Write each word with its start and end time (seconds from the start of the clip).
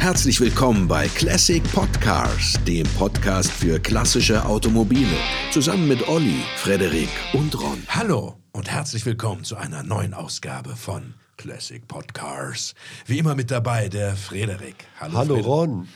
Herzlich 0.00 0.40
willkommen 0.40 0.88
bei 0.88 1.08
Classic 1.08 1.62
Podcars, 1.74 2.54
dem 2.66 2.86
Podcast 2.96 3.52
für 3.52 3.78
klassische 3.78 4.42
Automobile. 4.46 5.14
Zusammen 5.50 5.88
mit 5.88 6.08
Olli, 6.08 6.42
Frederik 6.56 7.10
und 7.34 7.54
Ron. 7.60 7.82
Hallo 7.86 8.34
und 8.52 8.70
herzlich 8.70 9.04
willkommen 9.04 9.44
zu 9.44 9.58
einer 9.58 9.82
neuen 9.82 10.14
Ausgabe 10.14 10.74
von 10.74 11.12
Classic 11.40 11.88
Podcars. 11.88 12.74
Wie 13.06 13.18
immer 13.18 13.34
mit 13.34 13.50
dabei 13.50 13.88
der 13.88 14.14
Frederik. 14.14 14.74
Hallo, 15.00 15.14
Hallo 15.14 15.34
Frederik. 15.36 15.46
Ron. 15.46 15.88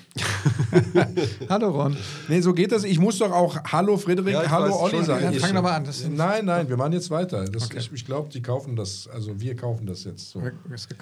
Hallo 1.50 1.68
Ron. 1.68 1.96
Nee, 2.28 2.40
so 2.40 2.54
geht 2.54 2.72
das. 2.72 2.84
Ich 2.84 2.98
muss 2.98 3.18
doch 3.18 3.30
auch 3.30 3.62
Hallo 3.70 3.98
Frederik, 3.98 4.32
ja, 4.32 4.50
Hallo 4.50 4.74
Olli 4.74 5.04
sagen. 5.04 5.34
Ja, 5.34 5.38
fang 5.38 5.54
doch 5.54 5.62
mal 5.62 5.74
an. 5.74 5.88
nein, 6.12 6.46
nein, 6.46 6.66
wir 6.66 6.78
machen 6.78 6.94
jetzt 6.94 7.10
weiter. 7.10 7.44
Das, 7.44 7.66
okay. 7.66 7.76
Ich, 7.78 7.92
ich 7.92 8.06
glaube, 8.06 8.30
die 8.30 8.40
kaufen 8.40 8.74
das, 8.74 9.06
also 9.06 9.38
wir 9.38 9.54
kaufen 9.54 9.84
das 9.84 10.04
jetzt 10.04 10.30
so. 10.30 10.40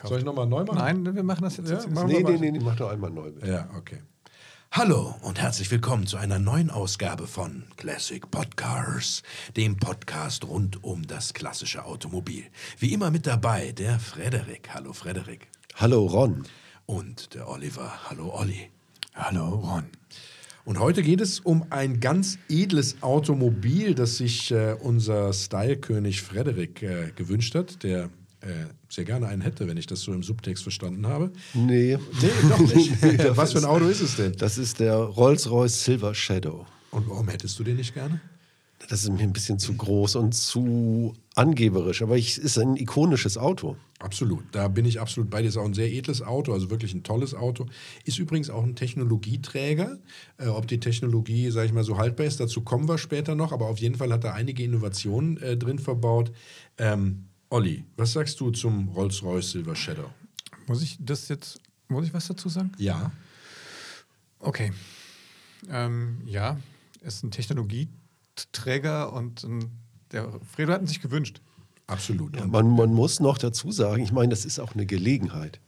Soll 0.02 0.18
ich 0.18 0.24
nochmal 0.24 0.48
neu 0.48 0.64
machen? 0.64 0.78
Nein, 0.78 1.14
wir 1.14 1.22
machen 1.22 1.44
das 1.44 1.58
jetzt. 1.58 1.70
Ja, 1.70 1.76
jetzt 1.76 1.88
nee, 1.88 2.24
nee, 2.24 2.36
nee, 2.36 2.50
nee, 2.50 2.58
mach 2.58 2.74
doch 2.74 2.90
einmal 2.90 3.10
neu. 3.10 3.30
Bitte. 3.30 3.46
Ja, 3.46 3.70
okay. 3.78 3.98
Hallo 4.74 5.14
und 5.20 5.38
herzlich 5.38 5.70
willkommen 5.70 6.06
zu 6.06 6.16
einer 6.16 6.38
neuen 6.38 6.70
Ausgabe 6.70 7.26
von 7.26 7.64
Classic 7.76 8.30
Podcars, 8.30 9.22
dem 9.54 9.76
Podcast 9.76 10.48
rund 10.48 10.82
um 10.82 11.06
das 11.06 11.34
klassische 11.34 11.84
Automobil. 11.84 12.44
Wie 12.78 12.94
immer 12.94 13.10
mit 13.10 13.26
dabei 13.26 13.72
der 13.72 14.00
Frederik. 14.00 14.70
Hallo 14.72 14.94
Frederik. 14.94 15.48
Hallo 15.74 16.06
Ron. 16.06 16.44
Und 16.86 17.34
der 17.34 17.50
Oliver. 17.50 18.08
Hallo 18.08 18.34
Olli. 18.34 18.70
Hallo 19.14 19.56
Ron. 19.56 19.84
Und 20.64 20.78
heute 20.78 21.02
geht 21.02 21.20
es 21.20 21.38
um 21.38 21.66
ein 21.68 22.00
ganz 22.00 22.38
edles 22.48 23.02
Automobil, 23.02 23.94
das 23.94 24.16
sich 24.16 24.52
äh, 24.52 24.74
unser 24.80 25.34
Stylekönig 25.34 26.22
Frederik 26.22 26.82
äh, 26.82 27.12
gewünscht 27.14 27.54
hat, 27.54 27.82
der 27.82 28.08
sehr 28.88 29.04
gerne 29.04 29.28
einen 29.28 29.42
hätte, 29.42 29.68
wenn 29.68 29.76
ich 29.76 29.86
das 29.86 30.00
so 30.00 30.12
im 30.12 30.22
Subtext 30.22 30.62
verstanden 30.62 31.06
habe. 31.06 31.32
Nee. 31.54 31.96
Nee, 32.20 32.48
doch 32.48 32.58
nicht. 32.58 33.02
Was 33.36 33.52
für 33.52 33.58
ein 33.58 33.64
Auto 33.64 33.86
ist 33.86 34.00
es 34.00 34.16
denn? 34.16 34.32
Das 34.36 34.58
ist 34.58 34.80
der 34.80 34.96
Rolls-Royce 34.96 35.84
Silver 35.84 36.14
Shadow. 36.14 36.66
Und 36.90 37.08
warum 37.08 37.28
hättest 37.28 37.58
du 37.58 37.64
den 37.64 37.76
nicht 37.76 37.94
gerne? 37.94 38.20
Das 38.88 39.04
ist 39.04 39.10
mir 39.10 39.22
ein 39.22 39.32
bisschen 39.32 39.58
zu 39.58 39.74
groß 39.74 40.16
und 40.16 40.32
zu 40.34 41.14
angeberisch, 41.34 42.02
aber 42.02 42.18
es 42.18 42.36
ist 42.36 42.58
ein 42.58 42.76
ikonisches 42.76 43.38
Auto. 43.38 43.76
Absolut, 44.00 44.42
da 44.50 44.66
bin 44.66 44.84
ich 44.84 45.00
absolut 45.00 45.30
bei 45.30 45.40
dir. 45.40 45.48
Ist 45.48 45.56
auch 45.56 45.64
ein 45.64 45.74
sehr 45.74 45.90
edles 45.90 46.20
Auto, 46.20 46.52
also 46.52 46.70
wirklich 46.70 46.92
ein 46.92 47.04
tolles 47.04 47.34
Auto. 47.34 47.66
Ist 48.04 48.18
übrigens 48.18 48.50
auch 48.50 48.64
ein 48.64 48.74
Technologieträger. 48.74 49.98
Äh, 50.38 50.48
ob 50.48 50.66
die 50.66 50.80
Technologie, 50.80 51.50
sage 51.50 51.66
ich 51.66 51.72
mal, 51.72 51.84
so 51.84 51.96
haltbar 51.96 52.26
ist, 52.26 52.40
dazu 52.40 52.62
kommen 52.62 52.88
wir 52.88 52.98
später 52.98 53.36
noch. 53.36 53.52
Aber 53.52 53.68
auf 53.68 53.78
jeden 53.78 53.94
Fall 53.94 54.12
hat 54.12 54.24
er 54.24 54.34
einige 54.34 54.64
Innovationen 54.64 55.36
äh, 55.36 55.56
drin 55.56 55.78
verbaut. 55.78 56.32
Ähm, 56.78 57.26
Olli, 57.52 57.84
was 57.98 58.14
sagst 58.14 58.40
du 58.40 58.50
zum 58.50 58.88
Rolls-Royce 58.88 59.50
Silver 59.50 59.76
Shadow? 59.76 60.10
Muss 60.66 60.80
ich 60.80 60.96
das 60.98 61.28
jetzt, 61.28 61.60
muss 61.86 62.06
ich 62.06 62.14
was 62.14 62.26
dazu 62.26 62.48
sagen? 62.48 62.72
Ja. 62.78 63.12
Okay. 64.38 64.72
Ähm, 65.68 66.22
ja, 66.24 66.58
ist 67.02 67.22
ein 67.22 67.30
Technologieträger 67.30 69.12
und 69.12 69.44
ein, 69.44 69.70
der 70.12 70.40
Fredo 70.50 70.72
hat 70.72 70.88
sich 70.88 71.02
gewünscht. 71.02 71.42
Absolut. 71.88 72.34
Ja, 72.36 72.46
man, 72.46 72.70
man 72.70 72.94
muss 72.94 73.20
noch 73.20 73.36
dazu 73.36 73.70
sagen, 73.70 74.02
ich 74.02 74.12
meine, 74.12 74.30
das 74.30 74.46
ist 74.46 74.58
auch 74.58 74.72
eine 74.72 74.86
Gelegenheit. 74.86 75.60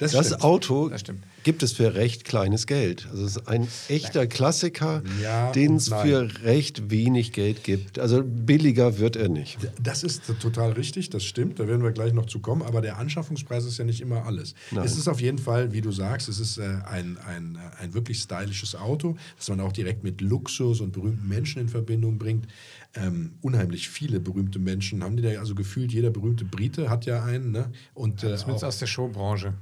Das, 0.00 0.12
das 0.12 0.40
Auto 0.40 0.88
das 0.88 1.04
gibt 1.42 1.62
es 1.62 1.72
für 1.72 1.94
recht 1.94 2.24
kleines 2.24 2.66
Geld. 2.66 3.06
Also 3.10 3.24
es 3.24 3.36
ist 3.36 3.48
ein 3.48 3.68
echter 3.88 4.26
Klassiker, 4.26 5.02
ja 5.22 5.52
den 5.52 5.76
es 5.76 5.88
für 5.88 6.28
recht 6.42 6.90
wenig 6.90 7.32
Geld 7.32 7.64
gibt. 7.64 7.98
Also 7.98 8.22
billiger 8.24 8.98
wird 8.98 9.16
er 9.16 9.28
nicht. 9.28 9.58
Das 9.80 10.02
ist 10.02 10.22
total 10.40 10.72
richtig, 10.72 11.10
das 11.10 11.24
stimmt. 11.24 11.58
Da 11.58 11.68
werden 11.68 11.82
wir 11.82 11.92
gleich 11.92 12.12
noch 12.12 12.26
zu 12.26 12.40
kommen. 12.40 12.62
Aber 12.62 12.80
der 12.80 12.98
Anschaffungspreis 12.98 13.64
ist 13.64 13.78
ja 13.78 13.84
nicht 13.84 14.00
immer 14.00 14.24
alles. 14.24 14.54
Nein. 14.70 14.84
Es 14.84 14.96
ist 14.96 15.08
auf 15.08 15.20
jeden 15.20 15.38
Fall, 15.38 15.72
wie 15.72 15.80
du 15.80 15.92
sagst, 15.92 16.28
es 16.28 16.40
ist 16.40 16.58
äh, 16.58 16.78
ein, 16.86 17.18
ein, 17.18 17.56
äh, 17.56 17.82
ein 17.82 17.94
wirklich 17.94 18.20
stylisches 18.20 18.74
Auto, 18.74 19.16
das 19.36 19.48
man 19.48 19.60
auch 19.60 19.72
direkt 19.72 20.02
mit 20.02 20.20
Luxus 20.20 20.80
und 20.80 20.92
berühmten 20.92 21.28
Menschen 21.28 21.60
in 21.60 21.68
Verbindung 21.68 22.18
bringt. 22.18 22.46
Ähm, 22.94 23.32
unheimlich 23.40 23.88
viele 23.88 24.18
berühmte 24.18 24.58
Menschen 24.58 25.04
haben 25.04 25.16
die 25.16 25.22
da, 25.22 25.38
also 25.38 25.54
gefühlt 25.54 25.92
jeder 25.92 26.10
berühmte 26.10 26.44
Brite 26.44 26.90
hat 26.90 27.06
ja 27.06 27.22
einen. 27.22 27.52
Ne? 27.52 27.70
Und, 27.94 28.24
äh, 28.24 28.36
Zumindest 28.36 28.64
aus 28.64 28.78
der 28.78 28.86
Showbranche. 28.86 29.54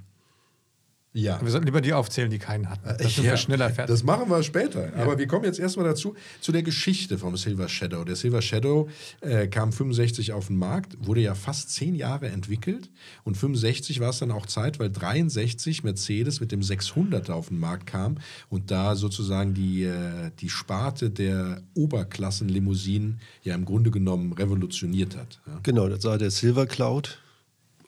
Ja. 1.19 1.41
Wir 1.43 1.51
sollten 1.51 1.67
lieber 1.67 1.81
die 1.81 1.93
aufzählen, 1.93 2.31
die 2.31 2.39
keinen 2.39 2.71
hatten. 2.71 2.87
Das 2.99 3.17
ja, 3.17 3.37
schneller 3.37 3.71
fertig. 3.71 3.93
Das 3.93 4.05
machen 4.05 4.31
wir 4.31 4.43
später. 4.43 4.97
Ja. 4.97 5.03
Aber 5.03 5.19
wir 5.19 5.27
kommen 5.27 5.45
jetzt 5.45 5.59
erstmal 5.59 5.87
dazu, 5.87 6.15
zu 6.41 6.53
der 6.53 6.63
Geschichte 6.63 7.19
vom 7.19 7.37
Silver 7.37 7.69
Shadow. 7.69 8.05
Der 8.05 8.15
Silver 8.15 8.41
Shadow 8.41 8.89
äh, 9.21 9.49
kam 9.49 9.73
65 9.73 10.33
auf 10.33 10.47
den 10.47 10.57
Markt, 10.57 10.97
wurde 11.05 11.21
ja 11.21 11.35
fast 11.35 11.71
zehn 11.71 11.97
Jahre 11.97 12.29
entwickelt. 12.29 12.89
Und 13.25 13.37
65 13.37 13.99
war 14.01 14.11
es 14.11 14.21
dann 14.21 14.31
auch 14.31 14.47
Zeit, 14.47 14.79
weil 14.79 14.91
63 14.91 15.83
Mercedes 15.83 16.41
mit 16.41 16.53
dem 16.53 16.61
600er 16.61 17.33
auf 17.33 17.49
den 17.49 17.59
Markt 17.59 17.87
kam 17.87 18.19
und 18.49 18.71
da 18.71 18.95
sozusagen 18.95 19.55
die, 19.55 19.85
äh, 19.85 20.31
die 20.39 20.49
Sparte 20.49 21.11
der 21.11 21.63
Oberklassenlimousinen 21.75 23.21
ja 23.43 23.57
im 23.57 23.65
Grunde 23.65 23.91
genommen 23.91 24.33
revolutioniert 24.35 25.17
hat. 25.17 25.41
Ja. 25.47 25.59
Genau, 25.65 25.89
das 25.89 26.03
sah 26.03 26.17
der 26.17 26.31
Silver 26.31 26.67
Cloud 26.67 27.19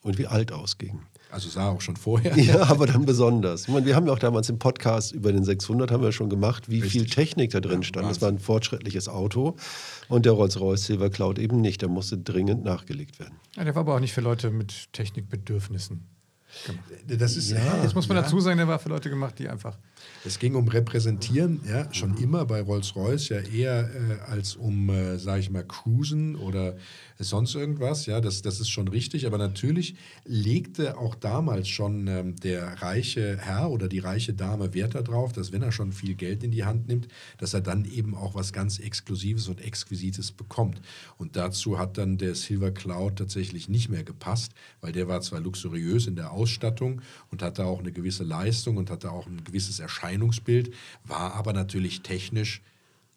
und 0.03 0.19
wie 0.19 0.27
alt 0.27 0.51
ausging. 0.51 1.01
Also 1.31 1.49
sah 1.49 1.69
auch 1.71 1.81
schon 1.81 1.97
vorher. 1.97 2.37
Ja, 2.37 2.63
aber 2.69 2.87
dann 2.87 3.05
besonders. 3.07 3.63
Ich 3.63 3.69
meine, 3.69 3.87
wir 3.87 3.95
haben 3.95 4.07
ja 4.07 4.13
auch 4.13 4.19
damals 4.19 4.49
im 4.49 4.59
Podcast 4.59 5.13
über 5.13 5.33
den 5.33 5.45
600 5.45 5.91
haben 5.91 6.03
wir 6.03 6.13
schon 6.13 6.29
gemacht, 6.31 6.69
wie 6.69 6.81
Richtig. 6.81 6.93
viel 6.93 7.11
Technik 7.11 7.51
da 7.51 7.61
drin 7.61 7.83
stand. 7.83 8.09
das 8.11 8.21
war 8.21 8.29
ein 8.29 8.39
fortschrittliches 8.39 9.09
Auto 9.09 9.57
und 10.09 10.27
der 10.27 10.33
Rolls-Royce 10.33 10.87
Silver 10.87 11.11
Cloud 11.11 11.39
eben 11.39 11.61
nicht. 11.61 11.83
Der 11.83 11.89
musste 11.89 12.19
dringend 12.19 12.65
nachgelegt 12.65 13.19
werden. 13.21 13.35
Ja, 13.57 13.65
der 13.65 13.75
war 13.75 13.81
aber 13.81 13.95
auch 13.95 14.01
nicht 14.01 14.13
für 14.13 14.21
Leute 14.21 14.51
mit 14.51 14.93
Technikbedürfnissen 14.93 16.07
gemacht. 16.67 16.85
Das 17.07 17.37
ist, 17.37 17.51
ja, 17.51 17.83
das 17.83 17.95
muss 17.95 18.09
man 18.09 18.17
ja. 18.17 18.23
dazu 18.23 18.41
sagen, 18.41 18.59
der 18.59 18.69
war 18.69 18.79
für 18.79 18.89
Leute 18.89 19.09
gemacht, 19.09 19.39
die 19.39 19.49
einfach 19.49 19.79
es 20.25 20.39
ging 20.39 20.55
um 20.55 20.69
Repräsentieren, 20.69 21.61
ja, 21.69 21.93
schon 21.93 22.17
immer 22.19 22.45
bei 22.45 22.61
Rolls-Royce, 22.61 23.29
ja 23.31 23.39
eher 23.39 23.89
äh, 23.89 24.31
als 24.31 24.57
um, 24.57 24.91
äh, 24.91 25.19
sage 25.19 25.41
ich 25.41 25.51
mal, 25.51 25.65
Cruisen 25.65 26.37
oder 26.37 26.77
sonst 27.28 27.54
irgendwas. 27.54 28.06
Ja, 28.06 28.20
das, 28.20 28.42
das 28.42 28.60
ist 28.60 28.70
schon 28.70 28.88
richtig. 28.88 29.26
Aber 29.26 29.38
natürlich 29.38 29.94
legte 30.25 30.97
auch 30.97 31.14
damals 31.14 31.69
schon 31.69 32.06
ähm, 32.06 32.36
der 32.36 32.82
reiche 32.82 33.36
Herr 33.38 33.70
oder 33.70 33.88
die 33.88 33.98
reiche 33.98 34.32
Dame 34.32 34.72
Wert 34.75 34.94
darauf, 34.94 35.32
dass 35.32 35.53
wenn 35.53 35.62
er 35.62 35.72
schon 35.72 35.92
viel 35.92 36.14
Geld 36.14 36.42
in 36.42 36.50
die 36.50 36.64
Hand 36.64 36.88
nimmt, 36.88 37.08
dass 37.38 37.54
er 37.54 37.60
dann 37.60 37.84
eben 37.84 38.14
auch 38.14 38.34
was 38.34 38.53
ganz 38.53 38.78
Exklusives 38.78 39.48
und 39.48 39.60
Exquisites 39.60 40.32
bekommt. 40.32 40.81
Und 41.19 41.36
dazu 41.36 41.78
hat 41.78 41.98
dann 41.98 42.16
der 42.19 42.34
Silver 42.34 42.70
Cloud 42.70 43.16
tatsächlich 43.16 43.69
nicht 43.69 43.88
mehr 43.88 44.04
gepasst, 44.04 44.52
weil 44.81 44.92
der 44.92 45.08
war 45.08 45.20
zwar 45.20 45.41
luxuriös 45.41 46.06
in 46.06 46.16
der 46.16 46.32
Ausstattung 46.32 47.02
und 47.31 47.42
hatte 47.42 47.64
auch 47.66 47.81
eine 47.81 47.92
gewisse 47.92 48.25
Leistung 48.25 48.76
und 48.76 48.91
hatte 48.91 49.12
auch 49.12 49.26
ein 49.26 49.44
gewisses 49.44 49.81
Erscheinungsbild, 49.81 50.72
war 51.04 51.34
aber 51.34 51.52
natürlich 51.52 52.00
technisch 52.00 52.62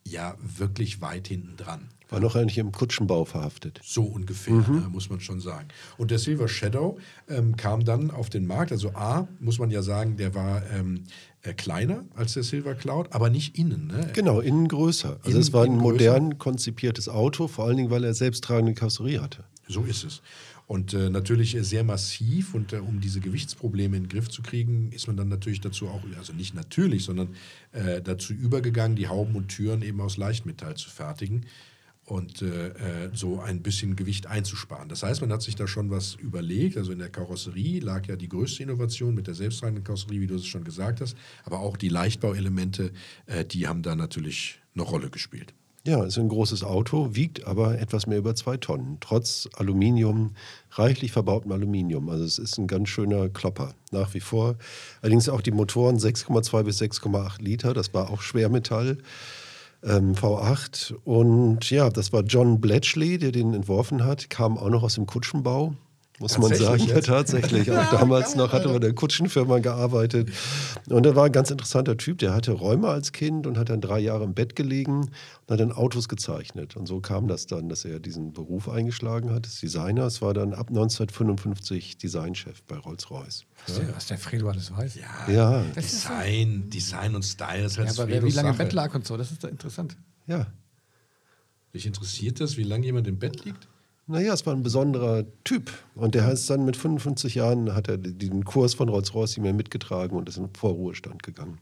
ja 0.08 0.36
wirklich 0.42 1.02
weit 1.02 1.28
hinten 1.28 1.58
dran. 1.58 1.90
War 2.10 2.20
noch 2.20 2.36
eigentlich 2.36 2.60
im 2.60 2.72
Kutschenbau 2.72 3.26
verhaftet. 3.26 3.80
So 3.84 4.04
ungefähr, 4.04 4.54
mhm. 4.54 4.82
ne, 4.82 4.90
muss 4.90 5.10
man 5.10 5.20
schon 5.20 5.40
sagen. 5.40 5.70
Und 5.98 6.12
der 6.12 6.20
Silver 6.20 6.48
Shadow 6.48 7.00
ähm, 7.28 7.56
kam 7.56 7.86
dann 7.86 8.12
auf 8.12 8.30
den 8.30 8.46
Markt. 8.46 8.72
Also 8.72 8.90
A, 8.94 9.28
muss 9.40 9.58
man 9.58 9.72
ja 9.72 9.82
sagen, 9.82 10.16
der 10.18 10.36
war 10.36 10.62
ähm, 10.72 11.06
äh, 11.42 11.54
kleiner 11.54 12.04
als 12.14 12.34
der 12.34 12.44
Silver 12.44 12.76
Cloud, 12.76 13.08
aber 13.14 13.32
nicht 13.32 13.58
innen. 13.58 13.88
Ne? 13.88 14.12
Genau, 14.14 14.42
innen 14.42 14.68
größer. 14.68 15.18
Also 15.22 15.32
innen, 15.32 15.40
es 15.40 15.54
war 15.54 15.66
ein 15.66 15.76
modern 15.76 16.38
konzipiertes 16.38 17.10
Auto, 17.10 17.48
vor 17.48 17.66
allen 17.66 17.78
Dingen, 17.78 17.90
weil 17.90 18.04
er 18.04 18.14
selbsttragende 18.14 18.76
Karosserie 18.76 19.20
hatte. 19.20 19.46
So 19.68 19.82
ist 19.84 20.04
es. 20.04 20.22
Und 20.66 20.94
äh, 20.94 21.10
natürlich 21.10 21.58
sehr 21.62 21.84
massiv 21.84 22.54
und 22.54 22.74
äh, 22.74 22.78
um 22.78 23.02
diese 23.02 23.20
Gewichtsprobleme 23.20 23.98
in 23.98 24.04
den 24.04 24.10
Griff 24.10 24.30
zu 24.30 24.42
kriegen, 24.42 24.92
ist 24.92 25.08
man 25.08 25.18
dann 25.18 25.28
natürlich 25.28 25.62
dazu 25.62 25.88
auch, 25.88 26.02
also 26.18 26.34
nicht 26.34 26.56
natürlich, 26.56 27.04
sondern 27.04 27.30
äh, 27.74 28.02
dazu 28.02 28.34
übergegangen, 28.34 28.96
die 28.96 29.08
Hauben 29.08 29.36
und 29.36 29.50
Türen 29.50 29.82
eben 29.82 30.00
aus 30.00 30.18
Leichtmetall 30.18 30.76
zu 30.76 30.90
fertigen 30.90 31.46
und 32.06 32.42
äh, 32.42 32.68
äh, 32.70 33.10
so 33.14 33.40
ein 33.40 33.62
bisschen 33.62 33.96
Gewicht 33.96 34.28
einzusparen. 34.28 34.90
Das 34.90 35.04
heißt, 35.04 35.22
man 35.22 35.32
hat 35.32 35.42
sich 35.42 35.56
da 35.56 35.68
schon 35.68 35.90
was 35.90 36.16
überlegt. 36.16 36.78
Also 36.78 36.92
in 36.92 37.00
der 37.00 37.10
Karosserie 37.10 37.80
lag 37.80 38.06
ja 38.08 38.16
die 38.16 38.28
größte 38.28 38.64
Innovation 38.64 39.16
mit 39.16 39.28
der 39.28 39.36
selbsttragenden 39.36 39.84
Karosserie, 39.84 40.22
wie 40.22 40.28
du 40.28 40.36
es 40.36 40.46
schon 40.46 40.64
gesagt 40.64 41.02
hast. 41.02 41.16
Aber 41.46 41.60
auch 41.60 41.78
die 41.78 41.90
Leichtbauelemente, 41.90 42.92
äh, 43.26 43.46
die 43.46 43.68
haben 43.68 43.84
da 43.84 43.96
natürlich 43.96 44.60
eine 44.76 44.84
Rolle 44.84 45.10
gespielt. 45.10 45.54
Ja, 45.86 46.02
ist 46.06 46.18
ein 46.18 46.30
großes 46.30 46.64
Auto, 46.64 47.10
wiegt 47.14 47.46
aber 47.46 47.78
etwas 47.78 48.08
mehr 48.08 48.18
über 48.18 48.36
zwei 48.36 48.56
Tonnen, 48.56 49.00
trotz 49.02 49.50
Aluminium, 49.52 50.34
reichlich 50.72 51.12
verbautem 51.12 51.52
Aluminium. 51.52 52.08
Also 52.08 52.24
es 52.24 52.40
ist 52.40 52.58
ein 52.58 52.68
ganz 52.68 52.88
schöner 52.88 53.28
Klopper, 53.28 53.74
nach 53.92 54.14
wie 54.14 54.22
vor. 54.22 54.56
Allerdings 55.02 55.28
auch 55.28 55.42
die 55.42 55.52
Motoren 55.52 55.98
6,2 55.98 56.64
bis 56.64 56.82
6,8 56.82 57.42
Liter, 57.42 57.74
das 57.74 57.94
war 57.94 58.10
auch 58.12 58.22
Schwermetall. 58.22 59.00
Ähm, 59.84 60.14
V8 60.14 60.94
und 61.04 61.70
ja, 61.70 61.90
das 61.90 62.14
war 62.14 62.24
John 62.24 62.62
Bletchley, 62.62 63.18
der 63.18 63.34
den 63.34 63.54
entworfen 63.54 64.06
hat, 64.06 64.30
kam 64.30 64.58
auch 64.58 64.70
noch 64.70 64.84
aus 64.84 64.96
dem 64.96 65.06
Kutschenbau 65.06 65.76
muss 66.20 66.38
man 66.38 66.54
sagen. 66.54 66.86
Ja, 66.88 67.02
tatsächlich. 67.02 67.72
Auch 67.72 67.92
damals 67.92 68.36
noch 68.36 68.54
hatte 68.54 68.68
man 68.68 68.76
in 68.76 68.82
der 68.82 68.94
Kutschenfirma 68.94 69.60
gearbeitet. 69.60 70.32
Und 70.90 71.06
er 71.06 71.16
war 71.16 71.26
ein 71.26 71.32
ganz 71.32 71.50
interessanter 71.52 71.98
Typ. 71.98 72.20
Der 72.20 72.34
hatte 72.34 72.52
Rheuma 72.52 72.92
als 72.92 73.12
Kind 73.12 73.48
und 73.48 73.58
hat 73.58 73.70
dann 73.70 73.82
drei 73.82 74.00
Jahre 74.00 74.24
im 74.24 74.34
Bett 74.34 74.56
gelegen 74.56 75.02
und 75.02 75.52
hat 75.52 75.60
dann 75.60 75.72
Autos 75.72 76.08
gezeichnet. 76.08 76.76
Und 76.76 76.88
so 76.88 77.00
kam 77.02 77.28
das 77.28 77.48
dann, 77.48 77.68
dass 77.68 77.84
er 77.84 78.00
diesen 78.00 78.32
Beruf 78.34 78.70
eingeschlagen 78.70 79.32
hat, 79.32 79.46
des 79.46 79.60
Designers. 79.60 80.22
War 80.22 80.34
dann 80.34 80.54
ab 80.54 80.70
1955 80.70 81.98
Designchef 81.98 82.62
bei 82.64 82.78
Rolls-Royce. 82.78 83.46
Was, 83.66 83.76
der, 83.78 83.96
was 83.96 84.06
der 84.08 84.18
Fredo 84.18 84.50
alles 84.50 84.72
weiß. 84.76 84.96
Ja, 84.96 85.32
Ja, 85.34 85.64
Design, 85.76 86.70
Design 86.70 87.16
und 87.16 87.24
Style, 87.24 87.64
das 87.64 87.74
ist 87.74 87.78
halt 87.80 87.88
Ja, 87.90 88.04
aber 88.04 88.12
wer 88.12 88.24
wie 88.24 88.32
lange 88.32 88.50
im. 88.50 88.58
Bett 88.58 88.74
lag 88.74 88.94
und 88.94 89.06
so, 89.06 89.18
das 89.18 89.32
ist 89.32 89.44
doch 89.44 89.50
interessant. 89.50 89.98
ja. 90.28 90.48
Dich 91.74 91.88
interessiert 91.88 92.40
das, 92.40 92.56
wie 92.56 92.62
lange 92.64 92.86
jemand 92.86 93.08
im 93.08 93.18
Bett 93.18 93.46
liegt? 93.46 93.68
Naja, 94.06 94.34
es 94.34 94.46
war 94.46 94.54
ein 94.54 94.64
besonderer 94.64 95.24
Typ. 95.46 95.72
Und 95.96 96.14
der 96.14 96.26
heißt 96.26 96.50
dann 96.50 96.66
mit 96.66 96.76
55 96.76 97.36
Jahren 97.36 97.74
hat 97.74 97.88
er 97.88 97.98
den 97.98 98.44
Kurs 98.44 98.74
von 98.74 98.90
Rolls-Royce 98.90 99.38
mehr 99.38 99.54
mitgetragen 99.54 100.18
und 100.18 100.28
ist 100.28 100.38
in 100.38 100.50
Vorruhestand 100.54 101.24
gegangen. 101.24 101.60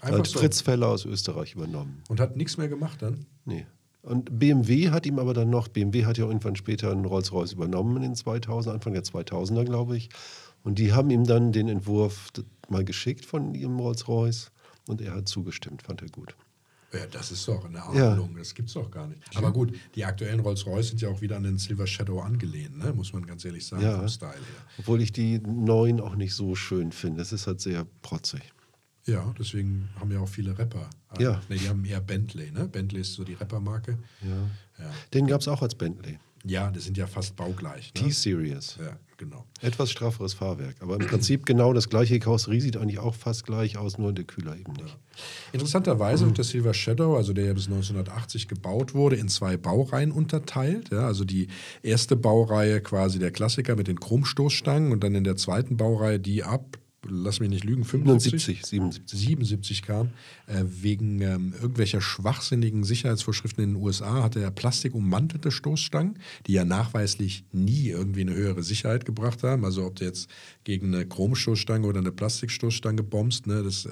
Einfach 0.00 0.20
hat 0.20 0.26
so. 0.26 0.38
Fritz 0.38 0.62
Feller 0.62 0.88
aus 0.88 1.04
Österreich 1.04 1.54
übernommen. 1.54 2.02
Und 2.08 2.18
hat 2.18 2.36
nichts 2.36 2.56
mehr 2.56 2.68
gemacht 2.68 3.02
dann? 3.02 3.26
Nee. 3.44 3.66
Und 4.00 4.38
BMW 4.38 4.90
hat 4.90 5.06
ihm 5.06 5.18
aber 5.18 5.34
dann 5.34 5.50
noch, 5.50 5.68
BMW 5.68 6.06
hat 6.06 6.18
ja 6.18 6.26
irgendwann 6.26 6.56
später 6.56 6.90
einen 6.90 7.04
Rolls-Royce 7.04 7.52
übernommen 7.52 7.96
in 7.98 8.02
den 8.02 8.14
2000, 8.14 8.74
Anfang 8.74 8.94
der 8.94 9.04
2000er, 9.04 9.64
glaube 9.64 9.96
ich. 9.96 10.08
Und 10.64 10.78
die 10.78 10.92
haben 10.92 11.10
ihm 11.10 11.24
dann 11.24 11.52
den 11.52 11.68
Entwurf 11.68 12.30
mal 12.68 12.84
geschickt 12.84 13.24
von 13.24 13.54
ihrem 13.54 13.78
Rolls-Royce 13.78 14.50
und 14.88 15.00
er 15.00 15.14
hat 15.14 15.28
zugestimmt, 15.28 15.82
fand 15.82 16.02
er 16.02 16.08
gut. 16.08 16.36
Ja, 16.92 17.06
das 17.10 17.30
ist 17.32 17.48
doch 17.48 17.64
eine 17.64 17.78
Ja. 17.94 18.12
Ahnung, 18.12 18.34
das 18.36 18.54
gibt's 18.54 18.74
doch 18.74 18.90
gar 18.90 19.06
nicht. 19.06 19.20
Aber 19.34 19.50
gut, 19.52 19.74
die 19.94 20.04
aktuellen 20.04 20.40
Rolls-Royce 20.40 20.88
sind 20.88 21.00
ja 21.00 21.08
auch 21.08 21.20
wieder 21.22 21.36
an 21.36 21.44
den 21.44 21.56
Silver 21.58 21.86
Shadow 21.86 22.20
angelehnt, 22.20 22.76
ne? 22.76 22.92
muss 22.92 23.12
man 23.14 23.24
ganz 23.24 23.44
ehrlich 23.44 23.66
sagen, 23.66 23.82
Ja. 23.82 23.98
vom 23.98 24.08
Style 24.08 24.32
her. 24.32 24.66
Obwohl 24.78 25.00
ich 25.00 25.10
die 25.12 25.38
neuen 25.40 26.00
auch 26.00 26.14
nicht 26.16 26.34
so 26.34 26.54
schön 26.54 26.92
finde. 26.92 27.22
Es 27.22 27.32
ist 27.32 27.46
halt 27.46 27.60
sehr 27.62 27.86
protzig. 28.02 28.42
Ja, 29.06 29.34
deswegen 29.38 29.88
haben 29.98 30.12
ja 30.12 30.20
auch 30.20 30.28
viele 30.28 30.56
Rapper. 30.56 30.88
äh, 31.18 31.22
Ja. 31.22 31.40
Ne, 31.48 31.56
die 31.56 31.68
haben 31.68 31.84
eher 31.84 32.00
Bentley, 32.00 32.50
ne? 32.52 32.68
Bentley 32.68 33.00
ist 33.00 33.14
so 33.14 33.24
die 33.24 33.34
Rappermarke. 33.34 33.98
Ja. 34.22 34.84
Ja. 34.84 34.90
Den 35.14 35.26
gab 35.26 35.40
es 35.40 35.48
auch 35.48 35.62
als 35.62 35.74
Bentley. 35.74 36.18
ja, 36.44 36.70
das 36.70 36.84
sind 36.84 36.96
ja 36.98 37.06
fast 37.06 37.34
baugleich. 37.36 37.92
Ne? 37.94 38.02
T-Series. 38.02 38.76
Ja, 38.80 38.96
genau. 39.22 39.46
Etwas 39.60 39.90
strafferes 39.90 40.34
Fahrwerk. 40.34 40.76
Aber 40.80 40.94
im 40.96 41.06
Prinzip 41.06 41.46
genau 41.46 41.72
das 41.72 41.88
gleiche. 41.88 42.18
Karosserie 42.18 42.60
sieht 42.60 42.76
eigentlich 42.76 42.98
auch 42.98 43.14
fast 43.14 43.44
gleich 43.44 43.78
aus, 43.78 43.98
nur 43.98 44.12
der 44.12 44.24
Kühler 44.24 44.56
eben 44.56 44.72
nicht. 44.72 44.98
Interessanterweise 45.52 46.26
wird 46.26 46.38
der 46.38 46.44
Silver 46.44 46.74
Shadow, 46.74 47.16
also 47.16 47.32
der 47.32 47.46
ja 47.46 47.52
bis 47.52 47.66
1980 47.66 48.48
gebaut 48.48 48.94
wurde, 48.94 49.16
in 49.16 49.28
zwei 49.28 49.56
Baureihen 49.56 50.10
unterteilt. 50.10 50.90
Ja, 50.90 51.06
also 51.06 51.24
die 51.24 51.48
erste 51.82 52.16
Baureihe 52.16 52.80
quasi 52.80 53.18
der 53.18 53.30
Klassiker 53.30 53.76
mit 53.76 53.86
den 53.86 54.00
Chromstoßstangen 54.00 54.92
und 54.92 55.04
dann 55.04 55.14
in 55.14 55.24
der 55.24 55.36
zweiten 55.36 55.76
Baureihe 55.76 56.18
die 56.18 56.42
ab, 56.42 56.78
lass 57.08 57.40
mich 57.40 57.50
nicht 57.50 57.64
lügen, 57.64 57.84
75? 57.84 58.32
79, 58.62 58.66
77. 58.66 59.18
77 59.18 59.82
kam, 59.82 60.10
äh, 60.46 60.62
wegen 60.64 61.20
ähm, 61.20 61.52
irgendwelcher 61.60 62.00
schwachsinnigen 62.00 62.84
Sicherheitsvorschriften 62.84 63.64
in 63.64 63.70
den 63.74 63.82
USA 63.82 64.22
hatte 64.22 64.40
er 64.40 64.50
plastikummantelte 64.50 65.50
Stoßstangen, 65.50 66.18
die 66.46 66.52
ja 66.52 66.64
nachweislich 66.64 67.44
nie 67.52 67.88
irgendwie 67.88 68.20
eine 68.20 68.34
höhere 68.34 68.62
Sicherheit 68.62 69.04
gebracht 69.04 69.42
haben. 69.42 69.64
Also 69.64 69.84
ob 69.84 69.96
du 69.96 70.04
jetzt 70.04 70.30
gegen 70.64 70.94
eine 70.94 71.06
Chromstoßstange 71.06 71.86
oder 71.86 72.00
eine 72.00 72.12
Plastikstoßstange 72.12 73.02
bombst, 73.02 73.46
ne, 73.46 73.62
das, 73.62 73.84
äh, 73.84 73.90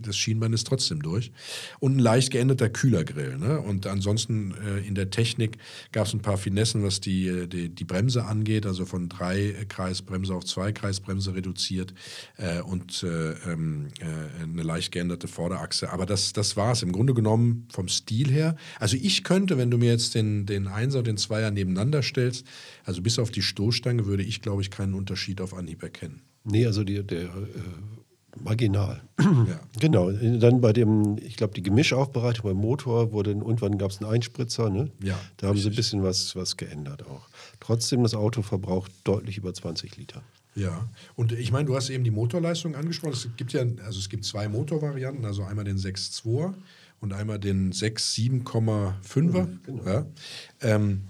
das 0.00 0.16
Schienbein 0.16 0.52
ist 0.52 0.66
trotzdem 0.66 1.02
durch. 1.02 1.32
Und 1.80 1.96
ein 1.96 2.00
leicht 2.00 2.30
geänderter 2.30 2.68
Kühlergrill. 2.68 3.36
Ne? 3.38 3.60
Und 3.60 3.86
ansonsten 3.86 4.54
äh, 4.64 4.86
in 4.86 4.94
der 4.94 5.10
Technik 5.10 5.58
gab 5.90 6.06
es 6.06 6.14
ein 6.14 6.20
paar 6.20 6.38
Finessen, 6.38 6.84
was 6.84 7.00
die, 7.00 7.26
äh, 7.26 7.46
die, 7.48 7.68
die 7.68 7.84
Bremse 7.84 8.24
angeht, 8.24 8.64
also 8.64 8.86
von 8.86 9.08
drei 9.08 9.66
Kreisbremse 9.68 10.34
auf 10.34 10.44
zwei 10.44 10.70
Kreisbremse 10.72 11.34
reduziert 11.34 11.94
äh, 12.36 12.43
und 12.62 13.02
äh, 13.02 13.32
ähm, 13.50 13.88
äh, 14.00 14.42
eine 14.42 14.62
leicht 14.62 14.92
geänderte 14.92 15.28
Vorderachse. 15.28 15.90
Aber 15.90 16.06
das, 16.06 16.32
das 16.32 16.56
war 16.56 16.72
es 16.72 16.82
im 16.82 16.92
Grunde 16.92 17.14
genommen 17.14 17.68
vom 17.72 17.88
Stil 17.88 18.30
her. 18.30 18.56
Also 18.78 18.96
ich 18.96 19.24
könnte, 19.24 19.58
wenn 19.58 19.70
du 19.70 19.78
mir 19.78 19.90
jetzt 19.90 20.14
den, 20.14 20.46
den 20.46 20.66
Einser 20.66 20.98
und 20.98 21.06
den 21.06 21.16
Zweier 21.16 21.50
nebeneinander 21.50 22.02
stellst, 22.02 22.46
also 22.84 23.02
bis 23.02 23.18
auf 23.18 23.30
die 23.30 23.42
Stoßstange 23.42 24.06
würde 24.06 24.22
ich, 24.22 24.42
glaube 24.42 24.62
ich, 24.62 24.70
keinen 24.70 24.94
Unterschied 24.94 25.40
auf 25.40 25.54
Anhieb 25.54 25.82
erkennen. 25.82 26.22
Nee, 26.44 26.66
also 26.66 26.84
die, 26.84 27.02
der 27.02 27.22
äh, 27.22 27.28
Marginal. 28.42 29.02
Ja. 29.20 29.60
Genau. 29.80 30.10
Dann 30.12 30.60
bei 30.60 30.72
dem, 30.72 31.18
ich 31.18 31.36
glaube, 31.36 31.52
die 31.54 31.62
Gemischaufbereitung 31.62 32.44
beim 32.50 32.56
Motor 32.56 33.12
wurde, 33.12 33.32
irgendwann 33.32 33.76
gab 33.76 33.90
es 33.90 34.00
einen 34.00 34.10
Einspritzer. 34.10 34.70
Ne? 34.70 34.90
Ja, 35.02 35.18
Da 35.36 35.48
haben 35.48 35.56
sie 35.56 35.64
ein 35.64 35.68
richtig. 35.68 35.76
bisschen 35.76 36.02
was, 36.02 36.34
was 36.36 36.56
geändert 36.56 37.06
auch. 37.06 37.28
Trotzdem, 37.60 38.02
das 38.02 38.14
Auto 38.14 38.42
verbraucht 38.42 38.92
deutlich 39.04 39.36
über 39.38 39.52
20 39.52 39.96
Liter. 39.96 40.22
Ja, 40.56 40.88
und 41.16 41.32
ich 41.32 41.50
meine, 41.50 41.66
du 41.66 41.74
hast 41.74 41.90
eben 41.90 42.04
die 42.04 42.10
Motorleistung 42.10 42.76
angesprochen. 42.76 43.12
Es 43.12 43.28
gibt 43.36 43.52
ja, 43.52 43.62
also 43.84 43.98
es 43.98 44.08
gibt 44.08 44.24
zwei 44.24 44.48
Motorvarianten, 44.48 45.24
also 45.24 45.42
einmal 45.42 45.64
den 45.64 45.78
6.2er 45.78 46.54
und 47.00 47.12
einmal 47.12 47.38
den 47.38 47.72
6.7,5er. 47.72 49.48
Ja. 49.84 50.06
Ähm, 50.60 51.02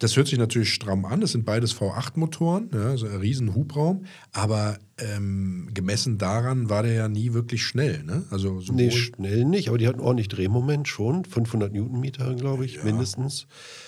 das 0.00 0.16
hört 0.16 0.26
sich 0.26 0.38
natürlich 0.38 0.72
stramm 0.74 1.04
an. 1.04 1.20
Das 1.20 1.32
sind 1.32 1.44
beides 1.44 1.74
V8-Motoren, 1.74 2.68
ja, 2.74 2.88
also 2.88 3.06
ein 3.06 3.16
riesen 3.16 3.54
Hubraum. 3.54 4.06
Aber 4.32 4.78
ähm, 4.98 5.70
gemessen 5.72 6.18
daran 6.18 6.68
war 6.68 6.82
der 6.82 6.92
ja 6.94 7.08
nie 7.08 7.32
wirklich 7.32 7.62
schnell. 7.62 8.02
Ne? 8.02 8.24
Also 8.30 8.60
Nee, 8.72 8.90
schnell 8.90 9.44
nicht, 9.44 9.68
aber 9.68 9.78
die 9.78 9.86
hatten 9.86 10.00
ordentlich 10.00 10.28
Drehmoment 10.28 10.88
schon. 10.88 11.24
500 11.24 11.72
Newtonmeter, 11.72 12.34
glaube 12.34 12.66
ich, 12.66 12.82
mindestens. 12.82 13.46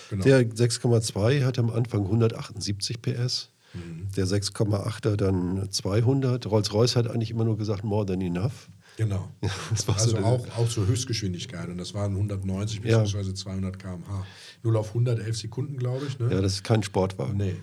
genau. 0.09 0.23
Der 0.23 0.49
6,2 0.49 1.43
hatte 1.43 1.61
am 1.61 1.69
Anfang 1.69 2.03
178 2.03 3.01
PS. 3.01 3.49
Mhm. 3.73 4.07
Der 4.15 4.25
6,8er 4.25 5.15
dann 5.15 5.71
200. 5.71 6.45
Rolls-Royce 6.49 6.95
hat 6.95 7.07
eigentlich 7.09 7.31
immer 7.31 7.45
nur 7.45 7.57
gesagt, 7.57 7.83
more 7.83 8.05
than 8.05 8.21
enough. 8.21 8.69
Genau. 8.97 9.29
War 9.85 9.95
Also 9.95 10.11
so 10.11 10.17
auch, 10.17 10.47
auch 10.57 10.67
zur 10.69 10.87
Höchstgeschwindigkeit. 10.87 11.69
Und 11.69 11.77
das 11.77 11.93
waren 11.93 12.13
190 12.13 12.83
Ja. 12.83 12.99
bzw. 13.03 13.33
200 13.33 13.77
km/h. 13.77 14.25
0 14.63 14.77
auf 14.77 14.89
111 14.89 15.37
Sekunden, 15.37 15.77
glaube 15.77 16.05
ich. 16.07 16.17
Ne? 16.17 16.29
Ja, 16.33 16.41
das 16.41 16.53
ist 16.53 16.63
kein 16.63 16.81
Sportwagen. 16.81 17.37
Nee. 17.37 17.55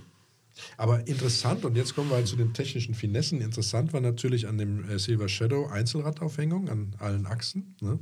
Aber 0.77 1.07
interessant, 1.09 1.65
und 1.65 1.77
jetzt 1.77 1.97
kommen 1.97 2.11
wir 2.11 2.17
halt 2.17 2.29
zu 2.29 2.37
den 2.37 2.53
technischen 2.55 2.95
Finessen. 2.95 3.41
Interessant 3.41 3.93
war 3.93 4.01
natürlich 4.01 4.47
an 4.47 4.57
dem 4.59 4.89
äh, 4.89 5.01
Silver 5.01 5.29
Shadow 5.29 5.67
Einzelradaufhängung 5.67 6.69
an 6.69 6.95
allen 7.01 7.27
Achsen. 7.27 7.75
Ne? 7.81 7.99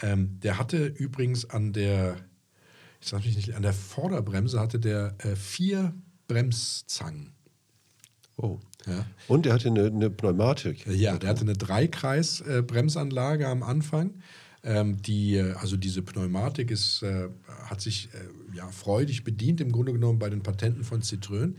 Ähm, 0.00 0.38
der 0.40 0.56
hatte 0.58 0.86
übrigens 0.86 1.50
an 1.50 1.72
der, 1.72 2.16
ich 3.00 3.08
sag 3.08 3.24
mich 3.24 3.34
nicht, 3.34 3.54
an 3.54 3.62
der 3.62 3.72
Vorderbremse 3.72 4.60
hatte 4.60 4.78
der 4.78 5.16
äh, 5.18 5.34
vier 5.34 5.92
Bremszangen. 6.30 7.32
Oh. 8.36 8.58
Ja. 8.86 9.04
Und 9.28 9.46
er 9.46 9.54
hatte 9.54 9.68
eine, 9.68 9.86
eine 9.86 10.10
Pneumatik. 10.10 10.86
Ja, 10.86 11.18
der 11.18 11.28
hatte 11.28 11.42
eine 11.42 11.54
Dreikreis-Bremsanlage 11.54 13.48
am 13.48 13.62
Anfang. 13.62 14.14
Ähm, 14.62 15.02
die, 15.02 15.36
äh, 15.36 15.54
also 15.54 15.76
diese 15.76 16.02
Pneumatik 16.02 16.70
ist, 16.70 17.02
äh, 17.02 17.28
hat 17.66 17.80
sich 17.80 18.10
äh, 18.14 18.56
ja, 18.56 18.68
freudig 18.68 19.24
bedient, 19.24 19.60
im 19.60 19.72
Grunde 19.72 19.92
genommen 19.92 20.18
bei 20.18 20.30
den 20.30 20.42
Patenten 20.42 20.84
von 20.84 21.02
Citroën, 21.02 21.54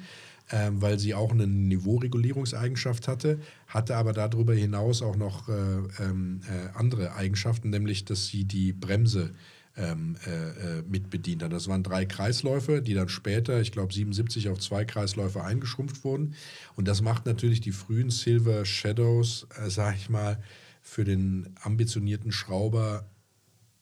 ähm, 0.52 0.82
weil 0.82 1.00
sie 1.00 1.16
auch 1.16 1.32
eine 1.32 1.48
Niveauregulierungseigenschaft 1.48 3.08
hatte, 3.08 3.40
hatte 3.68 3.98
aber 3.98 4.14
darüber 4.14 4.54
hinaus 4.54 5.02
auch 5.02 5.18
noch 5.18 5.50
äh, 5.50 5.54
ähm, 6.00 6.42
äh, 6.48 6.78
andere 6.78 7.14
Eigenschaften, 7.16 7.72
nämlich 7.72 8.06
dass 8.06 8.28
sie 8.28 8.46
die 8.46 8.72
Bremse 8.72 9.34
ähm, 9.78 10.16
äh, 10.26 10.80
äh, 10.80 10.84
mit 10.88 11.10
bedient 11.10 11.44
hat. 11.44 11.54
Das 11.54 11.68
waren 11.68 11.84
drei 11.84 12.06
Kreisläufe, 12.06 12.82
die 12.82 12.94
dann 12.94 13.10
später, 13.10 13.62
ich 13.62 13.72
glaube 13.72 13.94
77 13.94 14.50
auf 14.50 14.60
zwei 14.60 14.86
Kreisläufe 14.86 15.44
eingeschrumpft 15.44 16.04
wurden. 16.04 16.36
Und 16.76 16.88
das 16.88 17.02
macht 17.02 17.26
natürlich 17.26 17.62
die 17.62 17.72
frühen 17.72 18.10
Silver 18.10 18.66
Shadows, 18.66 19.48
äh, 19.58 19.70
sag 19.70 19.96
ich 19.96 20.10
mal, 20.10 20.42
für 20.82 21.04
den 21.04 21.56
ambitionierten 21.62 22.32
Schrauber 22.32 23.06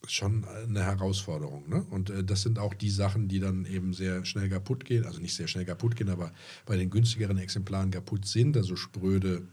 schon 0.08 0.46
eine 0.46 0.84
Herausforderung. 0.84 1.69
Ne? 1.69 1.86
Und 1.89 2.10
äh, 2.10 2.24
das 2.24 2.41
sind 2.41 2.60
auch 2.60 2.74
die 2.74 2.89
Sachen, 2.89 3.27
die 3.27 3.39
dann 3.39 3.65
eben 3.65 3.93
sehr 3.93 4.25
schnell 4.25 4.50
kaputt 4.50 4.86
gehen. 4.86 5.05
Also 5.05 5.19
nicht 5.19 5.36
sehr 5.36 5.48
schnell 5.48 5.65
kaputt 5.65 5.96
gehen, 5.96 6.10
aber 6.10 6.31
bei 6.65 6.77
den 6.77 6.89
günstigeren 6.89 7.38
Exemplaren 7.38 7.91
kaputt 7.91 8.25
sind, 8.25 8.55
also 8.58 8.75
spröde 8.75 9.48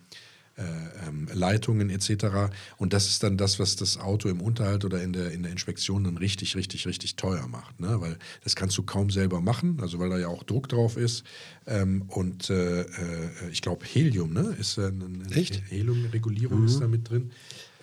ähm, 0.57 1.29
Leitungen 1.33 1.91
etc. 1.91 2.51
Und 2.79 2.93
das 2.93 3.07
ist 3.09 3.23
dann 3.23 3.37
das, 3.37 3.59
was 3.59 3.77
das 3.77 3.99
Auto 3.99 4.29
im 4.29 4.41
Unterhalt 4.41 4.85
oder 4.85 5.03
in 5.03 5.13
der, 5.13 5.31
in 5.33 5.43
der 5.43 5.53
Inspektion 5.53 6.05
dann 6.05 6.17
richtig, 6.17 6.57
richtig, 6.57 6.87
richtig 6.87 7.17
teuer 7.17 7.47
macht. 7.49 7.79
Ne? 7.81 8.01
Weil 8.01 8.19
das 8.43 8.57
kannst 8.57 8.79
du 8.79 8.83
kaum 8.83 9.11
selber 9.11 9.41
machen, 9.41 9.79
also 9.81 9.99
weil 9.99 10.09
da 10.11 10.19
ja 10.19 10.29
auch 10.29 10.43
Druck 10.45 10.69
drauf 10.69 10.97
ist. 10.97 11.25
Ähm, 11.67 12.03
und 12.09 12.49
äh, 12.51 12.83
äh, 12.83 12.87
ich 13.51 13.63
glaube, 13.63 13.85
Helium 13.85 14.33
ne? 14.33 14.55
ist 14.59 14.79
äh, 14.79 14.87
eine? 14.87 15.25
Heliumregulierung 15.69 16.65
ist 16.65 16.81
da 16.81 16.89
mit 16.89 17.09
drin. 17.11 17.31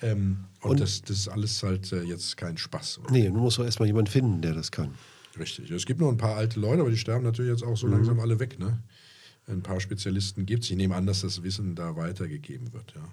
Ähm, 0.02 0.38
und 0.62 0.72
Und- 0.72 0.80
das, 0.80 1.02
das 1.02 1.18
ist 1.18 1.28
alles 1.28 1.62
halt 1.64 1.92
äh, 1.92 2.04
jetzt 2.04 2.38
kein 2.38 2.58
Spaß. 2.58 3.02
Nee, 3.12 3.28
du 3.28 3.34
musst 3.34 3.58
doch 3.58 3.66
erstmal 3.66 3.88
jemanden 3.88 4.12
finden, 4.12 4.42
der 4.42 4.54
das 4.54 4.72
kann. 4.72 4.92
Richtig. 5.38 5.72
Es 5.72 5.86
gibt 5.86 6.00
noch 6.00 6.10
ein 6.10 6.18
paar 6.18 6.36
alte 6.36 6.60
Leute, 6.60 6.82
aber 6.82 6.92
die 6.92 6.98
sterben 6.98 7.24
natürlich 7.24 7.52
jetzt 7.52 7.64
auch 7.64 7.76
so 7.78 7.88
langsam 7.88 8.20
alle 8.20 8.40
weg. 8.40 8.60
Ne? 8.60 8.80
Ein 9.48 9.62
paar 9.62 9.80
Spezialisten 9.80 10.46
gibt. 10.46 10.64
Ich 10.64 10.76
nehme 10.76 10.96
an, 10.96 11.06
dass 11.06 11.22
das 11.22 11.44
Wissen 11.44 11.76
da 11.76 11.96
weitergegeben 11.96 12.74
wird. 12.74 12.94
Ja. 12.96 13.04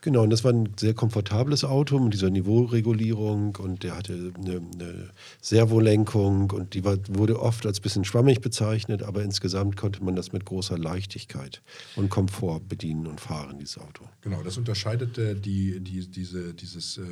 Genau, 0.00 0.22
und 0.22 0.30
das 0.30 0.44
war 0.44 0.52
ein 0.52 0.72
sehr 0.78 0.94
komfortables 0.94 1.64
Auto 1.64 1.98
mit 1.98 2.14
dieser 2.14 2.30
Niveauregulierung 2.30 3.56
und 3.56 3.82
der 3.82 3.96
hatte 3.96 4.32
eine, 4.36 4.60
eine 4.74 5.10
Servolenkung 5.40 6.52
und 6.52 6.74
die 6.74 6.84
war, 6.84 6.98
wurde 7.08 7.40
oft 7.40 7.66
als 7.66 7.80
bisschen 7.80 8.04
schwammig 8.04 8.40
bezeichnet, 8.40 9.02
aber 9.02 9.22
insgesamt 9.22 9.76
konnte 9.76 10.04
man 10.04 10.14
das 10.14 10.32
mit 10.32 10.44
großer 10.44 10.78
Leichtigkeit 10.78 11.62
und 11.96 12.10
Komfort 12.10 12.60
bedienen 12.68 13.08
und 13.08 13.20
fahren, 13.20 13.58
dieses 13.58 13.78
Auto. 13.78 14.04
Genau, 14.20 14.42
das 14.44 14.56
unterscheidet 14.56 15.18
äh, 15.18 15.34
die, 15.34 15.80
die, 15.80 16.06
diese, 16.06 16.54
dieses 16.54 16.98
äh, 16.98 17.02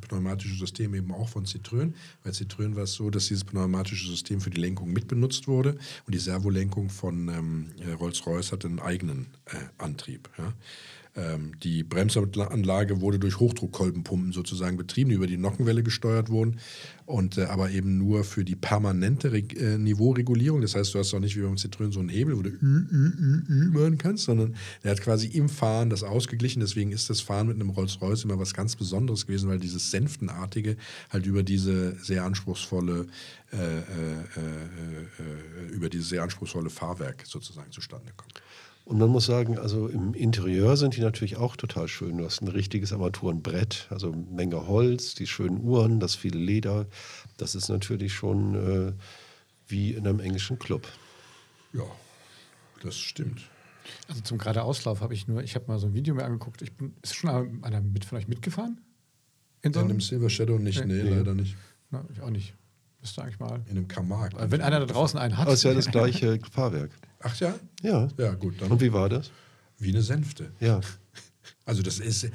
pneumatische 0.00 0.54
System 0.54 0.94
eben 0.94 1.12
auch 1.12 1.28
von 1.28 1.46
Citroën. 1.46 1.92
Bei 2.22 2.30
Citroën 2.30 2.76
war 2.76 2.84
es 2.84 2.92
so, 2.92 3.10
dass 3.10 3.26
dieses 3.26 3.42
pneumatische 3.42 4.08
System 4.08 4.40
für 4.40 4.50
die 4.50 4.60
Lenkung 4.60 4.92
mitbenutzt 4.92 5.48
wurde 5.48 5.76
und 6.06 6.14
die 6.14 6.18
Servolenkung 6.18 6.90
von 6.90 7.28
ähm, 7.28 7.66
Rolls-Royce 7.98 8.52
hatte 8.52 8.68
einen 8.68 8.78
eigenen 8.78 9.26
äh, 9.46 9.56
Antrieb. 9.78 10.30
Ja. 10.38 10.52
Ähm, 11.16 11.52
die 11.62 11.82
Bremsanlage 11.82 13.00
wurde 13.00 13.18
durch 13.18 13.40
Hochdruckkolbenpumpen 13.40 14.32
sozusagen 14.32 14.76
betrieben, 14.76 15.10
die 15.10 15.16
über 15.16 15.26
die 15.26 15.38
Nockenwelle 15.38 15.82
gesteuert 15.82 16.30
wurden, 16.30 16.58
und, 17.06 17.38
äh, 17.38 17.44
aber 17.44 17.70
eben 17.70 17.98
nur 17.98 18.22
für 18.22 18.44
die 18.44 18.54
permanente 18.54 19.32
Re 19.32 19.38
äh, 19.38 19.78
Niveauregulierung. 19.78 20.60
Das 20.60 20.76
heißt, 20.76 20.94
du 20.94 21.00
hast 21.00 21.12
auch 21.12 21.18
nicht 21.18 21.36
wie 21.36 21.42
beim 21.42 21.56
Citroën 21.56 21.92
so 21.92 21.98
einen 21.98 22.08
Hebel, 22.08 22.38
wo 22.38 22.42
du 22.42 22.50
ü, 22.50 22.56
ü, 22.60 23.12
ü, 23.18 23.42
ü 23.48 23.70
machen 23.72 23.98
kannst, 23.98 24.24
sondern 24.24 24.54
der 24.84 24.92
hat 24.92 25.00
quasi 25.00 25.26
im 25.26 25.48
Fahren 25.48 25.90
das 25.90 26.04
ausgeglichen. 26.04 26.60
Deswegen 26.60 26.92
ist 26.92 27.10
das 27.10 27.20
Fahren 27.20 27.48
mit 27.48 27.56
einem 27.56 27.70
Rolls-Royce 27.70 28.24
immer 28.24 28.38
was 28.38 28.54
ganz 28.54 28.76
Besonderes 28.76 29.26
gewesen, 29.26 29.48
weil 29.48 29.58
dieses 29.58 29.90
Sänftenartige 29.90 30.76
halt 31.10 31.26
über 31.26 31.42
diese 31.42 31.96
sehr 31.96 32.24
anspruchsvolle 32.24 33.06
äh, 33.52 33.56
äh, 33.56 33.80
äh, 33.80 35.72
über 35.72 35.88
dieses 35.88 36.10
sehr 36.10 36.22
anspruchsvolle 36.22 36.70
Fahrwerk 36.70 37.24
sozusagen 37.26 37.72
zustande 37.72 38.12
kommt. 38.16 38.40
Und 38.84 38.98
man 38.98 39.10
muss 39.10 39.26
sagen, 39.26 39.58
also 39.58 39.86
im 39.86 40.14
Interieur 40.14 40.76
sind 40.76 40.96
die 40.96 41.00
natürlich 41.00 41.36
auch 41.36 41.56
total 41.56 41.86
schön. 41.86 42.18
Du 42.18 42.24
hast 42.24 42.42
ein 42.42 42.48
richtiges 42.48 42.92
Armaturenbrett, 42.92 43.86
also 43.90 44.12
Menge 44.12 44.66
Holz, 44.66 45.14
die 45.14 45.26
schönen 45.26 45.62
Uhren, 45.62 46.00
das 46.00 46.16
viele 46.16 46.38
Leder. 46.38 46.86
Das 47.36 47.54
ist 47.54 47.68
natürlich 47.68 48.12
schon 48.12 48.54
äh, 48.54 48.92
wie 49.68 49.92
in 49.92 50.06
einem 50.06 50.18
englischen 50.18 50.58
Club. 50.58 50.88
Ja, 51.72 51.84
das 52.82 52.96
stimmt. 52.96 53.42
Also 54.08 54.22
zum 54.22 54.38
Geradeauslauf 54.38 55.00
habe 55.00 55.14
ich 55.14 55.28
nur, 55.28 55.42
ich 55.42 55.54
habe 55.54 55.66
mal 55.68 55.78
so 55.78 55.86
ein 55.86 55.94
Video 55.94 56.14
mir 56.14 56.24
angeguckt. 56.24 56.62
Ich 56.62 56.72
bin, 56.76 56.94
ist 57.02 57.14
schon 57.14 57.62
einer 57.62 57.80
mit 57.80 58.04
von 58.04 58.18
euch 58.18 58.28
mitgefahren? 58.28 58.80
In 59.62 59.72
so 59.72 59.80
einem 59.80 60.00
Silver 60.00 60.30
Shadow 60.30 60.58
nicht, 60.58 60.84
nee, 60.84 61.02
nee, 61.02 61.10
leider 61.10 61.34
nicht. 61.34 61.56
Na, 61.90 62.04
ich 62.12 62.20
auch 62.22 62.30
nicht. 62.30 62.54
Müsste 63.00 63.22
eigentlich 63.22 63.38
mal. 63.38 63.60
In 63.66 63.78
einem 63.78 63.88
Kamag. 63.88 64.30
Wenn 64.36 64.60
einer 64.60 64.80
da 64.80 64.86
draußen 64.86 65.18
einen 65.18 65.36
hat. 65.38 65.48
Es 65.48 65.54
ist 65.54 65.62
ja 65.64 65.74
das 65.74 65.90
gleiche 65.90 66.38
Fahrwerk. 66.52 66.90
Ach 67.22 67.34
ja? 67.36 67.54
Ja. 67.82 68.08
Ja, 68.18 68.34
gut. 68.34 68.60
Dann 68.60 68.70
Und 68.70 68.80
wie 68.80 68.92
war 68.92 69.08
das? 69.08 69.30
Wie 69.78 69.90
eine 69.90 70.02
Sänfte. 70.02 70.52
Ja. 70.60 70.80
Also 71.66 71.82
das 71.82 72.00
ist. 72.00 72.28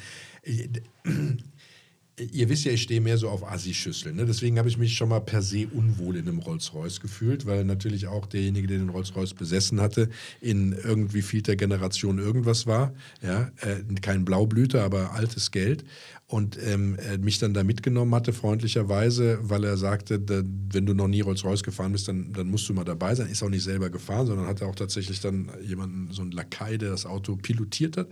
Äh, 2.17 2.23
ihr 2.31 2.49
wisst 2.49 2.65
ja, 2.65 2.71
ich 2.71 2.81
stehe 2.81 3.01
mehr 3.01 3.17
so 3.17 3.29
auf 3.29 3.49
Assi-Schüsseln. 3.49 4.15
Ne? 4.15 4.25
Deswegen 4.25 4.57
habe 4.57 4.69
ich 4.69 4.77
mich 4.77 4.95
schon 4.95 5.09
mal 5.09 5.19
per 5.19 5.41
se 5.41 5.67
unwohl 5.67 6.17
in 6.17 6.27
einem 6.27 6.39
Rolls-Royce 6.39 6.99
gefühlt, 6.99 7.45
weil 7.45 7.65
natürlich 7.65 8.07
auch 8.07 8.25
derjenige, 8.25 8.67
der 8.67 8.79
den 8.79 8.89
Rolls-Royce 8.89 9.33
besessen 9.33 9.81
hatte, 9.81 10.09
in 10.41 10.73
irgendwie 10.73 11.21
vielter 11.21 11.55
Generation 11.55 12.19
irgendwas 12.19 12.67
war. 12.67 12.93
Ja? 13.21 13.51
Äh, 13.57 13.83
kein 14.01 14.25
Blaublüter, 14.25 14.83
aber 14.83 15.13
altes 15.13 15.51
Geld. 15.51 15.83
Und 16.27 16.57
ähm, 16.65 16.97
mich 17.19 17.37
dann 17.37 17.53
da 17.53 17.63
mitgenommen 17.63 18.15
hatte, 18.15 18.33
freundlicherweise, 18.33 19.37
weil 19.43 19.63
er 19.63 19.77
sagte, 19.77 20.19
da, 20.19 20.41
wenn 20.71 20.87
du 20.87 20.95
noch 20.95 21.07
nie 21.07 21.21
Rolls-Royce 21.21 21.61
gefahren 21.61 21.91
bist, 21.91 22.07
dann, 22.07 22.33
dann 22.33 22.47
musst 22.49 22.67
du 22.67 22.73
mal 22.73 22.83
dabei 22.83 23.13
sein. 23.13 23.29
Ist 23.29 23.43
auch 23.43 23.49
nicht 23.49 23.63
selber 23.63 23.91
gefahren, 23.91 24.25
sondern 24.25 24.47
hatte 24.47 24.65
auch 24.65 24.73
tatsächlich 24.73 25.19
dann 25.19 25.51
jemanden, 25.63 26.11
so 26.11 26.23
einen 26.23 26.31
Lakai, 26.31 26.77
der 26.77 26.89
das 26.89 27.05
Auto 27.05 27.35
pilotiert 27.35 27.97
hat. 27.97 28.07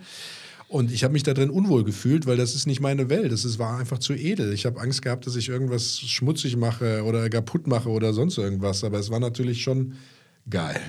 Und 0.68 0.92
ich 0.92 1.04
habe 1.04 1.14
mich 1.14 1.22
da 1.24 1.34
drin 1.36 1.50
unwohl 1.52 1.84
gefühlt, 1.84 2.26
weil 2.26 2.38
das 2.38 2.56
ist 2.56 2.66
nicht 2.66 2.80
meine 2.82 3.10
Welt. 3.10 3.32
Das 3.32 3.46
ist, 3.46 3.60
war 3.60 3.78
einfach 3.78 4.00
zu 4.00 4.14
edel. 4.14 4.54
Ich 4.54 4.66
habe 4.66 4.80
Angst 4.82 5.02
gehabt, 5.04 5.28
dass 5.28 5.36
ich 5.36 5.50
irgendwas 5.50 6.00
schmutzig 6.00 6.56
mache 6.58 7.04
oder 7.04 7.30
kaputt 7.30 7.68
mache 7.68 7.90
oder 7.90 8.12
sonst 8.14 8.38
irgendwas. 8.40 8.84
Aber 8.84 8.98
es 8.98 9.10
war 9.12 9.20
natürlich 9.20 9.62
schon 9.62 9.94
geil. 10.50 10.82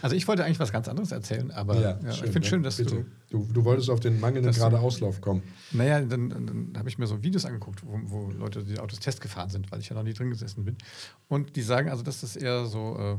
Also 0.00 0.16
ich 0.16 0.26
wollte 0.26 0.44
eigentlich 0.44 0.58
was 0.58 0.72
ganz 0.72 0.88
anderes 0.88 1.12
erzählen, 1.12 1.52
aber 1.52 1.80
Ja, 1.80 1.98
ja, 2.02 2.12
schön, 2.12 2.26
ich 2.26 2.32
finde 2.32 2.40
ja, 2.46 2.50
schön, 2.50 2.62
dass 2.64 2.76
bitte. 2.78 3.04
du. 3.30 3.38
Du, 3.44 3.48
du 3.52 3.64
wolltest 3.64 3.88
auf 3.88 4.00
den 4.00 4.18
mangelnden 4.18 4.48
Dass 4.48 4.56
du- 4.56 4.62
Geradeauslauf 4.68 5.20
kommen. 5.20 5.42
Naja, 5.70 6.00
dann, 6.00 6.28
dann, 6.28 6.46
dann 6.46 6.72
habe 6.76 6.88
ich 6.88 6.98
mir 6.98 7.06
so 7.06 7.22
Videos 7.22 7.44
angeguckt, 7.44 7.82
wo, 7.86 8.00
wo 8.06 8.30
Leute 8.32 8.64
die 8.64 8.78
Autos 8.80 8.98
Test 8.98 9.20
gefahren 9.20 9.48
sind, 9.48 9.70
weil 9.70 9.78
ich 9.80 9.88
ja 9.88 9.94
noch 9.94 10.02
nie 10.02 10.12
drin 10.12 10.30
gesessen 10.30 10.64
bin. 10.64 10.76
Und 11.28 11.54
die 11.54 11.62
sagen 11.62 11.88
also, 11.88 12.02
dass 12.02 12.20
das 12.22 12.34
eher 12.34 12.66
so, 12.66 12.96
äh, 12.98 13.16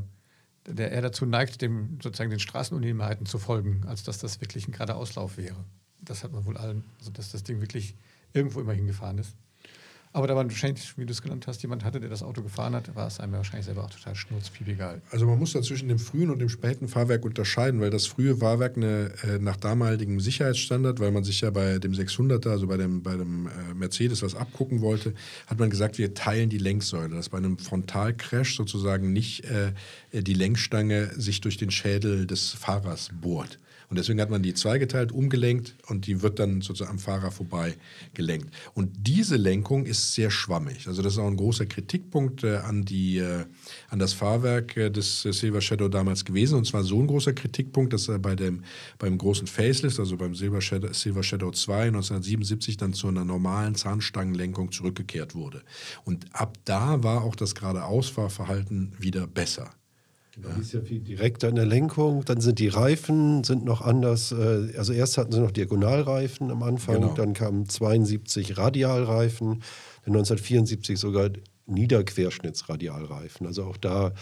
der 0.66 0.92
eher 0.92 1.02
dazu 1.02 1.26
neigt, 1.26 1.62
dem 1.62 1.98
sozusagen 2.02 2.30
den 2.30 2.40
Straßenunebenheiten 2.40 3.26
zu 3.26 3.38
folgen, 3.38 3.84
als 3.86 4.02
dass 4.02 4.18
das 4.18 4.40
wirklich 4.40 4.66
ein 4.68 4.72
gerader 4.72 4.96
Auslauf 4.96 5.36
wäre. 5.36 5.64
Das 6.00 6.24
hat 6.24 6.32
man 6.32 6.44
wohl 6.44 6.56
allen, 6.56 6.84
also 6.98 7.10
dass 7.10 7.32
das 7.32 7.44
Ding 7.44 7.60
wirklich 7.60 7.94
irgendwo 8.32 8.60
immer 8.60 8.72
hingefahren 8.72 9.18
ist. 9.18 9.36
Aber 10.14 10.28
da 10.28 10.36
man 10.36 10.48
wahrscheinlich, 10.48 10.96
wie 10.96 11.06
du 11.06 11.10
es 11.10 11.22
genannt 11.22 11.48
hast, 11.48 11.60
jemand 11.62 11.84
hatte, 11.84 11.98
der 11.98 12.08
das 12.08 12.22
Auto 12.22 12.40
gefahren 12.40 12.76
hat, 12.76 12.94
war 12.94 13.08
es 13.08 13.18
einem 13.18 13.32
wahrscheinlich 13.32 13.66
selber 13.66 13.82
auch 13.82 13.90
total 13.90 14.14
schnurzpiep 14.14 14.68
egal. 14.68 15.02
Also 15.10 15.26
man 15.26 15.40
muss 15.40 15.54
da 15.54 15.60
zwischen 15.60 15.88
dem 15.88 15.98
frühen 15.98 16.30
und 16.30 16.38
dem 16.38 16.48
späten 16.48 16.86
Fahrwerk 16.86 17.24
unterscheiden, 17.24 17.80
weil 17.80 17.90
das 17.90 18.06
frühe 18.06 18.36
Fahrwerk 18.36 18.76
eine, 18.76 19.12
äh, 19.24 19.40
nach 19.40 19.56
damaligem 19.56 20.20
Sicherheitsstandard, 20.20 21.00
weil 21.00 21.10
man 21.10 21.24
sich 21.24 21.40
ja 21.40 21.50
bei 21.50 21.80
dem 21.80 21.94
600er, 21.94 22.48
also 22.48 22.68
bei 22.68 22.76
dem, 22.76 23.02
bei 23.02 23.16
dem 23.16 23.48
äh, 23.48 23.74
Mercedes 23.74 24.22
was 24.22 24.36
abgucken 24.36 24.82
wollte, 24.82 25.14
hat 25.48 25.58
man 25.58 25.68
gesagt, 25.68 25.98
wir 25.98 26.14
teilen 26.14 26.48
die 26.48 26.58
Lenksäule, 26.58 27.16
dass 27.16 27.30
bei 27.30 27.38
einem 27.38 27.58
Frontalcrash 27.58 28.54
sozusagen 28.54 29.12
nicht 29.12 29.44
äh, 29.46 29.72
die 30.12 30.34
Lenkstange 30.34 31.10
sich 31.16 31.40
durch 31.40 31.56
den 31.56 31.72
Schädel 31.72 32.28
des 32.28 32.50
Fahrers 32.50 33.10
bohrt. 33.20 33.58
Und 33.94 33.98
deswegen 33.98 34.20
hat 34.20 34.28
man 34.28 34.42
die 34.42 34.54
zweigeteilt, 34.54 35.12
umgelenkt 35.12 35.76
und 35.86 36.08
die 36.08 36.20
wird 36.20 36.40
dann 36.40 36.62
sozusagen 36.62 36.90
am 36.90 36.98
Fahrer 36.98 37.30
vorbei 37.30 37.76
gelenkt. 38.12 38.52
Und 38.74 38.90
diese 39.06 39.36
Lenkung 39.36 39.86
ist 39.86 40.14
sehr 40.14 40.32
schwammig. 40.32 40.88
Also 40.88 41.00
das 41.00 41.12
ist 41.12 41.20
auch 41.20 41.28
ein 41.28 41.36
großer 41.36 41.66
Kritikpunkt 41.66 42.42
äh, 42.42 42.56
an, 42.56 42.84
die, 42.84 43.18
äh, 43.18 43.44
an 43.90 44.00
das 44.00 44.12
Fahrwerk 44.12 44.76
äh, 44.76 44.90
des 44.90 45.24
äh, 45.24 45.32
Silver 45.32 45.60
Shadow 45.60 45.86
damals 45.86 46.24
gewesen. 46.24 46.58
Und 46.58 46.66
zwar 46.66 46.82
so 46.82 46.98
ein 47.00 47.06
großer 47.06 47.34
Kritikpunkt, 47.34 47.92
dass 47.92 48.08
er 48.08 48.18
bei 48.18 48.34
dem, 48.34 48.64
beim 48.98 49.16
großen 49.16 49.46
Facelift, 49.46 50.00
also 50.00 50.16
beim 50.16 50.34
Silver 50.34 50.60
Shadow, 50.60 50.92
Silver 50.92 51.22
Shadow 51.22 51.52
2 51.52 51.82
1977 51.82 52.76
dann 52.76 52.94
zu 52.94 53.06
einer 53.06 53.24
normalen 53.24 53.76
Zahnstangenlenkung 53.76 54.72
zurückgekehrt 54.72 55.36
wurde. 55.36 55.62
Und 56.02 56.26
ab 56.32 56.58
da 56.64 57.04
war 57.04 57.22
auch 57.22 57.36
das 57.36 57.54
Geradeausfahrverhalten 57.54 58.96
wieder 58.98 59.28
besser. 59.28 59.70
Da 60.42 60.48
ist 60.60 60.72
ja 60.72 60.80
viel 60.80 61.00
direkter 61.00 61.48
in 61.48 61.54
der 61.54 61.66
Lenkung. 61.66 62.24
Dann 62.24 62.40
sind 62.40 62.58
die 62.58 62.68
Reifen 62.68 63.44
sind 63.44 63.64
noch 63.64 63.80
anders. 63.82 64.32
äh, 64.32 64.72
Also 64.76 64.92
erst 64.92 65.16
hatten 65.18 65.32
sie 65.32 65.40
noch 65.40 65.52
Diagonalreifen 65.52 66.50
am 66.50 66.62
Anfang, 66.62 66.96
Genau. 67.02 67.14
dann 67.14 67.34
kamen 67.34 67.68
72 67.68 68.56
Radialreifen, 68.58 69.62
dann 70.04 70.14
1974 70.14 70.98
sogar 70.98 71.30
Niederquerschnittsradialreifen. 71.66 73.46
Also 73.46 73.64
auch 73.64 73.76
da 73.76 74.12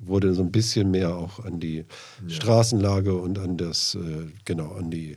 wurde 0.00 0.34
so 0.34 0.42
ein 0.42 0.50
bisschen 0.52 0.90
mehr 0.90 1.14
auch 1.16 1.44
an 1.44 1.60
die 1.60 1.84
Straßenlage 2.26 3.14
und 3.14 3.38
an 3.38 3.56
das 3.56 3.94
äh, 3.94 4.26
genau 4.44 4.72
an 4.72 4.90
die 4.90 5.16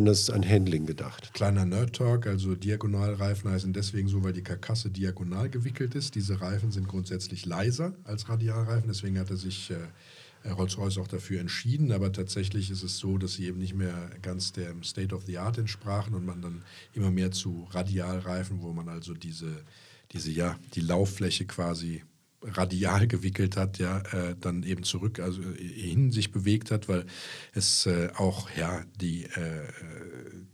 das 0.00 0.30
an 0.30 0.48
Handling 0.48 0.86
gedacht. 0.86 1.32
Kleiner 1.34 1.64
Nerd-Talk, 1.64 2.26
also 2.26 2.54
Diagonalreifen 2.54 3.50
heißen 3.50 3.72
deswegen 3.72 4.08
so, 4.08 4.22
weil 4.24 4.32
die 4.32 4.42
Karkasse 4.42 4.90
diagonal 4.90 5.50
gewickelt 5.50 5.94
ist. 5.94 6.14
Diese 6.14 6.40
Reifen 6.40 6.70
sind 6.70 6.88
grundsätzlich 6.88 7.46
leiser 7.46 7.94
als 8.04 8.28
Radialreifen, 8.28 8.88
deswegen 8.88 9.18
hatte 9.18 9.36
sich 9.36 9.70
äh, 9.70 10.48
Rolls-Royce 10.48 10.98
auch 10.98 11.08
dafür 11.08 11.40
entschieden. 11.40 11.92
Aber 11.92 12.12
tatsächlich 12.12 12.70
ist 12.70 12.82
es 12.82 12.98
so, 12.98 13.18
dass 13.18 13.34
sie 13.34 13.46
eben 13.46 13.58
nicht 13.58 13.74
mehr 13.74 14.10
ganz 14.22 14.52
dem 14.52 14.82
State 14.82 15.14
of 15.14 15.24
the 15.26 15.38
Art 15.38 15.58
entsprachen 15.58 16.14
und 16.14 16.24
man 16.24 16.42
dann 16.42 16.62
immer 16.92 17.10
mehr 17.10 17.30
zu 17.30 17.66
Radialreifen, 17.70 18.62
wo 18.62 18.72
man 18.72 18.88
also 18.88 19.14
diese, 19.14 19.64
diese 20.12 20.30
ja, 20.30 20.58
die 20.74 20.80
Lauffläche 20.80 21.46
quasi 21.46 22.02
radial 22.44 23.06
gewickelt 23.06 23.56
hat, 23.56 23.78
ja, 23.78 23.98
äh, 24.12 24.36
dann 24.38 24.62
eben 24.62 24.82
zurück, 24.82 25.20
also 25.20 25.40
äh, 25.42 25.56
hin 25.56 26.12
sich 26.12 26.30
bewegt 26.30 26.70
hat, 26.70 26.88
weil 26.88 27.06
es 27.52 27.86
äh, 27.86 28.10
auch, 28.16 28.48
ja, 28.56 28.84
die, 29.00 29.24
äh, 29.24 29.68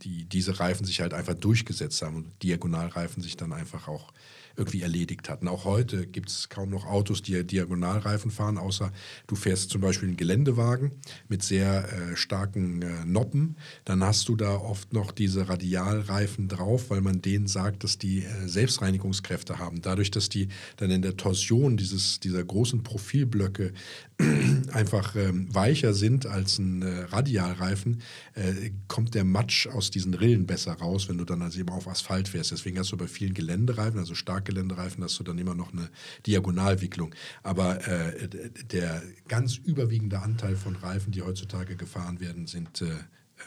die, 0.01 0.25
diese 0.25 0.59
Reifen 0.59 0.85
sich 0.85 1.01
halt 1.01 1.13
einfach 1.13 1.35
durchgesetzt 1.35 2.01
haben 2.01 2.15
und 2.15 2.43
Diagonalreifen 2.43 3.21
sich 3.21 3.37
dann 3.37 3.53
einfach 3.53 3.87
auch 3.87 4.11
irgendwie 4.61 4.83
erledigt 4.83 5.27
hatten. 5.27 5.47
Auch 5.47 5.65
heute 5.65 6.05
gibt 6.05 6.29
es 6.29 6.49
kaum 6.49 6.69
noch 6.69 6.85
Autos, 6.85 7.21
die 7.21 7.43
Diagonalreifen 7.43 8.29
fahren, 8.29 8.57
außer 8.57 8.91
du 9.27 9.35
fährst 9.35 9.71
zum 9.71 9.81
Beispiel 9.81 10.09
einen 10.09 10.17
Geländewagen 10.17 10.91
mit 11.27 11.41
sehr 11.41 11.91
äh, 11.91 12.15
starken 12.15 12.81
äh, 12.83 13.05
Noppen. 13.05 13.57
Dann 13.85 14.03
hast 14.03 14.29
du 14.29 14.35
da 14.35 14.55
oft 14.55 14.93
noch 14.93 15.11
diese 15.11 15.49
Radialreifen 15.49 16.47
drauf, 16.47 16.89
weil 16.89 17.01
man 17.01 17.21
denen 17.21 17.47
sagt, 17.47 17.83
dass 17.83 17.97
die 17.97 18.19
äh, 18.19 18.47
Selbstreinigungskräfte 18.47 19.57
haben. 19.57 19.81
Dadurch, 19.81 20.11
dass 20.11 20.29
die 20.29 20.49
dann 20.77 20.91
in 20.91 21.01
der 21.01 21.17
Torsion 21.17 21.75
dieses, 21.75 22.19
dieser 22.19 22.43
großen 22.43 22.83
Profilblöcke 22.83 23.73
einfach 24.73 25.15
ähm, 25.15 25.53
weicher 25.53 25.93
sind 25.93 26.25
als 26.25 26.59
ein 26.59 26.81
äh, 26.81 27.03
Radialreifen, 27.05 28.01
äh, 28.35 28.71
kommt 28.87 29.15
der 29.15 29.23
Matsch 29.23 29.67
aus 29.67 29.91
diesen 29.91 30.13
Rillen 30.13 30.45
besser 30.45 30.73
raus, 30.73 31.09
wenn 31.09 31.17
du 31.17 31.25
dann 31.25 31.41
also 31.41 31.59
eben 31.59 31.69
auf 31.69 31.87
Asphalt 31.87 32.27
fährst. 32.27 32.51
Deswegen 32.51 32.79
hast 32.79 32.91
du 32.91 32.97
bei 32.97 33.07
vielen 33.07 33.33
Geländereifen, 33.33 33.99
also 33.99 34.15
Starkgeländereifen, 34.15 35.03
hast 35.03 35.19
du 35.19 35.23
dann 35.23 35.37
immer 35.37 35.55
noch 35.55 35.73
eine 35.73 35.89
Diagonalwicklung. 36.25 37.13
Aber 37.43 37.87
äh, 37.87 38.29
der 38.71 39.01
ganz 39.27 39.57
überwiegende 39.57 40.19
Anteil 40.19 40.55
von 40.55 40.75
Reifen, 40.75 41.11
die 41.11 41.21
heutzutage 41.21 41.75
gefahren 41.75 42.19
werden, 42.19 42.47
sind 42.47 42.81
äh, 42.81 42.87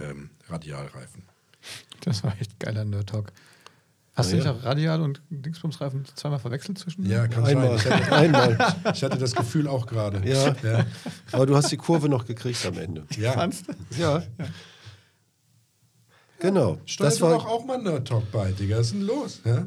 ähm, 0.00 0.30
Radialreifen. 0.48 1.22
Das 2.00 2.22
war 2.22 2.38
echt 2.40 2.58
geiler 2.60 2.84
Nerd-Talk. 2.84 3.32
Hast 4.16 4.30
du 4.30 4.36
Ja, 4.36 4.44
nicht 4.44 4.46
ja. 4.46 4.52
auch 4.60 4.64
Radial 4.64 5.00
und 5.02 5.20
Dingsbumsreifen 5.30 6.04
zweimal 6.14 6.38
verwechselt 6.38 6.78
zwischen? 6.78 7.04
Ja, 7.04 7.26
kann 7.26 7.44
Einmal, 7.44 7.78
sein. 7.78 7.98
Ich 7.98 8.04
hatte, 8.04 8.12
einmal. 8.16 8.74
ich 8.94 9.02
hatte 9.02 9.18
das 9.18 9.34
Gefühl 9.34 9.66
auch 9.66 9.86
gerade. 9.86 10.22
Ja. 10.28 10.54
ja. 10.62 10.86
Aber 11.32 11.46
du 11.46 11.56
hast 11.56 11.72
die 11.72 11.76
Kurve 11.76 12.08
noch 12.08 12.24
gekriegt 12.24 12.64
am 12.64 12.78
Ende. 12.78 13.04
ja. 13.18 13.32
Fandst 13.32 13.66
du? 13.68 13.72
Ja. 14.00 14.22
Genau. 16.40 16.78
Steuert 16.84 17.12
Das 17.12 17.18
doch 17.18 17.30
war, 17.44 17.48
auch 17.50 17.64
mal 17.64 17.80
Nerd 17.82 18.06
Talk 18.08 18.30
bei, 18.30 18.52
Digga. 18.52 18.78
Was 18.78 18.86
ist 18.88 18.94
denn 18.94 19.02
los? 19.02 19.40
Ja? 19.44 19.66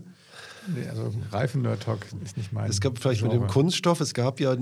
Nee, 0.67 0.87
also 0.89 1.13
Reifen-Nerd-Talk 1.31 1.99
ist 2.23 2.35
nicht 2.35 2.51
mein. 2.51 2.69
es 2.69 2.81
gab 2.81 2.99
vielleicht 2.99 3.23
mit 3.23 3.31
dem 3.31 3.39
Genre. 3.39 3.53
Kunststoff, 3.53 4.01
es 4.01 4.13
gab 4.13 4.41
ja 4.41 4.57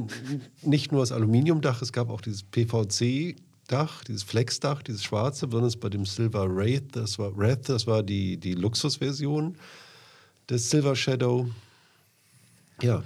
nicht 0.62 0.92
nur 0.92 1.01
das 1.01 1.12
Aluminiumdach, 1.12 1.82
es 1.82 1.92
gab 1.92 2.12
auch 2.12 2.22
dieses 2.22 2.44
PVC-Dach, 3.66 4.04
dieses 4.04 4.24
Flexdach, 4.24 4.84
dieses 4.84 5.04
schwarze, 5.04 5.48
besonders 5.48 5.76
bei 5.76 5.90
dem 5.90 6.06
Silver 6.06 6.54
Wraith, 6.56 6.96
das 6.96 7.18
war, 7.18 7.36
Wraith, 7.36 7.68
das 7.70 7.88
war 7.88 8.04
die, 8.04 8.38
die 8.38 8.54
Luxusversion 8.54 9.58
des 10.50 10.70
Silver 10.70 10.96
Shadow. 10.96 11.50
Ja, 12.82 13.04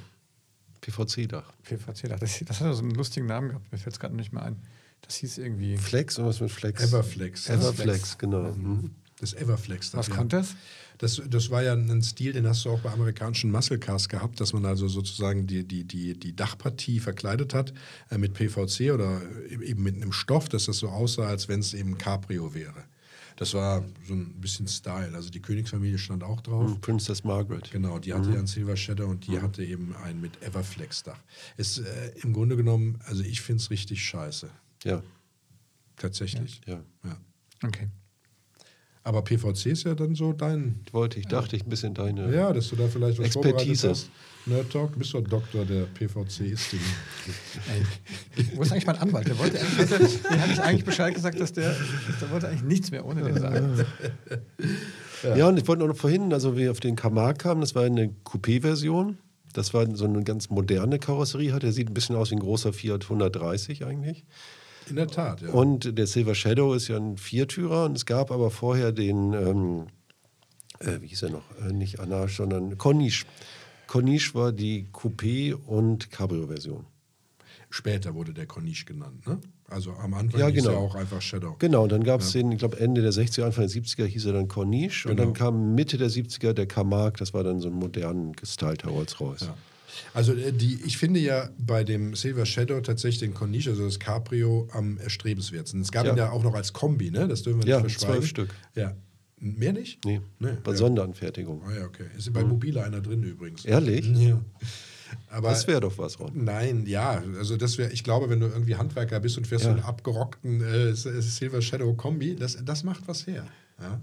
PVC-Dach. 0.82 1.52
PVC, 1.64 2.10
das, 2.20 2.40
das 2.46 2.62
hat 2.62 2.76
so 2.76 2.82
einen 2.82 2.92
lustigen 2.92 3.28
Namen 3.28 3.50
gehabt, 3.50 3.72
mir 3.72 3.78
fällt 3.78 3.94
es 3.94 4.00
gerade 4.00 4.16
nicht 4.16 4.34
mehr 4.34 4.44
ein. 4.44 4.58
Das 5.02 5.16
hieß 5.16 5.38
irgendwie. 5.38 5.78
Flex, 5.78 6.18
irgendwas 6.18 6.42
mit 6.42 6.52
Flex? 6.52 6.84
Everflex. 6.84 7.50
Everflex, 7.50 8.18
genau. 8.18 8.52
Mhm. 8.52 8.92
Das 9.20 9.34
Everflex. 9.34 9.94
Was 9.94 10.08
ja. 10.08 10.16
konnte 10.16 10.38
das? 10.38 10.56
Das, 11.00 11.22
das 11.30 11.50
war 11.50 11.64
ja 11.64 11.74
ein 11.74 12.04
Stil, 12.04 12.34
den 12.34 12.46
hast 12.46 12.66
du 12.66 12.70
auch 12.72 12.82
bei 12.82 12.92
amerikanischen 12.92 13.52
Muscle 13.52 13.80
Cars 13.80 14.10
gehabt, 14.10 14.40
dass 14.42 14.52
man 14.52 14.66
also 14.66 14.90
sozusagen 14.90 15.48
die, 15.48 15.64
die, 15.64 15.86
die, 15.86 16.14
die 16.20 16.36
Dachpartie 16.36 17.00
verkleidet 17.00 17.54
hat 17.54 17.74
äh, 18.12 18.18
mit 18.18 18.34
PVC 18.34 18.92
oder 18.94 19.22
eben 19.62 19.82
mit 19.82 19.96
einem 19.96 20.12
Stoff, 20.12 20.50
dass 20.50 20.66
das 20.66 20.78
so 20.78 20.90
aussah, 20.90 21.28
als 21.28 21.48
wenn 21.48 21.62
es 21.62 21.74
eben 21.74 21.98
Cabrio 21.98 22.54
wäre. 22.54 22.84
Das 23.38 23.54
war 23.54 23.86
so 24.06 24.14
ein 24.14 24.42
bisschen 24.42 24.68
Style. 24.68 25.16
Also 25.16 25.30
die 25.30 25.42
Königsfamilie 25.42 25.98
stand 25.98 26.22
auch 26.26 26.42
drauf. 26.42 26.70
Mhm, 26.70 26.82
Princess 26.82 27.24
Margaret. 27.24 27.72
Genau, 27.72 27.98
die 27.98 28.14
hatte 28.14 28.32
ja 28.32 28.38
einen 28.38 28.48
Silver 28.48 28.76
Shadow 28.76 29.08
und 29.08 29.26
die 29.26 29.40
hatte 29.40 29.64
eben 29.64 29.96
einen 30.04 30.20
mit 30.20 30.44
Everflex-Dach. 30.44 31.18
Ist 31.56 31.78
äh, 31.78 32.12
im 32.22 32.34
Grunde 32.34 32.58
genommen, 32.58 33.00
also 33.06 33.24
ich 33.24 33.40
finde 33.40 33.62
es 33.62 33.70
richtig 33.70 34.04
scheiße. 34.04 34.50
Ja, 34.84 35.02
Tatsächlich. 35.96 36.60
ja. 36.66 36.82
Ja. 37.06 37.18
Okay. 37.64 37.88
Aber 39.04 39.22
PVC 39.24 39.68
ist 39.68 39.84
ja 39.86 39.96
dann 39.96 40.16
so 40.16 40.34
dein. 40.34 40.82
Wollte 40.92 41.20
ich, 41.20 41.26
dachte 41.26 41.56
ich, 41.56 41.66
ein 41.66 41.70
bisschen 41.70 41.94
deine. 41.94 42.34
Ja, 42.36 42.52
dass 42.52 42.70
du 42.70 42.76
da 42.76 42.88
vielleicht 42.88 43.20
was 43.20 43.28
Expertise. 43.28 43.90
hast. 43.90 44.10
Nerd 44.46 44.72
Talk, 44.72 44.94
du 44.94 45.00
bist 45.00 45.14
doch 45.14 45.22
Doktor 45.22 45.66
der 45.66 45.84
PVC-Istin. 45.84 46.80
Ey, 48.36 48.46
wo 48.56 48.62
ist 48.62 48.72
eigentlich 48.72 48.88
mein 48.88 48.98
Anwalt? 48.98 49.28
Der 49.28 49.38
wollte 49.38 49.60
eigentlich, 49.60 50.22
der 50.24 50.42
hatte 50.42 50.54
ich 50.54 50.62
eigentlich 50.62 50.86
Bescheid 50.86 51.14
gesagt, 51.14 51.40
dass 51.40 51.54
der, 51.54 51.76
der 52.22 52.32
wollte 52.32 52.48
eigentlich 52.48 52.64
nichts 52.64 52.92
mehr 52.92 53.06
ohne 53.06 53.22
den 53.22 53.38
sagen. 53.38 53.86
Ja. 55.36 55.48
und 55.48 55.58
ich 55.58 55.68
wollte 55.68 55.86
noch 55.86 55.96
vorhin, 55.96 56.32
also 56.34 56.56
wir 56.56 56.72
auf 56.72 56.80
den 56.80 56.96
Camargue 56.96 57.38
kamen, 57.38 57.62
das 57.62 57.76
war 57.76 57.84
eine 57.84 58.14
Coupé-Version. 58.26 59.18
Das 59.54 59.74
war 59.74 59.86
so 59.96 60.06
eine 60.06 60.24
ganz 60.24 60.50
moderne 60.50 61.00
Karosserie, 61.00 61.54
hat. 61.54 61.64
Der 61.64 61.72
sieht 61.72 61.90
ein 61.90 61.94
bisschen 61.94 62.16
aus 62.16 62.32
wie 62.32 62.36
ein 62.36 62.40
großer 62.40 62.72
Fiat 62.72 63.04
130 63.04 63.86
eigentlich. 63.86 64.24
In 64.90 64.96
der 64.96 65.08
Tat, 65.08 65.42
ja. 65.42 65.50
Und 65.50 65.98
der 65.98 66.08
Silver 66.08 66.36
Shadow 66.36 66.74
ist 66.74 66.88
ja 66.88 66.98
ein 66.98 67.18
Viertürer 67.18 67.86
und 67.86 67.96
es 67.96 68.06
gab 68.06 68.32
aber 68.32 68.50
vorher 68.52 68.92
den, 68.92 69.34
ähm, 69.34 69.88
äh, 70.80 71.02
wie 71.02 71.08
hieß 71.08 71.24
er 71.24 71.30
noch, 71.32 71.44
äh, 71.68 71.72
nicht 71.74 72.00
Anache, 72.00 72.30
sondern 72.36 72.78
Corniche. 72.78 73.26
Corniche 73.88 74.34
war 74.36 74.52
die 74.52 74.88
Coupé- 74.94 75.54
und 75.54 76.12
Cabrio-Version. 76.12 76.86
Später 77.72 78.16
wurde 78.16 78.34
der 78.34 78.48
Corniche 78.48 78.86
genannt, 78.86 79.28
ne? 79.28 79.40
Also 79.68 79.92
am 79.94 80.16
Anfang 80.16 80.40
Ja, 80.40 80.48
hieß 80.48 80.64
genau. 80.64 80.74
er 80.76 80.80
auch 80.80 80.96
einfach 80.96 81.22
Shadow. 81.22 81.56
Genau, 81.60 81.84
und 81.84 81.92
dann 81.92 82.04
gab 82.04 82.22
es 82.22 82.32
den, 82.32 82.52
ich 82.52 82.58
glaube 82.58 82.80
Ende 82.80 83.04
der 83.04 83.12
60er, 83.12 83.44
Anfang 83.46 83.68
der 83.68 83.70
70er 83.84 84.06
hieß 84.06 84.26
er 84.26 84.34
dann 84.34 84.48
Corniche 84.48 85.08
und 85.08 85.16
Genau. 85.18 85.26
dann 85.28 85.34
kam 85.36 85.76
Mitte 85.76 85.98
der 86.00 86.10
70er 86.10 86.54
der 86.54 86.66
Camargue, 86.66 87.20
das 87.20 87.36
war 87.36 87.44
dann 87.44 87.60
so 87.60 87.68
ein 87.70 87.76
modern 87.76 88.34
gestylter 88.34 88.90
Rolls-Royce. 88.90 89.42
Ja. 89.42 89.56
Also 90.14 90.34
äh, 90.34 90.52
die, 90.52 90.80
ich 90.86 90.98
finde 90.98 91.20
ja 91.20 91.50
bei 91.58 91.84
dem 91.84 92.16
Silver 92.16 92.46
Shadow 92.46 92.80
tatsächlich 92.82 93.20
den 93.20 93.34
Corniche, 93.34 93.72
also 93.72 93.86
das 93.86 94.00
Cabrio, 94.00 94.68
am 94.72 94.98
erstrebenswertesten. 94.98 95.82
Es 95.82 95.92
gab 95.92 96.06
Ja. 96.06 96.12
ihn 96.14 96.18
ja 96.18 96.32
auch 96.32 96.44
noch 96.44 96.54
als 96.56 96.74
Kombi, 96.74 97.12
ne? 97.12 97.28
Das 97.28 97.44
dürfen 97.44 97.64
wir 97.64 97.70
Ja, 97.70 97.82
nicht 97.82 97.94
verschweigen. 97.94 98.16
zwölf 98.22 98.28
Stück. 98.30 98.50
Ja. 98.76 98.96
Mehr 99.42 99.72
nicht? 99.74 100.04
Nee, 100.06 100.20
Nee, 100.40 100.50
bei 100.64 100.72
ja. 100.72 100.78
Sonderanfertigung. 100.78 101.62
Ah 101.66 101.74
ja, 101.74 101.86
okay. 101.86 102.06
Ist 102.18 102.32
bei 102.34 102.44
Mobile 102.44 102.84
einer 102.84 103.00
drin 103.02 103.24
übrigens. 103.24 103.66
Ehrlich? 103.66 104.06
Ja. 104.20 104.42
Aber 105.32 105.50
Das 105.50 105.66
wäre 105.66 105.80
doch 105.82 105.98
was, 105.98 106.20
Ron. 106.20 106.32
Nein, 106.36 106.86
ja, 106.86 107.24
also 107.36 107.58
das 107.58 107.80
wäre, 107.80 107.92
ich 107.92 108.04
glaube, 108.04 108.30
wenn 108.30 108.40
du 108.40 108.46
irgendwie 108.46 108.76
Handwerker 108.76 109.20
bist 109.20 109.40
und 109.40 109.48
fährst 109.48 109.64
so 109.64 109.70
Ja. 109.72 109.76
einen 109.78 109.84
abgerockten 109.84 110.62
äh, 110.62 110.94
Silver 110.94 111.64
Shadow 111.64 111.96
Kombi, 111.96 112.36
das, 112.36 112.60
das 112.64 112.84
macht 112.84 113.08
was 113.08 113.26
her. 113.26 113.44
Ja? 113.82 114.00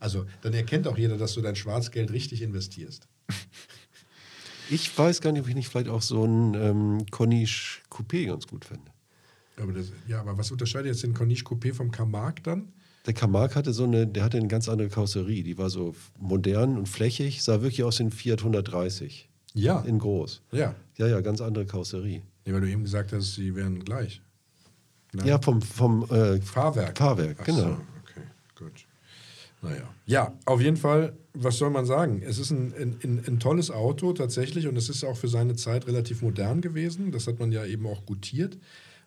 Also 0.00 0.26
dann 0.42 0.52
erkennt 0.54 0.88
auch 0.88 0.98
jeder, 0.98 1.16
dass 1.18 1.34
du 1.34 1.40
dein 1.40 1.54
Schwarzgeld 1.54 2.10
richtig 2.10 2.42
investierst. 2.42 3.06
Ich 4.70 4.96
weiß 4.96 5.20
gar 5.20 5.32
nicht, 5.32 5.42
ob 5.42 5.48
ich 5.48 5.54
nicht 5.54 5.68
vielleicht 5.68 5.88
auch 5.88 6.02
so 6.02 6.24
ein 6.24 6.54
ähm, 6.54 7.06
Corniche 7.10 7.80
Coupé 7.90 8.26
ganz 8.26 8.46
gut 8.46 8.64
finde. 8.64 8.90
Aber 9.56 9.72
das, 9.72 9.92
ja, 10.06 10.20
aber 10.20 10.38
was 10.38 10.50
unterscheidet 10.50 10.92
jetzt 10.92 11.02
den 11.02 11.12
Corniche 11.12 11.44
Coupé 11.44 11.74
vom 11.74 11.90
Camargue 11.90 12.42
dann? 12.42 12.68
Der 13.06 13.14
Camargue 13.14 13.54
hatte 13.54 13.72
so 13.72 13.84
eine, 13.84 14.06
der 14.06 14.24
hatte 14.24 14.36
eine 14.36 14.48
ganz 14.48 14.68
andere 14.68 14.88
Karosserie. 14.88 15.42
Die 15.42 15.58
war 15.58 15.70
so 15.70 15.94
modern 16.18 16.76
und 16.78 16.88
flächig, 16.88 17.42
sah 17.42 17.62
wirklich 17.62 17.82
aus 17.82 17.98
wie 17.98 18.04
ein 18.04 18.10
Fiat 18.10 18.40
130. 18.40 19.28
Ja. 19.54 19.80
In 19.80 19.98
groß. 19.98 20.42
Ja. 20.52 20.74
Ja, 20.96 21.06
ja, 21.06 21.20
ganz 21.20 21.40
andere 21.40 21.66
Karosserie. 21.66 22.22
Nee, 22.44 22.52
weil 22.52 22.60
du 22.60 22.70
eben 22.70 22.84
gesagt 22.84 23.12
hast, 23.12 23.34
sie 23.34 23.54
wären 23.54 23.84
gleich. 23.84 24.22
Nein? 25.12 25.26
Ja, 25.26 25.40
vom, 25.40 25.60
vom 25.60 26.04
äh, 26.10 26.40
Fahrwerk. 26.40 26.96
Fahrwerk, 26.96 27.38
Ach 27.40 27.44
genau. 27.44 27.58
So, 27.58 27.72
okay, 28.02 28.26
gut. 28.56 28.86
Naja. 29.62 29.94
Ja, 30.06 30.32
auf 30.46 30.60
jeden 30.60 30.76
Fall, 30.76 31.12
was 31.34 31.58
soll 31.58 31.70
man 31.70 31.84
sagen? 31.84 32.22
Es 32.24 32.38
ist 32.38 32.50
ein, 32.50 32.72
ein, 32.74 33.22
ein, 33.26 33.40
tolles 33.40 33.70
Auto 33.70 34.12
tatsächlich 34.12 34.66
und 34.66 34.76
es 34.76 34.88
ist 34.88 35.04
auch 35.04 35.16
für 35.16 35.28
seine 35.28 35.54
Zeit 35.54 35.86
relativ 35.86 36.22
modern 36.22 36.62
gewesen. 36.62 37.12
Das 37.12 37.26
hat 37.26 37.38
man 37.38 37.52
ja 37.52 37.64
eben 37.66 37.86
auch 37.86 38.06
gutiert. 38.06 38.56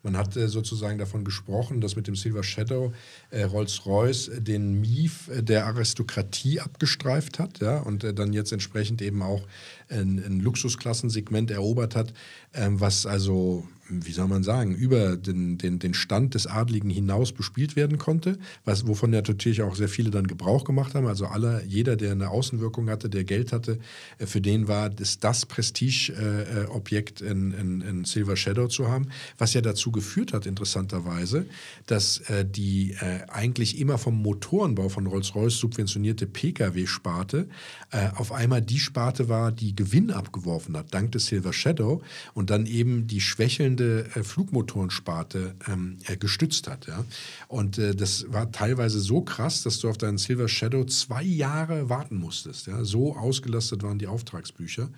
Man 0.03 0.17
hat 0.17 0.35
äh, 0.35 0.49
sozusagen 0.49 0.97
davon 0.97 1.23
gesprochen, 1.23 1.79
dass 1.79 1.95
mit 1.95 2.07
dem 2.07 2.15
Silver 2.15 2.43
Shadow 2.43 2.93
äh, 3.31 3.43
Rolls-Royce 3.43 4.27
äh, 4.27 4.41
den 4.41 4.81
Mief 4.81 5.29
äh, 5.29 5.41
der 5.41 5.65
Aristokratie 5.65 6.59
abgestreift 6.59 7.39
hat 7.39 7.59
ja, 7.61 7.79
und 7.79 8.03
äh, 8.03 8.13
dann 8.13 8.33
jetzt 8.33 8.51
entsprechend 8.51 9.01
eben 9.01 9.21
auch 9.21 9.47
ein, 9.87 10.21
ein 10.23 10.41
Luxusklassensegment 10.41 11.51
erobert 11.51 11.95
hat, 11.95 12.13
ähm, 12.53 12.81
was 12.81 13.05
also, 13.05 13.65
wie 14.01 14.11
soll 14.11 14.27
man 14.27 14.43
sagen, 14.43 14.73
über 14.75 15.17
den, 15.17 15.57
den, 15.57 15.79
den 15.79 15.93
Stand 15.93 16.33
des 16.33 16.47
Adligen 16.47 16.89
hinaus 16.89 17.31
bespielt 17.31 17.75
werden 17.75 17.97
konnte, 17.97 18.37
was, 18.65 18.87
wovon 18.87 19.13
ja 19.13 19.21
natürlich 19.21 19.61
auch 19.61 19.75
sehr 19.75 19.89
viele 19.89 20.11
dann 20.11 20.27
Gebrauch 20.27 20.63
gemacht 20.63 20.95
haben. 20.95 21.07
Also 21.07 21.25
aller, 21.25 21.63
jeder, 21.63 21.95
der 21.95 22.11
eine 22.11 22.29
Außenwirkung 22.29 22.89
hatte, 22.89 23.09
der 23.09 23.23
Geld 23.23 23.51
hatte, 23.51 23.79
äh, 24.17 24.25
für 24.25 24.41
den 24.41 24.67
war 24.67 24.89
das, 24.89 25.19
das 25.19 25.45
Prestige-Objekt, 25.45 27.21
äh, 27.21 27.29
ein, 27.29 27.53
ein, 27.53 27.81
ein 27.81 28.05
Silver 28.05 28.35
Shadow 28.35 28.67
zu 28.67 28.87
haben, 28.87 29.07
was 29.37 29.53
ja 29.53 29.61
dazu 29.61 29.91
geführt 29.91 30.33
hat, 30.33 30.45
interessanterweise, 30.45 31.45
dass 31.87 32.19
äh, 32.29 32.45
die 32.45 32.95
äh, 32.99 33.21
eigentlich 33.27 33.79
immer 33.79 33.97
vom 33.97 34.21
Motorenbau 34.21 34.89
von 34.89 35.07
Rolls-Royce 35.07 35.57
subventionierte 35.57 36.27
Pkw-Sparte 36.27 37.47
äh, 37.91 38.09
auf 38.15 38.31
einmal 38.31 38.61
die 38.61 38.79
Sparte 38.79 39.29
war, 39.29 39.51
die 39.51 39.75
Gewinn 39.75 40.11
abgeworfen 40.11 40.75
hat, 40.77 40.93
dank 40.93 41.11
des 41.11 41.27
Silver 41.27 41.53
Shadow 41.53 42.01
und 42.33 42.49
dann 42.49 42.65
eben 42.65 43.07
die 43.07 43.21
schwächelnde 43.21 43.82
äh, 43.83 44.23
Flugmotorensparte 44.23 45.55
ähm, 45.67 45.97
äh, 46.07 46.17
gestützt 46.17 46.67
hat. 46.67 46.87
Ja? 46.87 47.05
Und 47.47 47.77
äh, 47.77 47.95
das 47.95 48.25
war 48.31 48.51
teilweise 48.51 48.99
so 48.99 49.21
krass, 49.21 49.63
dass 49.63 49.79
du 49.79 49.89
auf 49.89 49.97
deinen 49.97 50.17
Silver 50.17 50.47
Shadow 50.47 50.85
zwei 50.85 51.23
Jahre 51.23 51.89
warten 51.89 52.17
musstest. 52.17 52.67
Ja? 52.67 52.83
So 52.83 53.15
ausgelastet 53.15 53.83
waren 53.83 53.99
die 53.99 54.07
Auftragsbücher. 54.07 54.89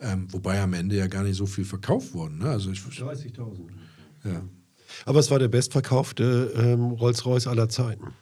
Ähm, 0.00 0.26
wobei 0.32 0.60
am 0.60 0.74
Ende 0.74 0.96
ja 0.96 1.06
gar 1.06 1.22
nicht 1.22 1.36
so 1.36 1.46
viel 1.46 1.64
verkauft 1.64 2.14
wurden. 2.14 2.38
Ne? 2.38 2.50
Also 2.50 2.70
ich, 2.70 2.80
30.000. 2.80 3.38
ja. 4.24 4.42
Aber 5.06 5.18
es 5.18 5.30
war 5.30 5.38
der 5.38 5.48
bestverkaufte 5.48 6.52
ähm, 6.56 6.92
Rolls-Royce 6.92 7.46
aller 7.46 7.68
Zeiten. 7.68 8.12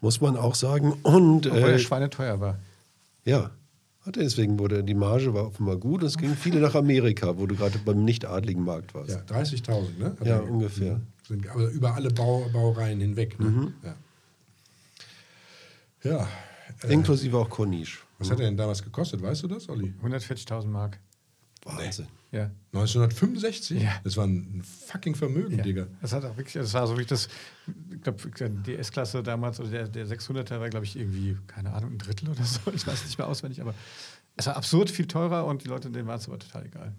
Muss 0.00 0.20
man 0.20 0.36
auch 0.36 0.54
sagen. 0.54 0.92
Und 1.02 1.46
Obwohl 1.46 1.60
der 1.60 1.74
äh, 1.74 1.78
schweineteuer 1.78 2.40
war. 2.40 2.58
ja, 3.24 3.50
hat 4.06 4.16
er 4.16 4.22
deswegen 4.24 4.58
wurde 4.58 4.84
die 4.84 4.94
Marge 4.94 5.32
war 5.34 5.46
offenbar 5.46 5.76
gut. 5.76 6.02
Es 6.02 6.16
gingen 6.18 6.36
viele 6.36 6.60
nach 6.60 6.74
Amerika, 6.74 7.36
wo 7.38 7.46
du 7.46 7.54
gerade 7.56 7.78
beim 7.78 8.04
nicht-adligen 8.04 8.64
Markt 8.64 8.94
warst. 8.94 9.10
Ja, 9.10 9.18
30.000, 9.20 9.98
ne? 9.98 10.04
Hat 10.18 10.26
Ja, 10.26 10.36
er- 10.36 10.50
ungefähr. 10.50 10.96
Mhm. 10.96 11.06
Sind, 11.26 11.48
aber 11.48 11.68
über 11.70 11.94
alle 11.94 12.10
Bau, 12.10 12.46
Baureihen 12.52 13.00
hinweg. 13.00 13.40
Ne? 13.40 13.72
Ja. 13.82 13.94
ja. 16.02 16.28
Äh, 16.82 16.92
Inklusive 16.92 17.36
auch 17.38 17.48
Corniche. 17.48 17.98
was 18.18 18.30
hat 18.30 18.40
er 18.40 18.46
denn 18.46 18.56
damals 18.56 18.82
gekostet? 18.82 19.22
Weißt 19.22 19.42
du 19.42 19.48
das, 19.48 19.68
Olli? 19.70 19.94
140.000 20.02 20.66
Mark. 20.66 20.98
Wahnsinn. 21.64 22.06
Ja. 22.34 22.50
1965? 22.72 23.80
Ja. 23.80 23.92
Das 24.02 24.16
war 24.16 24.26
ein 24.26 24.62
fucking 24.64 25.14
Vermögen, 25.14 25.56
Ja. 25.58 25.62
Digga. 25.62 25.86
Das 26.02 26.12
hat 26.12 26.24
auch 26.24 26.36
wirklich, 26.36 26.54
das 26.54 26.74
war 26.74 26.86
so 26.86 26.98
wie 26.98 27.04
das, 27.04 27.28
ich 27.92 28.02
glaube, 28.02 28.18
die 28.66 28.74
S-Klasse 28.74 29.22
damals 29.22 29.60
oder 29.60 29.70
der, 29.70 29.88
der 29.88 30.06
600er 30.06 30.58
war, 30.58 30.68
glaube 30.68 30.84
ich, 30.84 30.96
irgendwie, 30.98 31.36
keine 31.46 31.72
Ahnung, 31.72 31.92
ein 31.92 31.98
Drittel 31.98 32.28
oder 32.28 32.42
so. 32.44 32.72
Ich 32.74 32.86
weiß 32.86 33.04
nicht 33.04 33.16
mehr 33.18 33.28
auswendig, 33.28 33.60
aber 33.60 33.74
es 34.36 34.46
war 34.46 34.56
absurd 34.56 34.90
viel 34.90 35.06
teurer 35.06 35.46
und 35.46 35.62
die 35.62 35.68
Leute, 35.68 35.90
denen 35.90 36.08
war 36.08 36.16
es 36.16 36.26
aber 36.26 36.40
total 36.40 36.66
egal. 36.66 36.92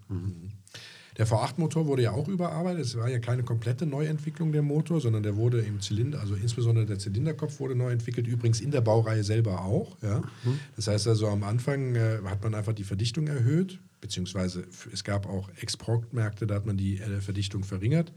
Der 1.18 1.28
V8-Motor 1.28 1.86
wurde 1.86 2.04
ja 2.04 2.12
auch 2.12 2.28
überarbeitet. 2.30 2.86
Es 2.86 2.98
war 2.98 3.10
ja 3.10 3.20
keine 3.20 3.44
komplette 3.44 3.86
Neuentwicklung 3.86 4.52
der 4.54 4.62
Motor, 4.62 5.00
sondern 5.02 5.24
der 5.24 5.36
wurde 5.36 5.60
im 5.62 5.80
Zylinder, 5.82 6.20
also 6.20 6.36
insbesondere 6.36 6.86
der 6.86 7.00
Zylinderkopf 7.00 7.60
wurde 7.60 7.76
neu 7.76 7.92
entwickelt, 7.92 8.28
übrigens 8.28 8.62
in 8.62 8.72
der 8.72 8.82
Baureihe 8.82 9.24
selber 9.24 9.62
auch. 9.66 9.98
Ja. 10.02 10.20
Mhm. 10.44 10.60
Das 10.78 10.88
heißt 10.88 11.08
also, 11.08 11.28
am 11.28 11.44
Anfang 11.44 11.96
äh, 11.96 12.20
hat 12.26 12.42
man 12.44 12.54
einfach 12.56 12.74
die 12.74 12.84
Verdichtung 12.84 13.28
erhöht, 13.28 13.80
beziehungsweise 14.06 14.68
es 14.94 15.04
gab 15.04 15.26
auch 15.26 15.50
Exportmärkte, 15.60 16.46
da 16.46 16.54
hat 16.54 16.68
man 16.68 16.78
die 16.78 17.00
äh, 17.00 17.22
Verdichtung 17.22 17.64
verringert. 17.64 18.14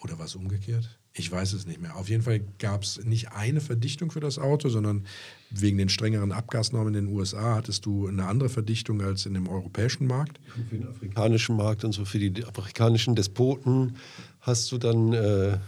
Oder 0.00 0.18
war 0.18 0.26
es 0.26 0.34
umgekehrt? 0.34 0.98
Ich 1.12 1.30
weiß 1.30 1.52
es 1.52 1.66
nicht 1.66 1.80
mehr. 1.80 1.94
Auf 1.94 2.08
jeden 2.08 2.24
Fall 2.24 2.40
gab 2.58 2.82
es 2.82 3.04
nicht 3.04 3.30
eine 3.30 3.60
Verdichtung 3.60 4.10
für 4.10 4.18
das 4.18 4.40
Auto, 4.40 4.68
sondern 4.68 5.06
wegen 5.50 5.78
den 5.78 5.88
strengeren 5.88 6.32
Abgasnormen 6.32 6.92
in 6.94 7.06
den 7.06 7.14
USA 7.14 7.54
hattest 7.54 7.86
du 7.86 8.08
eine 8.08 8.26
andere 8.26 8.48
Verdichtung 8.48 9.00
als 9.00 9.24
in 9.24 9.34
dem 9.34 9.48
europäischen 9.48 10.08
Markt. 10.08 10.40
Für 10.68 10.76
den 10.76 10.88
afrikanischen 10.88 11.56
Markt 11.56 11.84
und 11.84 11.92
so 11.92 12.04
für 12.04 12.18
die 12.18 12.44
afrikanischen 12.44 13.14
Despoten 13.14 13.96
hast 14.40 14.72
du 14.72 14.78
dann 14.78 15.12
äh, 15.12 15.58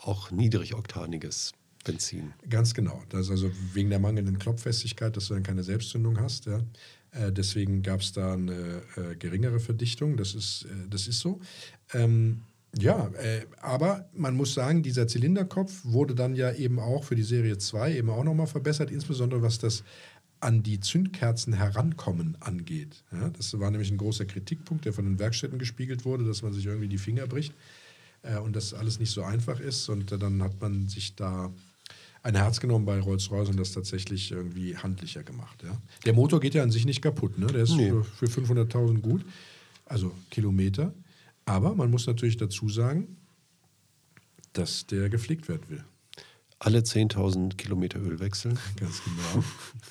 auch 0.00 0.30
niedrigoktaniges 0.30 1.52
Benzin. 1.84 2.32
Ganz 2.48 2.72
genau. 2.72 3.02
Das 3.10 3.26
ist 3.26 3.30
also 3.30 3.50
wegen 3.74 3.90
der 3.90 3.98
mangelnden 3.98 4.38
Klopffestigkeit, 4.38 5.14
dass 5.14 5.28
du 5.28 5.34
dann 5.34 5.42
keine 5.42 5.62
Selbstzündung 5.62 6.18
hast. 6.18 6.46
Ja. 6.46 6.62
Äh, 7.12 7.32
deswegen 7.32 7.82
gab 7.82 8.00
es 8.00 8.12
da 8.12 8.34
eine 8.34 8.82
äh, 8.96 9.16
geringere 9.16 9.60
Verdichtung. 9.60 10.16
Das 10.16 10.34
ist, 10.34 10.64
äh, 10.64 10.88
das 10.88 11.08
ist 11.08 11.20
so. 11.20 11.40
Ähm, 11.94 12.42
ja, 12.76 13.08
äh, 13.14 13.46
aber 13.60 14.08
man 14.12 14.36
muss 14.36 14.54
sagen, 14.54 14.82
dieser 14.82 15.08
Zylinderkopf 15.08 15.84
wurde 15.84 16.14
dann 16.14 16.34
ja 16.34 16.52
eben 16.52 16.78
auch 16.78 17.04
für 17.04 17.14
die 17.14 17.22
Serie 17.22 17.56
2 17.58 17.96
eben 17.96 18.10
auch 18.10 18.24
nochmal 18.24 18.46
verbessert, 18.46 18.90
insbesondere 18.90 19.42
was 19.42 19.58
das 19.58 19.84
an 20.40 20.62
die 20.62 20.78
Zündkerzen 20.78 21.54
herankommen 21.54 22.36
angeht. 22.40 23.04
Ja, 23.10 23.30
das 23.30 23.58
war 23.58 23.70
nämlich 23.70 23.90
ein 23.90 23.96
großer 23.96 24.24
Kritikpunkt, 24.24 24.84
der 24.84 24.92
von 24.92 25.04
den 25.04 25.18
Werkstätten 25.18 25.58
gespiegelt 25.58 26.04
wurde, 26.04 26.24
dass 26.24 26.42
man 26.42 26.52
sich 26.52 26.66
irgendwie 26.66 26.88
die 26.88 26.98
Finger 26.98 27.26
bricht 27.26 27.54
äh, 28.22 28.38
und 28.38 28.54
das 28.54 28.74
alles 28.74 29.00
nicht 29.00 29.10
so 29.10 29.22
einfach 29.22 29.60
ist. 29.60 29.88
Und 29.88 30.12
äh, 30.12 30.18
dann 30.18 30.42
hat 30.42 30.60
man 30.60 30.88
sich 30.88 31.16
da 31.16 31.52
ein 32.22 32.34
Herz 32.34 32.60
genommen 32.60 32.84
bei 32.84 33.00
Rolls-Royce 33.00 33.50
und 33.50 33.58
das 33.58 33.72
tatsächlich 33.72 34.30
irgendwie 34.30 34.76
handlicher 34.76 35.22
gemacht. 35.22 35.62
Ja. 35.62 35.80
Der 36.04 36.12
Motor 36.12 36.40
geht 36.40 36.54
ja 36.54 36.62
an 36.62 36.70
sich 36.70 36.84
nicht 36.84 37.02
kaputt, 37.02 37.38
ne? 37.38 37.46
der 37.46 37.62
ist 37.62 37.74
Nee. 37.74 37.90
für, 37.90 38.28
für 38.28 38.40
500.000 38.40 39.00
gut, 39.00 39.24
also 39.86 40.12
Kilometer. 40.30 40.92
Aber 41.44 41.74
man 41.74 41.90
muss 41.90 42.06
natürlich 42.06 42.36
dazu 42.36 42.68
sagen, 42.68 43.16
dass 44.52 44.86
der 44.86 45.08
gepflegt 45.08 45.48
werden 45.48 45.62
will. 45.68 45.84
Alle 46.58 46.80
10.000 46.80 47.54
Kilometer 47.56 48.00
Öl 48.00 48.18
wechseln 48.18 48.58
Ganz 48.76 49.00
genau. 49.04 49.44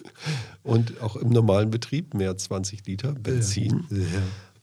und 0.64 1.00
auch 1.02 1.16
im 1.16 1.30
normalen 1.30 1.70
Betrieb 1.72 2.14
mehr 2.14 2.30
als 2.32 2.44
20 2.46 2.86
Liter 2.86 3.14
Benzin. 3.14 3.86
Ja. 3.90 4.06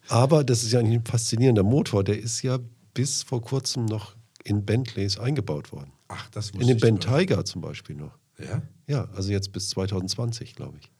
Aber 0.08 0.44
das 0.44 0.62
ist 0.64 0.72
ja 0.72 0.80
eigentlich 0.80 0.98
ein 0.98 1.06
faszinierender 1.06 1.62
Motor. 1.62 2.04
Der 2.04 2.18
ist 2.18 2.42
ja 2.42 2.58
bis 2.92 3.22
vor 3.22 3.40
kurzem 3.40 3.86
noch 3.86 4.14
in 4.44 4.66
Bentleys 4.66 5.18
eingebaut 5.18 5.72
worden. 5.72 5.93
Ach, 6.14 6.28
das 6.30 6.50
In 6.50 6.60
den 6.60 6.76
ich 6.76 6.80
Ben. 6.82 7.00
Tiger 7.00 7.44
zum 7.44 7.60
Beispiel 7.60 7.96
noch. 7.96 8.16
Ja? 8.38 8.62
Ja, 8.86 9.08
also 9.14 9.30
jetzt 9.32 9.52
bis 9.52 9.68
2020, 9.70 10.54
glaube 10.54 10.78
ich. 10.80 10.90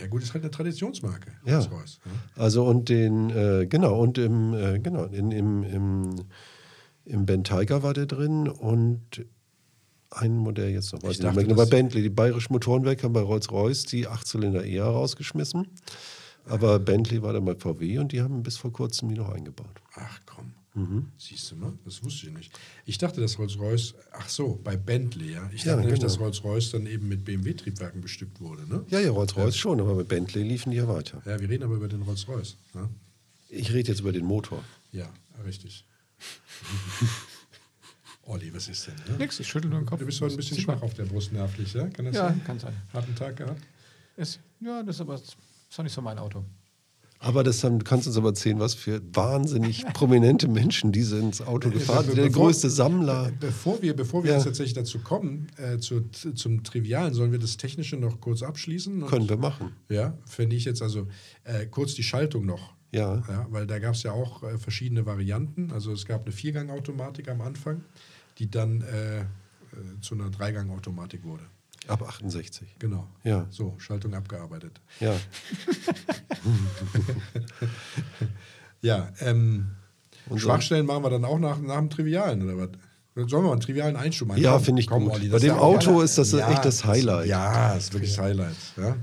ja, 0.00 0.06
gut, 0.06 0.22
ist 0.22 0.32
halt 0.34 0.44
eine 0.44 0.50
Traditionsmarke. 0.50 1.32
Ja. 1.44 1.58
Rolls-Royce, 1.58 1.98
ja. 2.04 2.42
Also 2.42 2.64
und 2.64 2.88
den, 2.88 3.30
äh, 3.30 3.66
genau, 3.66 3.98
und 4.00 4.18
im, 4.18 4.54
äh, 4.54 4.78
genau, 4.78 5.04
in, 5.04 5.30
im, 5.32 5.62
im, 5.64 6.14
im 7.04 7.26
Ben 7.26 7.44
Tiger 7.44 7.82
war 7.82 7.94
der 7.94 8.06
drin 8.06 8.48
und 8.48 9.24
ein 10.10 10.36
Modell 10.36 10.70
jetzt 10.70 10.92
noch, 10.92 11.02
weiß 11.02 11.12
Ich 11.12 11.18
ich 11.18 11.24
nicht 11.24 11.36
dachte, 11.36 11.46
mehr. 11.46 11.56
Bei 11.56 11.62
das- 11.62 11.70
Bentley, 11.70 12.02
die 12.02 12.10
Bayerischen 12.10 12.52
Motorenwerke 12.52 13.02
haben 13.04 13.12
bei 13.14 13.20
Rolls-Royce 13.22 13.84
die 13.86 14.06
Achtzylinder 14.06 14.62
eher 14.64 14.84
rausgeschmissen. 14.84 15.66
Aber 16.46 16.78
Bentley 16.80 17.22
war 17.22 17.32
dann 17.32 17.44
bei 17.44 17.54
VW 17.54 17.98
und 17.98 18.12
die 18.12 18.20
haben 18.20 18.42
bis 18.42 18.56
vor 18.56 18.72
kurzem 18.72 19.08
die 19.08 19.14
noch 19.14 19.30
eingebaut. 19.30 19.80
Ach 19.94 20.18
komm. 20.26 20.52
Mhm. 20.74 21.08
Siehst 21.18 21.50
du 21.50 21.56
mal, 21.56 21.72
das 21.84 22.02
wusste 22.02 22.28
ich 22.28 22.32
nicht. 22.32 22.58
Ich 22.86 22.96
dachte, 22.96 23.20
dass 23.20 23.38
Rolls-Royce, 23.38 23.94
ach 24.12 24.28
so, 24.28 24.58
bei 24.64 24.76
Bentley, 24.76 25.32
ja. 25.34 25.50
Ich 25.52 25.64
Ja, 25.64 25.72
dachte 25.72 25.82
nämlich, 25.86 26.00
genau. 26.00 26.10
dass 26.10 26.18
Rolls-Royce 26.18 26.70
dann 26.70 26.86
eben 26.86 27.08
mit 27.08 27.24
BMW-Triebwerken 27.26 28.00
bestückt 28.00 28.40
wurde, 28.40 28.66
ne? 28.66 28.82
Ja, 28.88 29.00
ja, 29.00 29.10
Rolls-Royce 29.10 29.56
schon, 29.56 29.80
aber 29.80 29.94
bei 29.96 30.04
Bentley 30.04 30.42
liefen 30.44 30.70
die 30.70 30.78
ja 30.78 30.88
weiter. 30.88 31.20
Ja, 31.26 31.38
wir 31.38 31.48
reden 31.50 31.64
aber 31.64 31.74
über 31.74 31.88
den 31.88 32.00
Rolls-Royce. 32.02 32.56
Ne? 32.72 32.88
Ich 33.50 33.70
rede 33.72 33.90
jetzt 33.90 34.00
über 34.00 34.12
den 34.12 34.24
Motor. 34.24 34.64
Ja, 34.92 35.12
richtig. 35.44 35.84
Olli, 38.24 38.54
was 38.54 38.68
ist 38.68 38.86
denn? 38.86 38.94
Ne? 39.08 39.18
Nix, 39.18 39.40
ich 39.40 39.48
schüttel 39.48 39.68
nur 39.70 39.80
den 39.80 39.86
Kopf. 39.86 39.98
Du 39.98 40.06
bist 40.06 40.20
heute 40.20 40.34
ein 40.34 40.36
bisschen 40.36 40.58
schwach 40.58 40.80
auf 40.80 40.94
der 40.94 41.04
Brust 41.04 41.32
nervlich, 41.32 41.74
ja? 41.74 41.88
Kann 41.88 42.06
das 42.06 42.14
Ja, 42.14 42.28
sein? 42.28 42.44
kann 42.44 42.58
sein. 42.58 42.74
Harten 42.92 43.14
Tag 43.14 43.36
gehabt? 43.36 43.60
Ist, 44.16 44.38
ja, 44.60 44.82
das 44.82 44.96
ist 44.96 45.00
aber 45.00 45.14
das 45.14 45.22
ist 45.24 45.36
doch 45.78 45.82
nicht 45.82 45.92
so 45.92 46.00
mein 46.00 46.18
Auto. 46.18 46.44
Aber 47.24 47.44
das 47.44 47.62
haben, 47.62 47.78
du 47.78 47.84
kannst 47.84 48.08
uns 48.08 48.16
aber 48.16 48.30
erzählen, 48.30 48.58
was 48.58 48.74
für 48.74 49.00
wahnsinnig 49.12 49.84
prominente 49.94 50.48
Menschen 50.48 50.90
diese 50.90 51.18
ins 51.18 51.40
Auto 51.40 51.70
gefahren 51.70 52.04
sind. 52.06 52.16
Der 52.16 52.30
größte 52.30 52.68
Sammler. 52.68 53.30
Bevor 53.38 53.80
wir, 53.80 53.94
bevor 53.94 54.24
wir 54.24 54.30
Ja. 54.30 54.36
jetzt 54.36 54.44
tatsächlich 54.44 54.74
dazu 54.74 54.98
kommen, 54.98 55.46
äh, 55.56 55.78
zu, 55.78 56.00
zum 56.10 56.64
Trivialen, 56.64 57.14
sollen 57.14 57.30
wir 57.30 57.38
das 57.38 57.56
Technische 57.56 57.96
noch 57.96 58.20
kurz 58.20 58.42
abschließen? 58.42 59.06
Können 59.06 59.28
wir 59.28 59.36
machen. 59.36 59.72
Ja, 59.88 60.18
finde 60.26 60.56
ich 60.56 60.64
jetzt 60.64 60.82
also 60.82 61.06
äh, 61.44 61.66
kurz 61.66 61.94
die 61.94 62.02
Schaltung 62.02 62.44
noch. 62.44 62.74
Ja. 62.90 63.22
Ja, 63.28 63.46
weil 63.50 63.66
da 63.66 63.78
gab 63.78 63.94
es 63.94 64.02
ja 64.02 64.12
auch 64.12 64.42
äh, 64.42 64.58
verschiedene 64.58 65.06
Varianten. 65.06 65.70
Also 65.72 65.92
es 65.92 66.04
gab 66.04 66.22
eine 66.24 66.32
Viergang-Automatik 66.32 67.28
am 67.28 67.40
Anfang, 67.40 67.82
die 68.38 68.50
dann 68.50 68.82
äh, 68.82 69.20
äh, 69.20 69.24
zu 70.00 70.14
einer 70.16 70.28
Dreigang-Automatik 70.28 71.24
wurde. 71.24 71.44
Ab 71.88 72.02
68. 72.02 72.76
Genau. 72.78 73.08
Ja. 73.24 73.46
So, 73.50 73.74
Schaltung 73.78 74.14
abgearbeitet. 74.14 74.80
Ja. 75.00 75.14
Ja, 78.84 79.10
ähm, 79.20 79.76
Und 80.28 80.40
Schwachstellen 80.40 80.86
machen 80.86 81.04
wir 81.04 81.10
dann 81.10 81.24
auch 81.24 81.38
nach, 81.38 81.60
nach 81.60 81.78
dem 81.78 81.88
Trivialen, 81.88 82.42
oder 82.42 82.58
was? 82.58 82.70
Sollen 83.14 83.44
wir 83.44 83.48
mal 83.48 83.52
einen 83.52 83.60
trivialen 83.60 83.94
Einschub 83.94 84.28
machen? 84.28 84.40
Ja, 84.40 84.58
finde 84.58 84.80
ich 84.80 84.88
komm, 84.88 85.04
gut. 85.04 85.12
Olli, 85.14 85.28
Bei 85.28 85.38
dem 85.38 85.48
ja 85.54 85.58
Auto 85.58 86.00
ist 86.00 86.18
das 86.18 86.32
echt 86.32 86.64
das 86.64 86.84
Highlight. 86.84 87.28
Ja, 87.28 87.74
ist 87.74 87.92
wirklich 87.92 88.10
das 88.16 88.24
Highlight. 88.24 88.56
Ja? 88.76 88.96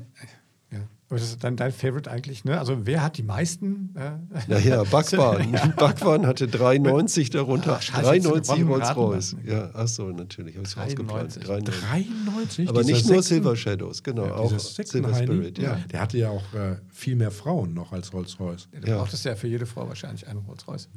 Ja. 1.10 1.17
Das 1.17 1.24
ist 1.24 1.43
dann 1.43 1.56
dein 1.56 1.72
Favorite 1.72 2.10
eigentlich, 2.12 2.45
ne? 2.45 2.60
Also 2.60 2.86
wer 2.86 3.02
hat 3.04 3.17
die 3.17 3.24
meisten? 3.24 3.95
Äh, 3.95 4.12
Nachher, 4.48 4.84
Backwaren. 4.91 5.52
Backwaren 5.76 6.28
hatte 6.28 6.45
3,90 6.45 7.32
darunter. 7.32 7.78
Ach, 7.78 7.82
scheiße, 7.82 8.15
jetzt 8.30 8.50
3,90 8.52 8.58
gewonnen, 8.60 8.69
Rolls-Royce. 8.84 9.34
raten 9.34 9.48
Ja, 9.50 9.69
ach 9.74 9.88
so, 9.88 10.10
natürlich. 10.10 10.56
Habe 10.56 10.67
ich 10.67 10.74
93. 10.74 10.93
ausgeplant. 11.41 11.48
93. 11.48 11.84
93? 12.26 12.69
Aber 12.69 12.84
dieser 12.84 12.93
nicht 12.95 13.10
nur 13.10 13.24
Silver 13.24 13.56
Shadows, 13.56 14.04
genau. 14.04 14.26
Ja, 14.28 14.36
auch 14.36 14.60
Silver 14.60 15.15
Spirit, 15.15 15.58
ja. 15.58 15.80
Der 15.91 16.00
hatte 16.02 16.17
ja 16.19 16.30
auch 16.30 16.54
äh, 16.54 16.76
viel 16.93 17.15
mehr 17.15 17.32
Frauen 17.32 17.74
noch 17.74 17.91
als 17.91 18.13
Rolls-Royce. 18.13 18.67
Du 18.80 18.88
Ja. 18.88 18.98
brauchtest 18.98 19.26
ja 19.26 19.36
für 19.36 19.48
jede 19.48 19.65
Frau 19.65 19.88
wahrscheinlich 19.88 20.28
einen 20.28 20.39
Rolls-Royce. 20.39 20.89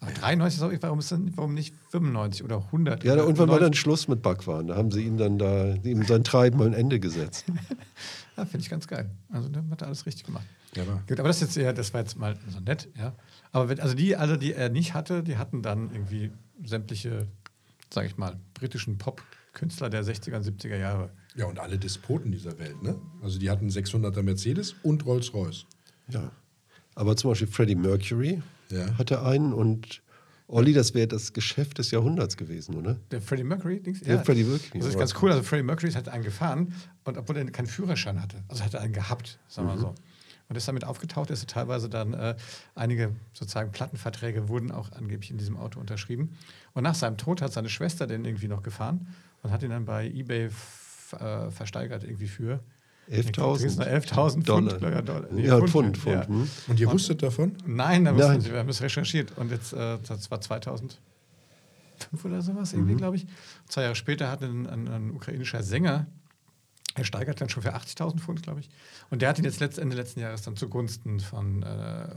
Aber 0.00 0.10
93 0.12 0.60
ist 0.60 0.62
auch, 0.64 0.82
warum, 0.82 0.98
ist 0.98 1.10
denn, 1.10 1.32
warum 1.36 1.54
nicht 1.54 1.74
95 1.90 2.44
oder 2.44 2.56
100? 2.58 3.02
Ja, 3.04 3.14
oder 3.14 3.22
irgendwann 3.22 3.48
war 3.48 3.56
dann 3.60 3.68
90? 3.68 3.80
Schluss 3.80 4.08
mit 4.08 4.20
Backwaren. 4.20 4.66
Da 4.66 4.76
haben 4.76 4.90
sie 4.90 5.02
ihm 5.04 5.16
dann 5.16 5.38
da, 5.38 5.74
ihm 5.84 6.04
sein 6.04 6.22
Treiben 6.24 6.60
ein 6.62 6.72
Ende 6.74 6.98
gesetzt. 7.00 7.44
Ja, 8.36 8.44
finde 8.44 8.60
ich 8.64 8.70
ganz 8.70 8.86
geil. 8.86 9.10
Also, 9.30 9.48
der 9.48 9.64
hat 9.70 9.82
alles 9.82 10.06
richtig 10.06 10.24
gemacht. 10.24 10.44
Ja, 10.74 10.82
aber 10.82 11.02
Gut, 11.08 11.18
aber 11.18 11.28
das 11.28 11.36
ist 11.36 11.42
jetzt 11.48 11.56
eher, 11.56 11.72
das 11.72 11.94
war 11.94 12.00
jetzt 12.02 12.18
mal 12.18 12.36
so 12.48 12.60
nett, 12.60 12.88
ja. 12.98 13.14
Aber 13.52 13.68
wenn, 13.68 13.80
also 13.80 13.94
die 13.94 14.14
alle, 14.16 14.36
die 14.36 14.52
er 14.52 14.68
nicht 14.68 14.92
hatte, 14.94 15.22
die 15.22 15.38
hatten 15.38 15.62
dann 15.62 15.90
irgendwie 15.90 16.30
sämtliche, 16.64 17.26
sage 17.92 18.08
ich 18.08 18.16
mal, 18.18 18.36
britischen 18.54 18.98
Pop-Künstler 18.98 19.88
der 19.88 20.04
60er 20.04 20.36
und 20.36 20.44
70er 20.44 20.76
Jahre. 20.76 21.10
Ja, 21.34 21.46
und 21.46 21.58
alle 21.58 21.78
Despoten 21.78 22.30
dieser 22.32 22.58
Welt, 22.58 22.82
ne? 22.82 22.96
Also 23.22 23.38
die 23.38 23.50
hatten 23.50 23.68
600er 23.68 24.22
Mercedes 24.22 24.74
und 24.82 25.06
Rolls-Royce. 25.06 25.64
Ja. 26.08 26.30
Aber 26.94 27.16
zum 27.16 27.30
Beispiel 27.30 27.48
Freddie 27.48 27.74
Mercury 27.74 28.42
Ja. 28.70 28.96
hatte 28.98 29.22
einen 29.22 29.52
und 29.52 30.02
Olli, 30.48 30.72
das 30.72 30.94
wäre 30.94 31.08
das 31.08 31.32
Geschäft 31.32 31.78
des 31.78 31.90
Jahrhunderts 31.90 32.36
gewesen, 32.36 32.76
oder? 32.76 32.94
Der 33.10 33.20
Freddie 33.20 33.42
Mercury, 33.44 33.80
Dings? 33.80 34.00
Der 34.00 34.24
Freddie 34.24 34.44
Mercury, 34.44 34.78
Das 34.78 34.86
ist 34.88 34.94
ja. 34.94 34.98
ganz 35.00 35.14
cool. 35.20 35.30
Also 35.32 35.42
Freddie 35.42 35.64
Mercury 35.64 35.90
hat 35.92 36.08
einen 36.08 36.22
gefahren 36.22 36.72
und 37.04 37.18
obwohl 37.18 37.36
er 37.36 37.44
keinen 37.50 37.66
Führerschein 37.66 38.22
hatte, 38.22 38.44
also 38.48 38.62
hat 38.64 38.74
er 38.74 38.80
einen 38.80 38.92
gehabt, 38.92 39.38
sagen 39.48 39.68
wir 39.68 39.74
Mhm. 39.74 39.80
so. 39.80 39.94
Und 40.48 40.54
ist 40.54 40.68
damit 40.68 40.84
aufgetaucht, 40.84 41.30
ist 41.30 41.48
teilweise 41.48 41.88
dann, 41.88 42.14
äh, 42.14 42.36
einige 42.76 43.10
sozusagen 43.32 43.72
Plattenverträge 43.72 44.48
wurden 44.48 44.70
auch 44.70 44.92
angeblich 44.92 45.32
in 45.32 45.38
diesem 45.38 45.56
Auto 45.56 45.80
unterschrieben. 45.80 46.36
Und 46.72 46.84
nach 46.84 46.94
seinem 46.94 47.16
Tod 47.16 47.42
hat 47.42 47.52
seine 47.52 47.68
Schwester 47.68 48.06
den 48.06 48.24
irgendwie 48.24 48.46
noch 48.46 48.62
gefahren 48.62 49.08
und 49.42 49.50
hat 49.50 49.64
ihn 49.64 49.70
dann 49.70 49.84
bei 49.86 50.06
Ebay 50.08 50.50
äh, 51.18 51.50
versteigert 51.50 52.04
irgendwie 52.04 52.28
für 52.28 52.60
11.000 53.10 53.78
11.000 53.78 54.42
Dollar. 54.44 54.70
Pfund. 54.78 54.82
Ja, 54.82 55.02
Dollar. 55.02 55.28
Nee, 55.30 55.46
Ja, 55.46 55.58
Pfund, 55.60 55.96
Pfund. 55.96 56.14
ja. 56.16 56.26
hm. 56.26 56.48
Und 56.68 56.80
ihr 56.80 56.90
wusstet 56.90 57.22
davon? 57.22 57.52
Nein, 57.66 58.04
da 58.04 58.12
Nein. 58.12 58.36
müssen, 58.38 58.50
wir 58.52 58.58
haben 58.58 58.68
es 58.68 58.80
recherchiert. 58.82 59.32
Und 59.36 59.50
jetzt, 59.50 59.72
äh, 59.72 59.98
das 60.06 60.30
war 60.30 60.40
2005 60.40 60.98
oder 62.24 62.42
sowas 62.42 62.72
irgendwie, 62.72 62.94
Mhm. 62.94 62.98
glaube 62.98 63.16
ich. 63.16 63.26
Zwei 63.68 63.82
Jahre 63.82 63.94
später 63.94 64.30
hat 64.30 64.42
ein, 64.42 64.66
ein, 64.66 64.88
ein 64.88 65.10
ukrainischer 65.12 65.62
Sänger, 65.62 66.06
er 66.94 67.04
steigert 67.04 67.40
dann 67.40 67.48
schon 67.48 67.62
für 67.62 67.74
80.000 67.74 68.20
Pfund, 68.20 68.42
glaube 68.42 68.60
ich. 68.60 68.70
Und 69.10 69.20
der 69.22 69.28
hat 69.28 69.38
ihn 69.38 69.44
jetzt 69.44 69.60
letzt, 69.60 69.78
Ende 69.78 69.94
letzten 69.96 70.20
Jahres 70.20 70.42
dann 70.42 70.56
zugunsten 70.56 71.20
von 71.20 71.62
äh, 71.62 72.08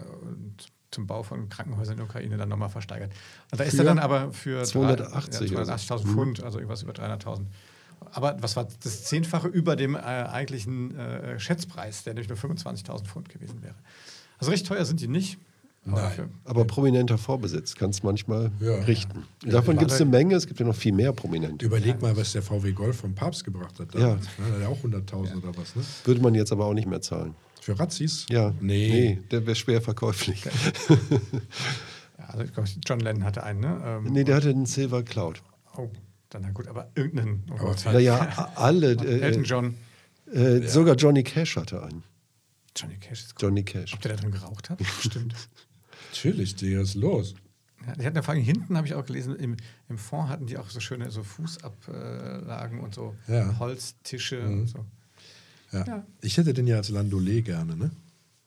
zum 0.91 1.05
Bau 1.05 1.21
von 1.21 1.49
Krankenhäusern 1.49 1.93
in 1.93 1.97
der 1.97 2.05
Ukraine 2.07 2.37
dann 2.37 2.49
nochmal 2.49 2.69
versteigert. 2.69 3.11
Und 3.51 3.59
da 3.59 3.63
ist 3.65 3.73
Für 3.75 3.79
er 3.79 3.83
dann 3.85 3.99
aber 3.99 4.31
für 4.31 4.63
280 4.63 5.51
drei- 5.51 5.57
oder 5.61 5.67
ja, 5.69 5.77
so. 5.77 5.93
280.000 5.95 6.07
Pfund, 6.07 6.43
also 6.43 6.57
irgendwas 6.59 6.81
über 6.81 6.93
300.000. 6.93 7.45
Aber 8.11 8.37
was 8.41 8.55
war 8.55 8.67
das 8.83 9.03
Zehnfache 9.03 9.47
über 9.47 9.75
dem 9.75 9.95
äh, 9.95 9.99
eigentlichen 9.99 10.97
äh, 10.97 11.39
Schätzpreis, 11.39 12.03
der 12.03 12.13
nämlich 12.13 12.29
nur 12.29 12.37
25.000 12.37 13.03
Pfund 13.05 13.29
gewesen 13.29 13.61
wäre. 13.61 13.75
Also 14.37 14.51
recht 14.51 14.65
teuer 14.65 14.85
sind 14.85 15.01
die 15.01 15.07
nicht. 15.07 15.37
Aber 15.85 16.01
Nein. 16.01 16.11
für- 16.11 16.29
Aber 16.45 16.65
prominenter 16.65 17.17
Vorbesitz 17.17 17.73
kann 17.75 17.89
es 17.91 18.03
manchmal 18.03 18.51
Ja. 18.59 18.75
richten. 18.79 19.23
Davon 19.45 19.75
war 19.75 19.79
gibt 19.81 19.91
es 19.91 20.01
eine 20.01 20.09
Menge, 20.09 20.35
es 20.35 20.45
gibt 20.45 20.59
ja 20.59 20.65
noch 20.65 20.75
viel 20.75 20.91
mehr 20.91 21.13
Prominente. 21.13 21.65
Überleg 21.65 22.01
mal, 22.01 22.15
was 22.17 22.33
der 22.33 22.41
VW 22.41 22.71
Golf 22.73 22.97
vom 22.97 23.15
Papst 23.15 23.43
gebracht 23.45 23.79
hat. 23.79 23.95
Damals. 23.95 24.25
Ne? 24.25 24.29
Der 24.45 24.53
hat 24.55 24.61
ja 24.61 24.67
auch 24.67 24.83
100.000 24.83 25.37
oder 25.37 25.57
was, 25.57 25.75
ne? 25.75 25.83
Würde 26.03 26.21
man 26.21 26.35
jetzt 26.35 26.51
aber 26.51 26.65
auch 26.65 26.73
nicht 26.73 26.87
mehr 26.87 27.01
zahlen. 27.01 27.33
Für 27.61 27.79
Razzis? 27.79 28.25
Ja, 28.29 28.53
Nee. 28.59 29.19
der 29.31 29.45
wäre 29.45 29.55
schwer 29.55 29.81
verkäuflich. 29.81 30.45
Ja, 30.45 30.51
also 32.27 32.43
ich 32.43 32.53
glaube, 32.53 32.69
John 32.85 32.99
Lennon 32.99 33.23
hatte 33.23 33.43
einen, 33.43 33.59
ne? 33.61 33.81
Ähm, 33.85 34.03
Nee, 34.11 34.23
der 34.23 34.35
hatte 34.35 34.49
einen 34.49 34.65
Silver 34.65 35.03
Cloud. 35.03 35.41
Oh, 35.77 35.89
dann 36.29 36.41
na 36.43 36.51
gut, 36.51 36.67
aber 36.67 36.91
irgendeinen. 36.95 37.43
Oh, 37.49 37.53
Aber 37.55 37.63
Gott. 37.71 37.85
Naja, 37.85 38.51
alle. 38.55 38.91
Elton 38.97 39.43
Äh, 39.43 39.47
John. 39.47 39.75
äh, 40.31 40.67
Sogar 40.67 40.95
Johnny 40.95 41.23
Cash 41.23 41.55
hatte 41.57 41.81
einen. 41.83 42.03
Johnny 42.75 42.97
Cash 42.97 43.21
ist 43.23 43.35
gut. 43.35 43.41
Johnny 43.43 43.63
Cash. 43.63 43.93
Ob 43.93 44.01
der 44.01 44.15
da 44.15 44.21
drin 44.21 44.31
geraucht 44.31 44.69
hat? 44.69 44.79
Stimmt. 45.01 45.33
Natürlich, 46.11 46.55
Digga, 46.55 46.81
ist 46.81 46.95
los. 46.95 47.35
Ja, 47.87 47.93
die 47.95 48.05
hatten 48.05 48.21
vor 48.23 48.33
allem 48.33 48.43
hinten, 48.43 48.75
habe 48.77 48.85
ich 48.87 48.93
auch 48.93 49.05
gelesen, 49.05 49.35
im, 49.37 49.55
im 49.87 49.97
Fond 49.97 50.29
hatten 50.29 50.45
die 50.45 50.57
auch 50.57 50.69
so 50.69 50.79
schöne 50.79 51.09
so 51.11 51.23
Fußablagen 51.23 52.79
und 52.79 52.93
so 52.95 53.15
Ja. 53.27 53.57
Holztische 53.59 54.41
Mhm. 54.41 54.59
und 54.61 54.67
so. 54.67 54.85
Ja. 55.71 55.85
Ja. 55.85 56.05
Ich 56.21 56.37
hätte 56.37 56.53
den 56.53 56.67
ja 56.67 56.77
als 56.77 56.89
Landaulet 56.89 57.45
gerne, 57.45 57.75
ne? 57.75 57.91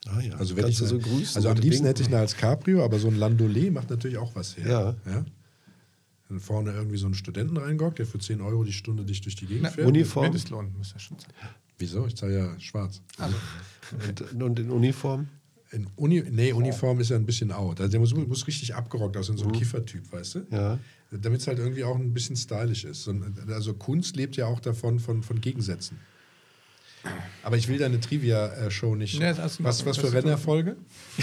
Ah 0.07 0.21
ja, 0.21 0.35
Also, 0.35 0.57
wenn 0.57 0.67
ich 0.69 0.79
kannst 0.79 0.81
du 0.81 0.87
so 0.87 0.99
grüßen. 0.99 1.37
Also 1.37 1.49
am 1.49 1.55
liebsten 1.57 1.71
winken. 1.85 1.87
hätte 1.87 2.03
ich 2.03 2.09
ihn 2.09 2.15
als 2.15 2.37
Cabrio, 2.37 2.85
aber 2.85 2.99
so 2.99 3.09
ein 3.09 3.15
Landaulet 3.17 3.73
macht 3.73 3.91
natürlich 3.91 4.19
auch 4.19 4.35
was 4.35 4.57
her. 4.57 4.97
Ja. 5.07 5.13
ja? 5.13 5.25
Dann 6.33 6.41
vorne 6.41 6.73
irgendwie 6.73 6.97
so 6.97 7.05
einen 7.05 7.15
Studenten 7.15 7.59
reingockt, 7.59 7.99
der 7.99 8.07
für 8.07 8.19
10 8.19 8.41
Euro 8.41 8.65
die 8.65 8.73
Stunde 8.73 9.05
dich 9.05 9.21
durch 9.21 9.37
die 9.37 9.45
Gegend 9.45 9.65
Na, 9.65 9.71
fährt. 9.71 9.87
Uniform. 9.87 10.25
Mindestlohn 10.25 10.73
muss 10.79 10.93
ja 10.95 10.99
schon 10.99 11.19
sein. 11.19 11.31
Wieso? 11.77 12.07
Ich 12.07 12.17
zahle 12.17 12.39
ja 12.39 12.61
schwarz. 12.61 13.03
Also, 13.19 13.37
Und, 14.09 14.43
und 14.43 14.59
in 14.59 14.71
Uniform? 14.71 15.29
In 15.73 15.87
Uni 15.97 16.23
nee, 16.31 16.53
Uniform 16.53 17.01
ist 17.01 17.11
ja 17.11 17.17
ein 17.17 17.27
bisschen 17.27 17.53
out. 17.53 17.81
Also 17.81 17.91
der 17.91 18.01
muss, 18.01 18.15
muss 18.15 18.47
richtig 18.47 18.75
abgerockt 18.75 19.15
aussehen, 19.17 19.37
so 19.37 19.45
ein 19.45 19.53
Kiffertyp, 19.53 20.11
weißt 20.11 20.35
du? 20.37 20.39
Mhm. 20.39 20.47
Ja. 20.51 20.79
Damit 21.11 21.41
es 21.43 21.47
halt 21.47 21.59
irgendwie 21.59 21.85
auch 21.85 21.97
ein 21.97 22.15
bisschen 22.15 22.37
stylisch 22.37 22.85
ist. 22.85 23.07
Und, 23.09 23.51
also 23.51 23.75
Kunst 23.75 24.17
lebt 24.17 24.37
ja 24.37 24.47
auch 24.47 24.61
davon, 24.61 25.01
von, 25.01 25.23
von 25.23 25.39
Gegensätzen. 25.39 25.99
Aber 27.43 27.57
ich 27.57 27.67
will 27.69 27.79
deine 27.79 27.99
Trivia-Show 28.01 28.95
nicht. 28.95 29.19
Nee, 29.19 29.33
was, 29.37 29.63
was 29.65 29.81
für 29.81 29.87
Das 29.87 29.99
ist- 29.99 30.13
Rennerfolge? 30.15 30.77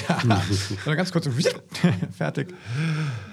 ja. 0.08 0.22
Dann 0.86 0.98
ganz 0.98 1.12
kurz 1.12 1.26
so, 1.26 1.32
fertig. 2.18 2.54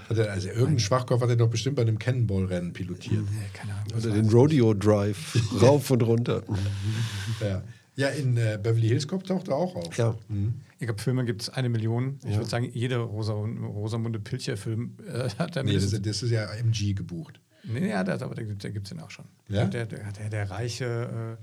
Hat 0.09 0.19
er, 0.19 0.31
also 0.31 0.49
irgendein 0.49 0.79
Schwachkopf 0.79 1.21
hat 1.23 1.29
er 1.31 1.37
doch 1.37 1.51
bestimmt 1.51 1.77
bei 1.77 1.83
einem 1.83 1.99
Cannonball-Rennen 1.99 2.73
pilotiert. 2.73 3.25
Nee, 3.31 3.47
keine 3.53 3.73
Ahnung. 3.75 3.93
Oder 3.97 4.11
den 4.13 4.25
das? 4.27 4.35
Rodeo 4.35 4.75
Drive 4.75 5.37
rauf 5.63 5.91
und 5.91 6.03
runter. 6.03 6.43
Ja, 7.41 7.63
ja 7.97 8.09
in 8.11 8.37
äh, 8.37 8.59
Beverly 8.63 8.89
Hills 8.89 9.09
Cop 9.09 9.25
taucht 9.25 9.49
er 9.49 9.57
auch 9.57 9.75
auf. 9.75 9.97
Ja. 9.97 10.15
Ich 10.79 10.87
glaube, 10.87 11.03
Filme 11.03 11.25
gibt 11.25 11.43
es 11.43 11.49
eine 11.49 11.69
Million. 11.69 12.19
Ich 12.25 12.31
Ja. 12.31 12.37
würde 12.37 12.51
sagen, 12.51 12.71
jeder 12.73 12.99
Rosa, 12.99 13.33
Rosamunde 13.33 14.21
Pilcher-Film 14.21 14.97
äh, 15.13 15.29
hat 15.39 15.57
da 15.57 15.63
Nee, 15.65 15.75
das, 15.75 15.91
das 15.91 16.23
ist 16.23 16.31
ja 16.31 16.45
MG 16.55 16.93
gebucht. 16.95 17.41
Nee, 17.65 17.89
ja, 17.89 18.05
das, 18.05 18.23
aber 18.23 18.37
der, 18.37 18.45
der 18.45 18.71
gibt 18.71 18.87
es 18.87 18.91
den 18.91 19.01
auch 19.01 19.11
schon. 19.11 19.25
Ja? 19.49 19.65
Der, 19.65 19.87
der, 19.87 19.99
der, 20.13 20.29
der 20.31 20.51
reiche, 20.51 21.37
äh, 21.41 21.43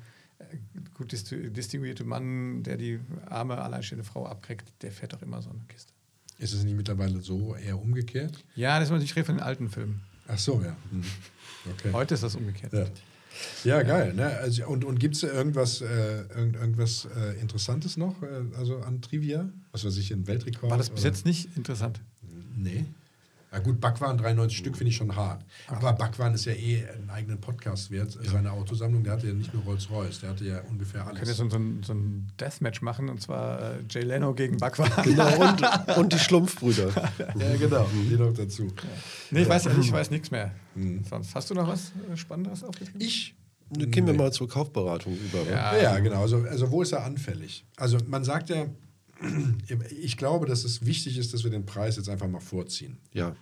gut 0.93 1.11
distinguierte 1.11 2.03
Mann, 2.03 2.63
der 2.63 2.77
die 2.77 2.99
arme, 3.25 3.61
alleinstehende 3.61 4.03
Frau 4.03 4.25
abkriegt, 4.25 4.71
der 4.81 4.91
fährt 4.91 5.13
doch 5.13 5.21
immer 5.21 5.41
so 5.41 5.49
eine 5.49 5.59
Kiste. 5.67 5.93
Ist 6.39 6.53
es 6.53 6.63
nicht 6.63 6.75
mittlerweile 6.75 7.21
so 7.21 7.55
eher 7.55 7.79
umgekehrt? 7.79 8.43
Ja, 8.55 8.79
das 8.79 8.89
ist 8.89 9.03
ich 9.03 9.15
rede 9.15 9.25
von 9.25 9.35
den 9.35 9.43
alten 9.43 9.69
Filmen. 9.69 10.01
Ach 10.27 10.37
so, 10.37 10.61
ja. 10.61 10.75
Hm. 10.91 11.03
Okay. 11.71 11.91
Heute 11.93 12.13
ist 12.15 12.23
das 12.23 12.35
umgekehrt. 12.35 12.73
Ja, 12.73 12.85
ja 13.63 13.83
geil. 13.83 14.13
Ne? 14.13 14.25
Also, 14.25 14.67
und 14.67 14.83
und 14.83 14.99
gibt 14.99 15.15
es 15.15 15.23
irgendwas, 15.23 15.81
äh, 15.81 16.21
irgend, 16.35 16.55
irgendwas 16.55 17.07
äh, 17.15 17.39
Interessantes 17.39 17.97
noch 17.97 18.21
äh, 18.23 18.27
also 18.57 18.79
an 18.79 19.01
Trivia? 19.01 19.49
Was 19.71 19.85
weiß 19.85 19.97
ich, 19.97 20.11
ein 20.11 20.27
Weltrekord? 20.27 20.71
War 20.71 20.77
das 20.77 20.89
bis 20.89 21.01
oder? 21.01 21.09
jetzt 21.09 21.25
nicht 21.25 21.55
interessant? 21.55 22.01
Nee. 22.55 22.85
Na 23.53 23.59
gut, 23.59 23.79
Backwaren 23.79 24.17
93 24.17 24.57
Stück 24.57 24.75
finde 24.75 24.89
ich 24.89 24.95
schon 24.95 25.15
hart. 25.15 25.45
Aber 25.67 25.93
Backwaren 25.93 26.33
ist 26.33 26.45
ja 26.45 26.53
eh 26.53 26.87
einen 26.87 27.11
eigenen 27.11 27.39
Podcast 27.39 27.91
wert. 27.91 28.17
Seine 28.23 28.51
Autosammlung, 28.51 29.03
der 29.03 29.13
hatte 29.13 29.27
ja 29.27 29.33
nicht 29.33 29.53
nur 29.53 29.61
Rolls-Royce, 29.61 30.21
der 30.21 30.31
hatte 30.31 30.45
ja 30.45 30.61
ungefähr 30.71 31.05
alles. 31.05 31.27
jetzt 31.27 31.37
so, 31.37 31.47
so, 31.47 31.57
ein, 31.57 31.83
so 31.83 31.93
ein 31.93 32.31
Deathmatch 32.39 32.81
machen 32.81 33.09
und 33.09 33.21
zwar 33.21 33.61
äh, 33.61 33.83
Jay 33.87 34.01
Leno 34.01 34.33
gegen 34.33 34.57
Backwaren. 34.57 35.03
Genau, 35.03 35.49
und, 35.49 35.97
und 35.97 36.13
die 36.13 36.17
Schlumpfbrüder. 36.19 36.89
Ja, 37.19 37.55
genau. 37.57 37.87
Die 38.09 38.15
noch 38.15 38.33
dazu. 38.33 38.67
Nee, 39.29 39.43
ich 39.43 39.49
weiß, 39.49 39.67
ich 39.67 39.91
weiß 39.91 40.09
nichts 40.09 40.31
mehr. 40.31 40.51
Sonst 41.07 41.35
hast 41.35 41.49
du 41.51 41.53
noch 41.53 41.67
was 41.67 41.91
äh, 42.11 42.17
Spannendes 42.17 42.63
aufgeschrieben? 42.63 43.01
Ich? 43.01 43.35
Dann 43.69 43.91
gehen 43.91 44.07
wir 44.07 44.13
mal 44.13 44.31
zur 44.31 44.49
Kaufberatung 44.49 45.15
über. 45.15 45.43
Ja. 45.49 45.77
Ja, 45.77 45.99
genau. 45.99 46.21
Also, 46.21 46.37
also 46.49 46.71
wo 46.71 46.81
ist 46.81 46.91
er 46.91 47.03
anfällig? 47.03 47.65
Also 47.77 47.97
man 48.07 48.23
sagt 48.23 48.49
ja, 48.49 48.65
ich 49.89 50.17
glaube, 50.17 50.45
dass 50.45 50.63
es 50.63 50.85
wichtig 50.85 51.17
ist, 51.17 51.33
dass 51.33 51.43
wir 51.43 51.51
den 51.51 51.65
Preis 51.65 51.95
jetzt 51.97 52.09
einfach 52.09 52.27
mal 52.27 52.39
vorziehen. 52.41 52.97
ja. 53.13 53.35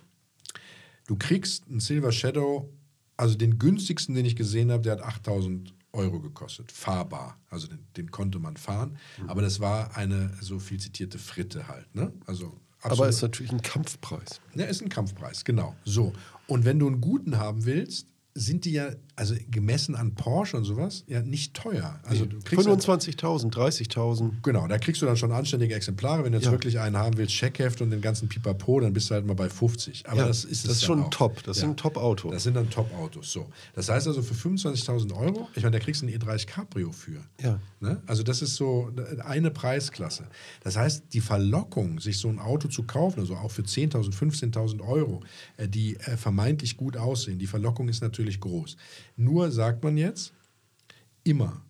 Du 1.08 1.16
kriegst 1.16 1.66
einen 1.68 1.80
Silver 1.80 2.12
Shadow, 2.12 2.72
also 3.16 3.34
den 3.34 3.58
günstigsten, 3.58 4.14
den 4.14 4.24
ich 4.24 4.36
gesehen 4.36 4.70
habe, 4.70 4.84
der 4.84 4.92
hat 4.92 5.02
8000 5.02 5.74
Euro 5.92 6.20
gekostet. 6.20 6.70
Fahrbar. 6.70 7.38
Also 7.50 7.66
den, 7.66 7.80
den 7.96 8.10
konnte 8.12 8.38
man 8.38 8.56
fahren. 8.56 8.96
Aber 9.26 9.42
das 9.42 9.58
war 9.58 9.96
eine 9.96 10.30
so 10.40 10.60
viel 10.60 10.78
zitierte 10.78 11.18
Fritte 11.18 11.66
halt. 11.66 11.92
Ne? 11.94 12.12
Also 12.26 12.56
Aber 12.82 12.92
absolut- 12.92 13.10
ist 13.10 13.22
natürlich 13.22 13.52
ein 13.52 13.62
Kampfpreis. 13.62 14.40
ja, 14.54 14.64
ist 14.64 14.80
ein 14.80 14.88
Kampfpreis, 14.88 15.44
genau. 15.44 15.74
So. 15.84 16.12
Und 16.46 16.64
wenn 16.64 16.78
du 16.78 16.86
einen 16.86 17.00
guten 17.00 17.36
haben 17.36 17.64
willst, 17.64 18.06
sind 18.34 18.64
die 18.64 18.72
ja, 18.72 18.92
also 19.14 19.34
gemessen 19.50 19.94
an 19.94 20.14
Porsche 20.14 20.56
und 20.56 20.64
sowas, 20.64 21.04
ja 21.06 21.20
nicht 21.22 21.54
teuer. 21.54 22.00
Also 22.04 22.24
du 22.24 22.38
kriegst 22.40 22.66
25.000, 22.66 23.52
30.000. 23.52 24.30
Genau, 24.42 24.66
da 24.66 24.78
kriegst 24.78 25.02
du 25.02 25.06
dann 25.06 25.16
schon 25.16 25.32
anständige 25.32 25.74
Exemplare. 25.74 26.24
Wenn 26.24 26.32
du 26.32 26.38
jetzt 26.38 26.46
Ja. 26.46 26.52
wirklich 26.52 26.78
einen 26.80 26.96
haben 26.96 27.16
willst, 27.18 27.34
Checkheft 27.34 27.82
und 27.82 27.90
den 27.90 28.00
ganzen 28.00 28.28
Pipapo, 28.28 28.80
dann 28.80 28.92
bist 28.92 29.10
du 29.10 29.14
halt 29.14 29.26
mal 29.26 29.34
bei 29.34 29.48
50. 29.50 30.08
Aber 30.08 30.20
Ja, 30.20 30.26
das 30.28 30.44
ist 30.44 30.64
das 30.66 30.76
ist 30.76 30.84
schon 30.84 31.02
auch. 31.04 31.10
top. 31.10 31.42
Das 31.44 31.58
ist 31.58 31.64
ein 31.64 31.76
Top-Auto. 31.76 32.30
Das 32.30 32.42
sind 32.44 32.54
dann 32.54 32.70
Top-Autos. 32.70 33.30
So. 33.32 33.50
Das 33.74 33.88
heißt 33.88 34.06
also 34.06 34.22
für 34.22 34.34
25.000 34.34 35.12
Euro, 35.14 35.48
ich 35.54 35.62
meine, 35.62 35.78
da 35.78 35.84
kriegst 35.84 36.02
du 36.02 36.06
einen 36.06 36.16
E30 36.18 36.46
Cabrio 36.46 36.90
für. 36.92 37.20
Ja. 37.42 37.60
Ne? 37.80 38.00
Also 38.06 38.22
das 38.22 38.40
ist 38.42 38.56
so 38.56 38.90
eine 39.24 39.50
Preisklasse. 39.50 40.24
Das 40.62 40.76
heißt, 40.76 41.04
die 41.12 41.20
Verlockung, 41.20 42.00
sich 42.00 42.18
so 42.18 42.28
ein 42.28 42.38
Auto 42.38 42.68
zu 42.68 42.84
kaufen, 42.84 43.20
also 43.20 43.34
auch 43.36 43.50
für 43.50 43.62
10.000, 43.62 44.12
15.000 44.14 44.80
Euro, 44.86 45.22
äh, 45.56 45.68
die 45.68 45.96
äh, 45.96 46.16
vermeintlich 46.16 46.76
gut 46.76 46.96
aussehen, 46.96 47.38
die 47.38 47.46
Verlockung 47.46 47.88
ist 47.88 48.00
natürlich 48.02 48.40
groß. 48.40 48.76
Nur 49.16 49.50
sagt 49.50 49.82
man 49.84 49.96
jetzt 49.96 50.32
immer, 51.24 51.62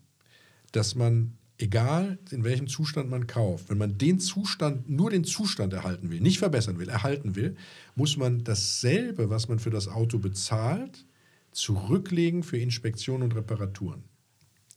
dass 0.72 0.94
man, 0.94 1.36
egal 1.58 2.18
in 2.30 2.44
welchem 2.44 2.66
Zustand 2.66 3.10
man 3.10 3.26
kauft, 3.26 3.68
wenn 3.68 3.78
man 3.78 3.98
den 3.98 4.20
Zustand, 4.20 4.88
nur 4.88 5.10
den 5.10 5.24
Zustand 5.24 5.72
erhalten 5.72 6.10
will, 6.10 6.20
nicht 6.20 6.38
verbessern 6.38 6.78
will, 6.78 6.88
erhalten 6.88 7.36
will, 7.36 7.56
muss 7.94 8.16
man 8.16 8.44
dasselbe, 8.44 9.30
was 9.30 9.48
man 9.48 9.58
für 9.58 9.70
das 9.70 9.88
Auto 9.88 10.18
bezahlt, 10.18 11.04
zurücklegen 11.52 12.42
für 12.42 12.58
Inspektion 12.58 13.22
und 13.22 13.34
Reparaturen. 13.34 14.02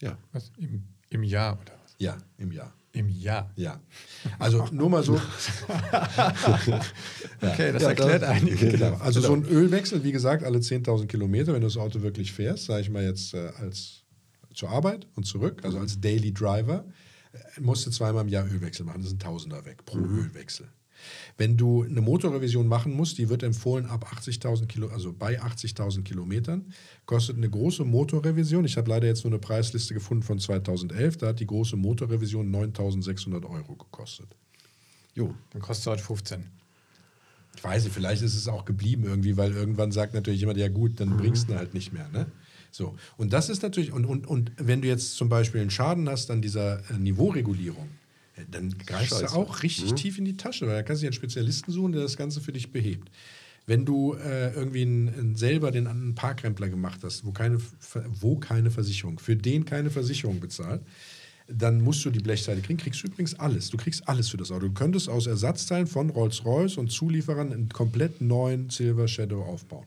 Ja. 0.01 0.17
Was? 0.34 0.51
Im, 0.58 0.84
Im 1.10 1.23
Jahr 1.23 1.60
oder 1.62 1.73
was? 1.84 1.95
Ja, 1.99 2.17
im 2.38 2.51
Jahr. 2.51 2.73
Im 2.95 3.10
Jahr. 3.10 3.51
Ja. 3.55 3.81
Also 4.39 4.65
nur 4.71 4.89
mal 4.89 5.03
so. 5.03 5.19
Okay, 7.41 7.71
das 7.73 7.81
Ja, 7.84 7.89
erklärt 7.89 8.21
da- 8.23 8.29
einige. 8.29 8.69
Genau. 8.71 8.95
Also 8.95 9.21
so 9.21 9.34
ein 9.34 9.43
Ölwechsel, 9.45 10.03
wie 10.03 10.12
gesagt, 10.12 10.43
alle 10.43 10.60
10.000 10.60 11.08
Kilometer, 11.08 11.53
wenn 11.53 11.62
du 11.62 11.67
das 11.67 11.77
Auto 11.77 12.01
wirklich 12.01 12.31
fährst, 12.34 12.65
sage 12.65 12.81
ich 12.81 12.89
mal 12.89 13.03
jetzt 13.03 13.34
äh, 13.34 13.49
als 13.60 14.03
zur 14.53 14.69
Arbeit 14.69 15.08
und 15.15 15.25
zurück, 15.25 15.62
also 15.63 15.79
als 15.79 15.99
Daily 15.99 16.34
Driver, 16.34 16.86
äh, 17.34 17.62
musst 17.62 17.86
du 17.86 17.91
zweimal 17.91 18.23
im 18.23 18.29
Jahr 18.29 18.45
Ölwechsel 18.49 18.86
machen. 18.86 19.01
Das 19.01 19.10
sind 19.10 19.21
Tausender 19.21 19.65
weg 19.65 19.86
pro 19.86 19.97
Ölwechsel. 19.99 20.67
Wenn 21.37 21.57
du 21.57 21.83
eine 21.83 22.01
Motorrevision 22.01 22.67
machen 22.67 22.93
musst, 22.93 23.17
die 23.17 23.29
wird 23.29 23.43
empfohlen 23.43 23.85
ab 23.85 24.11
80.000 24.11 24.67
Kilo, 24.67 24.87
also 24.87 25.13
bei 25.13 25.41
80.000 25.41 26.03
Kilometern, 26.03 26.73
kostet 27.05 27.37
eine 27.37 27.49
große 27.49 27.83
Motorrevision. 27.83 28.65
Ich 28.65 28.77
habe 28.77 28.89
leider 28.89 29.07
jetzt 29.07 29.23
nur 29.23 29.33
eine 29.33 29.39
Preisliste 29.39 29.93
gefunden 29.93 30.23
von 30.23 30.39
2011. 30.39 31.17
Da 31.17 31.27
hat 31.27 31.39
die 31.39 31.47
große 31.47 31.75
Motorrevision 31.75 32.53
9.600 32.53 33.49
Euro 33.49 33.75
gekostet. 33.75 34.27
Jo. 35.13 35.33
Dann 35.51 35.61
kostet 35.61 35.87
es 35.87 35.91
heute 35.91 36.03
15. 36.03 36.45
Ich 37.57 37.63
weiß 37.63 37.85
nicht, 37.85 37.93
vielleicht 37.93 38.21
ist 38.21 38.35
es 38.35 38.47
auch 38.47 38.65
geblieben 38.65 39.05
irgendwie, 39.05 39.37
weil 39.37 39.53
irgendwann 39.53 39.91
sagt 39.91 40.13
natürlich 40.13 40.41
jemand, 40.41 40.57
ja 40.57 40.67
gut, 40.67 40.99
dann 40.99 41.17
bringst 41.17 41.49
du 41.49 41.55
halt 41.55 41.73
nicht 41.73 41.93
mehr. 41.93 42.09
Ne? 42.09 42.27
So. 42.71 42.95
Und 43.17 43.31
das 43.31 43.49
ist 43.49 43.63
natürlich, 43.63 43.93
und, 43.93 44.05
und, 44.05 44.27
und 44.27 44.51
wenn 44.57 44.81
du 44.81 44.87
jetzt 44.87 45.15
zum 45.15 45.29
Beispiel 45.29 45.61
einen 45.61 45.69
Schaden 45.69 46.09
hast 46.09 46.29
an 46.29 46.41
dieser 46.41 46.79
äh, 46.89 46.97
Niveauregulierung, 46.97 47.89
dann 48.49 48.77
greifst 48.77 49.19
Scheiße. 49.19 49.25
du 49.25 49.31
auch 49.31 49.63
richtig 49.63 49.93
tief 49.93 50.17
in 50.17 50.25
die 50.25 50.37
Tasche, 50.37 50.67
weil 50.67 50.75
da 50.75 50.83
kannst 50.83 51.01
du 51.01 51.05
dir 51.05 51.09
einen 51.09 51.13
Spezialisten 51.13 51.71
suchen, 51.71 51.93
der 51.93 52.01
das 52.01 52.17
Ganze 52.17 52.41
für 52.41 52.51
dich 52.51 52.71
behebt. 52.71 53.09
Wenn 53.65 53.85
du 53.85 54.13
äh, 54.13 54.53
irgendwie 54.53 54.83
einen, 54.83 55.09
einen 55.09 55.35
selber 55.35 55.71
den 55.71 55.87
einen 55.87 56.13
Parkrempler 56.13 56.69
gemacht 56.69 56.99
hast, 57.03 57.25
wo 57.25 57.31
keine, 57.31 57.59
wo 58.19 58.35
keine 58.35 58.69
Versicherung, 58.69 59.17
für 59.17 59.35
den 59.35 59.65
keine 59.65 59.89
Versicherung 59.89 60.39
bezahlt, 60.39 60.81
dann 61.47 61.81
musst 61.81 62.03
du 62.05 62.09
die 62.09 62.19
Blechseite 62.19 62.61
kriegen. 62.61 62.77
Kriegst 62.77 63.03
du 63.03 63.07
übrigens 63.07 63.35
alles. 63.35 63.69
Du 63.69 63.77
kriegst 63.77 64.07
alles 64.07 64.29
für 64.29 64.37
das 64.37 64.51
Auto. 64.51 64.67
Du 64.67 64.73
könntest 64.73 65.09
aus 65.09 65.27
Ersatzteilen 65.27 65.87
von 65.87 66.09
Rolls-Royce 66.09 66.77
und 66.77 66.91
Zulieferern 66.91 67.53
einen 67.53 67.69
komplett 67.69 68.21
neuen 68.21 68.69
Silver 68.69 69.07
Shadow 69.07 69.43
aufbauen. 69.43 69.85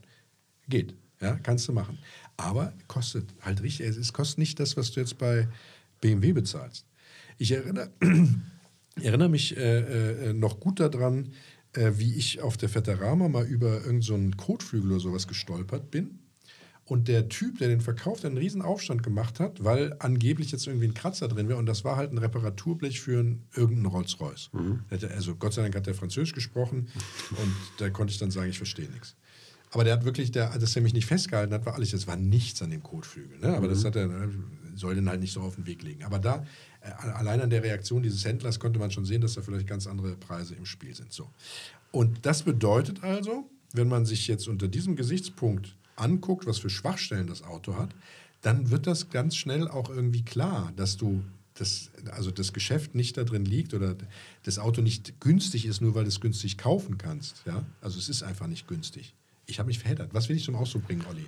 Geht. 0.68 0.94
Ja, 1.20 1.37
kannst 1.42 1.66
du 1.66 1.72
machen. 1.72 1.98
Aber 2.37 2.72
kostet 2.87 3.26
halt 3.40 3.62
richtig. 3.62 3.87
Es 3.87 4.12
kostet 4.12 4.38
nicht 4.38 4.61
das, 4.61 4.76
was 4.76 4.92
du 4.92 5.00
jetzt 5.00 5.18
bei 5.18 5.48
BMW 6.00 6.32
bezahlst. 6.32 6.84
Ich 7.38 7.53
erinnere, 7.53 7.90
erinnere 9.01 9.29
mich 9.29 9.57
äh, 9.57 10.31
äh, 10.31 10.33
noch 10.33 10.61
gut 10.61 10.81
daran, 10.81 11.33
äh, 11.72 11.92
wie 11.96 12.14
ich 12.14 12.40
auf 12.40 12.57
der 12.57 12.68
Fetterama 12.68 13.29
mal 13.29 13.46
über 13.46 13.72
irgendeinen 13.74 14.03
so 14.03 14.14
einen 14.14 14.37
Kotflügel 14.37 14.90
oder 14.92 15.01
sowas 15.01 15.29
gestolpert 15.29 15.90
bin. 15.90 16.18
Und 16.85 17.07
der 17.07 17.29
Typ, 17.29 17.59
der 17.59 17.68
den 17.68 17.83
verkauft, 17.83 18.24
einen 18.24 18.38
riesen 18.38 18.62
Aufstand 18.62 19.03
gemacht 19.03 19.40
hat, 19.40 19.62
weil 19.62 19.94
angeblich 19.98 20.51
jetzt 20.53 20.66
irgendwie 20.66 20.87
ein 20.87 20.94
Kratzer 20.94 21.29
drin 21.29 21.46
wäre. 21.46 21.59
Und 21.59 21.66
das 21.66 21.85
war 21.85 21.96
halt 21.96 22.12
ein 22.12 22.18
Reparaturblech 22.18 22.98
für 23.01 23.18
einen, 23.20 23.46
irgendeinen 23.55 23.87
Rolls-Royce. 23.94 24.48
Hatte- 24.90 25.11
Also 25.11 25.35
Gott 25.37 25.53
sei 25.53 25.61
Dank 25.62 25.77
hat 25.77 25.87
der 25.87 25.94
Französisch 25.94 26.33
gesprochen 26.33 26.88
und 27.33 27.55
da 27.77 27.90
konnte 27.90 28.12
ich 28.12 28.18
dann 28.18 28.31
sagen, 28.31 28.48
ich 28.48 28.57
verstehe 28.57 28.88
nichts. 28.88 29.16
Aber 29.70 29.85
der 29.85 29.92
hat 29.94 30.04
wirklich, 30.04 30.31
der, 30.31 30.59
dass 30.59 30.76
er 30.76 30.83
mich 30.83 30.94
nicht 30.94 31.07
festgehalten 31.07 31.52
hat, 31.52 31.66
war 31.66 31.74
alles, 31.74 31.92
es 31.92 32.07
war 32.07 32.16
nichts 32.16 32.62
an 32.62 32.70
dem 32.70 32.83
Kotflügel. 32.83 33.38
Ne? 33.38 33.57
Aber 33.57 33.68
das 33.68 33.85
hat 33.85 33.96
er, 33.96 34.31
soll 34.74 34.94
den 34.94 35.09
halt 35.09 35.20
nicht 35.20 35.33
so 35.33 35.40
auf 35.40 35.57
den 35.57 35.66
Weg 35.66 35.83
legen. 35.83 36.04
Aber 36.04 36.18
da, 36.18 36.44
äh, 36.81 36.90
allein 36.90 37.40
an 37.40 37.50
der 37.50 37.62
Reaktion 37.62 38.02
dieses 38.02 38.24
Händlers 38.24 38.61
konnte 38.61 38.78
man 38.78 38.90
schon 38.90 39.04
sehen, 39.04 39.20
dass 39.20 39.35
da 39.35 39.42
vielleicht 39.42 39.66
ganz 39.66 39.87
andere 39.87 40.16
Preise 40.16 40.54
im 40.54 40.64
Spiel 40.64 40.94
sind. 40.94 41.12
So. 41.12 41.31
Und 41.90 42.24
das 42.24 42.42
bedeutet 42.42 43.02
also, 43.02 43.48
wenn 43.72 43.88
man 43.88 44.07
sich 44.07 44.26
jetzt 44.28 44.48
unter 44.48 44.68
diesem 44.68 44.96
Gesichtspunkt 44.96 45.76
anguckt, 45.96 46.46
was 46.46 46.59
für 46.59 46.70
Schwachstellen 46.70 47.26
das 47.26 47.42
Auto 47.42 47.76
hat, 47.76 47.94
dann 48.40 48.70
wird 48.70 48.87
das 48.87 49.11
ganz 49.11 49.37
schnell 49.37 49.68
auch 49.68 49.90
irgendwie 49.90 50.22
klar, 50.22 50.72
dass 50.76 50.96
du 50.96 51.22
das, 51.54 51.90
also 52.12 52.31
das 52.31 52.52
Geschäft 52.52 52.94
nicht 52.94 53.16
da 53.16 53.24
drin 53.24 53.44
liegt 53.44 53.74
oder 53.74 53.96
das 54.44 54.59
Auto 54.59 54.81
nicht 54.81 55.20
günstig 55.20 55.66
ist, 55.66 55.81
nur 55.81 55.94
weil 55.94 56.04
du 56.04 56.09
es 56.09 56.20
günstig 56.20 56.57
kaufen 56.57 56.98
kannst. 56.98 57.42
Ja? 57.46 57.66
Also 57.81 57.98
es 57.98 58.09
ist 58.09 58.22
einfach 58.22 58.46
nicht 58.46 58.68
günstig. 58.68 59.14
Ich 59.48 59.58
habe 59.58 59.66
mich 59.66 59.78
verheddert. 59.78 60.11
Was 60.12 60.28
will 60.28 60.37
ich 60.37 60.44
zum 60.44 60.54
Ausdruck 60.54 60.87
bringen, 60.87 61.04
Olli? 61.11 61.26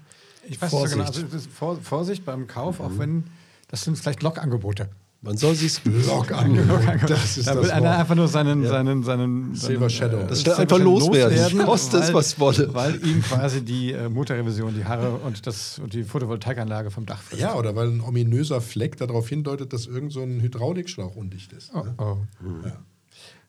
Ich 0.48 0.60
weiß 0.60 0.70
Vorsicht. 0.70 0.98
nicht 0.98 1.14
so 1.14 1.22
genau. 1.22 1.34
Also, 1.34 1.48
Vor 1.52 1.76
Vorsicht 1.80 2.24
beim 2.24 2.46
Kauf, 2.46 2.78
auch 2.80 2.92
wenn 2.98 3.24
das 3.68 3.82
sind 3.82 3.98
vielleicht 3.98 4.22
Lokangebote. 4.22 4.88
Man 5.22 5.36
soll 5.36 5.54
sich 5.54 5.80
Das 7.06 7.36
ist 7.36 7.46
Da 7.46 7.54
das 7.54 7.64
will 7.64 7.70
einer 7.70 7.98
einfach 7.98 8.14
nur 8.14 8.26
seinen, 8.26 8.66
seinen, 8.66 9.02
seinen 9.02 9.54
Silver 9.54 9.80
seinen, 9.80 9.90
Shadow. 9.90 10.16
äh, 10.18 10.26
Das 10.26 10.40
Silver 10.40 10.58
einfach 10.58 10.78
Shadow 10.78 10.98
loswerden. 10.98 11.58
Kostet 11.58 12.04
es, 12.04 12.14
was 12.14 12.40
wolle. 12.40 12.72
Weil 12.72 13.06
ihm 13.06 13.22
quasi 13.28 13.62
die 13.62 13.92
äh, 13.92 14.08
Motorrevision, 14.08 14.74
die 14.74 14.84
Haare 14.84 15.10
und, 15.12 15.46
das, 15.46 15.78
und 15.78 15.92
die 15.92 16.04
Photovoltaikanlage 16.04 16.90
vom 16.90 17.04
Dach 17.04 17.20
frisst. 17.20 17.40
Ja, 17.42 17.54
oder 17.54 17.76
weil 17.76 17.88
ein 17.88 18.00
ominöser 18.00 18.60
Fleck 18.62 18.96
darauf 18.96 19.28
hindeutet, 19.28 19.74
dass 19.74 19.86
irgend 19.86 20.12
so 20.12 20.22
ein 20.22 20.40
Hydraulikschlauch 20.40 21.16
undicht 21.16 21.52
ist. 21.52 21.70
Oh, 21.74 21.82
ne? 21.84 21.94
oh. 21.98 22.16
Ja. 22.64 22.72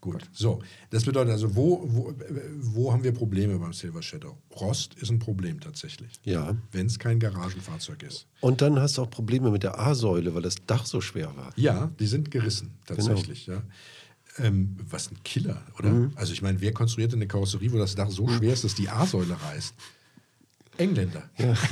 Gut. 0.02 0.28
So, 0.34 0.64
das 0.90 1.06
bedeutet 1.06 1.32
also, 1.32 1.56
wo, 1.56 1.84
wo, 1.86 2.14
wo 2.58 2.92
haben 2.92 3.04
wir 3.04 3.12
Probleme 3.12 3.60
beim 3.60 3.72
Silver 3.72 4.02
Shadow? 4.02 4.36
Rost 4.60 4.96
ist 4.96 5.12
ein 5.12 5.20
Problem 5.20 5.60
tatsächlich. 5.60 6.10
Ja. 6.24 6.58
Wenn 6.72 6.88
es 6.88 6.98
kein 6.98 7.20
Garagenfahrzeug 7.20 8.02
ist. 8.02 8.26
Und 8.42 8.64
dann 8.64 8.80
hast 8.80 8.98
du 8.98 9.04
auch 9.04 9.12
Probleme 9.12 9.52
mit 9.52 9.62
der 9.62 9.80
A-Säule, 9.80 10.34
weil 10.34 10.42
das 10.42 10.56
Dach 10.66 10.88
so 10.88 11.02
schwer 11.02 11.38
war. 11.38 11.54
Ja, 11.56 11.92
die 12.00 12.08
sind 12.08 12.32
gerissen, 12.32 12.74
tatsächlich. 12.88 13.46
Ja. 13.46 13.62
Ähm, 14.40 14.76
was 14.90 15.12
ein 15.12 15.18
Killer, 15.24 15.62
oder? 15.78 16.10
Also, 16.16 16.34
ich 16.34 16.42
meine, 16.42 16.60
wer 16.62 16.74
konstruiert 16.74 17.12
denn 17.12 17.20
eine 17.20 17.28
Karosserie, 17.28 17.72
wo 17.72 17.78
das 17.78 17.94
Dach 17.94 18.10
so 18.10 18.28
schwer 18.28 18.54
ist, 18.54 18.64
dass 18.64 18.74
die 18.74 18.90
A-Säule 18.90 19.40
reißt? 19.40 19.76
Engländer. 20.78 21.30
Ja. 21.38 21.54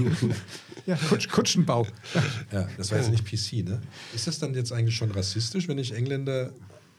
Ja, 0.86 0.96
Kutsch, 0.96 1.30
Kutschenbau. 1.30 1.86
das 2.78 2.90
war 2.90 2.98
jetzt 2.98 3.12
nicht 3.12 3.24
PC, 3.24 3.64
ne? 3.64 3.80
Ist 4.16 4.26
das 4.26 4.40
dann 4.40 4.56
jetzt 4.56 4.72
eigentlich 4.72 4.96
schon 4.96 5.12
rassistisch, 5.12 5.68
wenn 5.68 5.78
ich 5.78 5.92
Engländer 5.94 6.52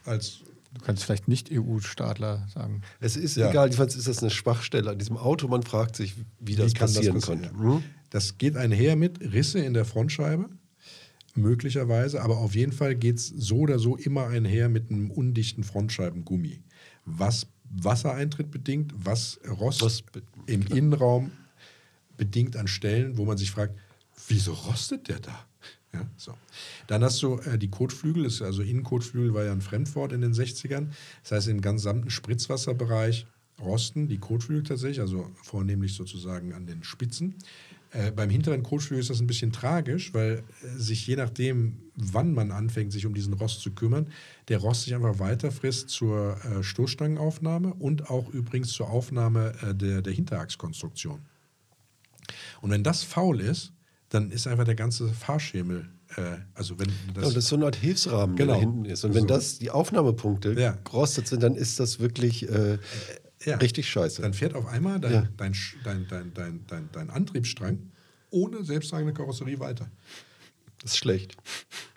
als 0.05 0.43
Du 0.73 0.81
kannst 0.85 1.03
vielleicht 1.05 1.27
nicht 1.27 1.51
EU-Staatler 1.53 2.47
sagen. 2.53 2.83
Es 3.01 3.17
ist 3.17 3.37
Ja. 3.37 3.51
egal, 3.51 3.67
jedenfalls 3.67 3.97
ist 3.97 4.07
das 4.07 4.21
eine 4.21 4.31
Schwachstelle 4.31 4.91
an 4.91 4.99
diesem 4.99 5.17
Auto. 5.17 5.49
Man 5.49 5.63
fragt 5.63 5.97
sich, 5.97 6.15
wie 6.39 6.55
das 6.55 6.71
Wie 6.71 6.75
kann 6.75 6.93
passieren 6.93 7.15
passieren? 7.21 7.43
konnte. 7.43 7.59
Hm? 7.59 7.83
Das 8.11 8.39
geht 8.39 8.57
einher 8.57 8.95
mit 8.97 9.21
Risse 9.21 9.59
in 9.59 9.75
der 9.75 9.85
Frontscheibe, 9.85 10.49
möglicherweise, 11.35 12.23
aber 12.23 12.39
auf 12.39 12.55
jeden 12.55 12.73
Fall 12.73 12.95
geht 12.97 13.17
es 13.19 13.29
so 13.29 13.59
oder 13.59 13.79
so 13.79 13.97
immer 13.97 14.27
einher 14.29 14.69
mit 14.69 14.91
einem 14.91 15.11
undichten 15.11 15.65
Frontscheibengummi. 15.65 16.61
Was 17.05 17.47
Wassereintritt 17.73 18.51
bedingt, 18.51 18.93
was 18.97 19.39
Rost 19.49 19.83
Was 19.83 20.03
be- 20.03 20.23
im 20.47 20.67
Innenraum 20.67 21.31
bedingt 22.17 22.57
an 22.57 22.67
Stellen, 22.67 23.17
wo 23.17 23.25
man 23.25 23.39
sich 23.39 23.51
fragt, 23.51 23.79
wieso 24.29 24.53
rostet 24.53 25.09
der 25.09 25.21
da? 25.21 25.47
Ja, 25.93 26.09
so. 26.17 26.35
Dann 26.87 27.03
hast 27.03 27.21
du 27.23 27.39
äh, 27.39 27.59
die 27.59 27.69
Kotflügel, 27.69 28.25
ist, 28.25 28.43
also 28.43 28.63
Innenkotflügel 28.63 29.35
war 29.35 29.45
ja 29.45 29.53
ein 29.53 29.61
Fremdwort 29.61 30.13
in 30.13 30.21
den 30.21 30.33
60ern. 30.33 30.89
Das 31.23 31.33
heißt, 31.33 31.49
im 31.49 31.61
gesamten 31.61 32.11
Spritzwasserbereich 32.11 33.27
rosten 33.61 34.09
die 34.09 34.19
Kotflügel 34.19 34.63
tatsächlich, 34.63 35.01
also 35.01 35.31
vornehmlich 35.43 35.95
sozusagen 35.95 36.55
an 36.55 36.67
den 36.67 36.85
Spitzen. 36.85 37.35
Äh, 37.93 38.13
beim 38.13 38.31
hinteren 38.31 38.63
Kotflügel 38.63 39.01
ist 39.01 39.11
das 39.11 39.21
ein 39.21 39.27
bisschen 39.27 39.53
tragisch, 39.53 40.15
weil 40.15 40.45
äh, 40.63 40.79
sich 40.79 41.07
je 41.07 41.17
nachdem, 41.17 41.79
wann 41.97 42.33
man 42.33 42.53
anfängt, 42.53 42.93
sich 42.93 43.05
um 43.05 43.15
diesen 43.15 43.33
Rost 43.35 43.61
zu 43.61 43.73
kümmern, 43.73 44.13
der 44.49 44.59
Rost 44.59 44.85
sich 44.85 44.95
einfach 44.95 45.19
weiter 45.19 45.51
frisst 45.51 45.91
zur 45.91 46.37
äh, 46.45 46.63
Stoßstangenaufnahme 46.63 47.75
und 47.75 48.09
auch 48.09 48.29
übrigens 48.33 48.71
zur 48.73 48.91
Aufnahme 48.91 49.55
äh, 49.63 49.75
der, 49.75 50.03
der 50.03 50.13
Hinterachskonstruktion. 50.13 51.21
Und 52.61 52.71
wenn 52.71 52.85
das 52.85 53.03
faul 53.03 53.41
ist, 53.41 53.73
dann 54.11 54.31
ist 54.31 54.47
einfach 54.47 54.65
der 54.65 54.75
ganze 54.75 55.09
Fahrschemel, 55.09 55.89
äh, 56.17 56.37
also 56.55 56.79
wenn 56.79 56.89
Ja, 56.89 56.95
und 57.15 57.17
das 57.37 57.37
ist 57.37 57.49
so 57.49 57.57
eine 57.57 57.65
Art 57.67 57.77
Hilfsrahmen, 57.77 58.37
Genau. 58.37 58.53
der 58.53 58.61
da 58.61 58.61
hinten 58.61 58.85
ist. 58.85 59.05
Und 59.05 59.15
wenn 59.15 59.23
So. 59.23 59.29
das 59.29 59.59
die 59.59 59.71
Aufnahmepunkte 59.71 60.53
Ja. 60.53 60.77
gerostet 60.85 61.27
sind, 61.29 61.43
dann 61.43 61.55
ist 61.55 61.81
das 61.81 61.99
wirklich 62.01 62.49
äh, 62.49 62.79
Ja. 63.45 63.57
richtig 63.57 63.89
scheiße. 63.89 64.21
dann 64.23 64.35
fährt 64.35 64.55
auf 64.55 64.67
einmal 64.67 65.01
dein, 65.01 65.13
Ja. 65.13 65.29
dein, 65.37 65.55
dein, 65.85 66.07
dein, 66.09 66.35
dein, 66.35 66.67
dein, 66.67 66.89
dein 66.93 67.11
Antriebsstrang 67.11 67.79
ohne 68.31 68.63
selbsttragende 68.65 69.13
Karosserie 69.15 69.59
weiter. 69.61 69.91
Das 70.83 70.93
ist 70.93 70.99
schlecht. 70.99 71.37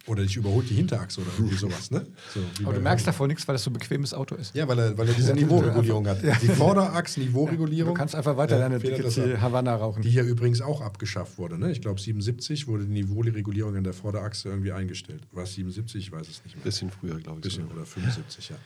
Oder 0.05 0.23
dich 0.23 0.35
überholt 0.35 0.69
die 0.69 0.73
Hinterachse 0.73 1.21
oder 1.21 1.29
irgendwie 1.37 1.55
sowas. 1.55 1.89
Ne? 1.89 2.05
So, 2.33 2.41
wie 2.57 2.65
Aber 2.65 2.73
du 2.73 2.81
merkst 2.81 3.07
davon 3.07 3.29
nichts, 3.29 3.47
weil 3.47 3.53
das 3.55 3.63
so 3.63 3.69
ein 3.69 3.73
bequemes 3.73 4.13
Auto 4.13 4.35
ist. 4.35 4.53
Ja, 4.53 4.67
weil 4.67 4.77
er, 4.77 4.97
weil 4.97 5.07
er 5.07 5.13
diese 5.13 5.33
Niveauregulierung 5.33 6.05
hat. 6.05 6.21
Die 6.21 6.47
Vorderachs-Niveauregulierung. 6.49 7.93
Du 7.93 7.97
kannst 7.97 8.13
einfach 8.13 8.35
weiter 8.35 8.59
deine 8.59 8.79
dicke. 8.79 9.41
Havanna 9.41 9.73
rauchen. 9.75 10.01
Die 10.01 10.09
hier 10.09 10.23
übrigens 10.23 10.59
auch 10.59 10.81
abgeschafft 10.81 11.37
wurde. 11.37 11.57
Ne? 11.57 11.71
Ich 11.71 11.81
glaube, 11.81 12.01
77 12.01 12.67
wurde 12.67 12.85
die 12.85 12.91
Niveauregulierung 12.91 13.77
an 13.77 13.85
der 13.85 13.93
Vorderachse 13.93 14.49
irgendwie 14.49 14.73
eingestellt. 14.73 15.21
War 15.31 15.43
es 15.43 15.53
77? 15.53 16.07
Ich 16.07 16.11
weiß 16.11 16.27
es 16.27 16.43
nicht 16.43 16.57
mehr. 16.57 16.65
Bisschen 16.65 16.89
früher, 16.89 17.17
glaube 17.21 17.37
ich. 17.37 17.43
bisschen 17.43 17.67
oder 17.71 17.85
75, 17.85 18.49
ja. 18.49 18.57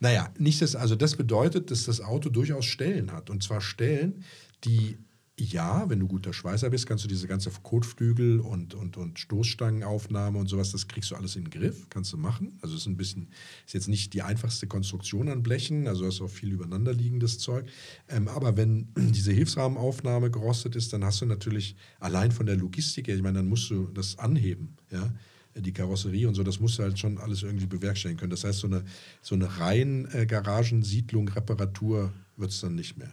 Naja, 0.00 0.30
nicht 0.38 0.62
das, 0.62 0.74
also 0.74 0.96
das 0.96 1.16
bedeutet, 1.16 1.70
dass 1.70 1.84
das 1.84 2.00
Auto 2.00 2.30
durchaus 2.30 2.64
Stellen 2.64 3.12
hat. 3.12 3.28
Und 3.28 3.42
zwar 3.42 3.60
Stellen, 3.60 4.24
die, 4.64 4.96
ja, 5.38 5.88
wenn 5.88 6.00
du 6.00 6.08
guter 6.08 6.32
Schweißer 6.32 6.70
bist, 6.70 6.86
kannst 6.86 7.04
du 7.04 7.08
diese 7.08 7.28
ganze 7.28 7.50
Kotflügel 7.62 8.40
und, 8.40 8.74
und, 8.74 8.96
und 8.96 9.18
Stoßstangenaufnahme 9.18 10.38
und 10.38 10.48
sowas, 10.48 10.72
das 10.72 10.88
kriegst 10.88 11.10
du 11.10 11.16
alles 11.16 11.36
in 11.36 11.44
den 11.44 11.50
Griff, 11.50 11.88
kannst 11.90 12.12
du 12.12 12.16
machen. 12.16 12.58
Also 12.60 12.74
es 12.74 12.82
ist 12.82 12.86
ein 12.86 12.96
bisschen, 12.96 13.28
ist 13.66 13.74
jetzt 13.74 13.88
nicht 13.88 14.14
die 14.14 14.22
einfachste 14.22 14.66
Konstruktion 14.66 15.28
an 15.28 15.42
Blechen, 15.42 15.86
also 15.86 16.06
hast 16.06 16.20
auch 16.20 16.28
viel 16.28 16.52
übereinanderliegendes 16.52 17.38
Zeug. 17.38 17.66
Ähm, 18.08 18.28
aber 18.28 18.56
wenn 18.56 18.88
diese 18.96 19.32
Hilfsrahmenaufnahme 19.32 20.30
gerostet 20.30 20.76
ist, 20.76 20.92
dann 20.92 21.04
hast 21.04 21.20
du 21.20 21.26
natürlich 21.26 21.76
allein 22.00 22.32
von 22.32 22.46
der 22.46 22.56
Logistik, 22.56 23.08
her, 23.08 23.16
ich 23.16 23.22
meine, 23.22 23.38
dann 23.38 23.48
musst 23.48 23.70
du 23.70 23.88
das 23.94 24.18
anheben, 24.18 24.76
ja 24.90 25.12
die 25.60 25.72
Karosserie 25.72 26.28
und 26.28 26.34
so, 26.34 26.44
das 26.44 26.60
musst 26.60 26.78
du 26.78 26.84
halt 26.84 27.00
schon 27.00 27.18
alles 27.18 27.42
irgendwie 27.42 27.66
bewerkstelligen 27.66 28.20
können. 28.20 28.30
Das 28.30 28.44
heißt, 28.44 28.60
so 28.60 28.68
eine, 28.68 28.84
so 29.22 29.34
eine 29.34 29.58
rein 29.58 30.06
äh, 30.12 30.24
Garagensiedlung, 30.24 31.28
Reparatur 31.28 32.12
wird 32.36 32.52
es 32.52 32.60
dann 32.60 32.76
nicht 32.76 32.96
mehr. 32.96 33.10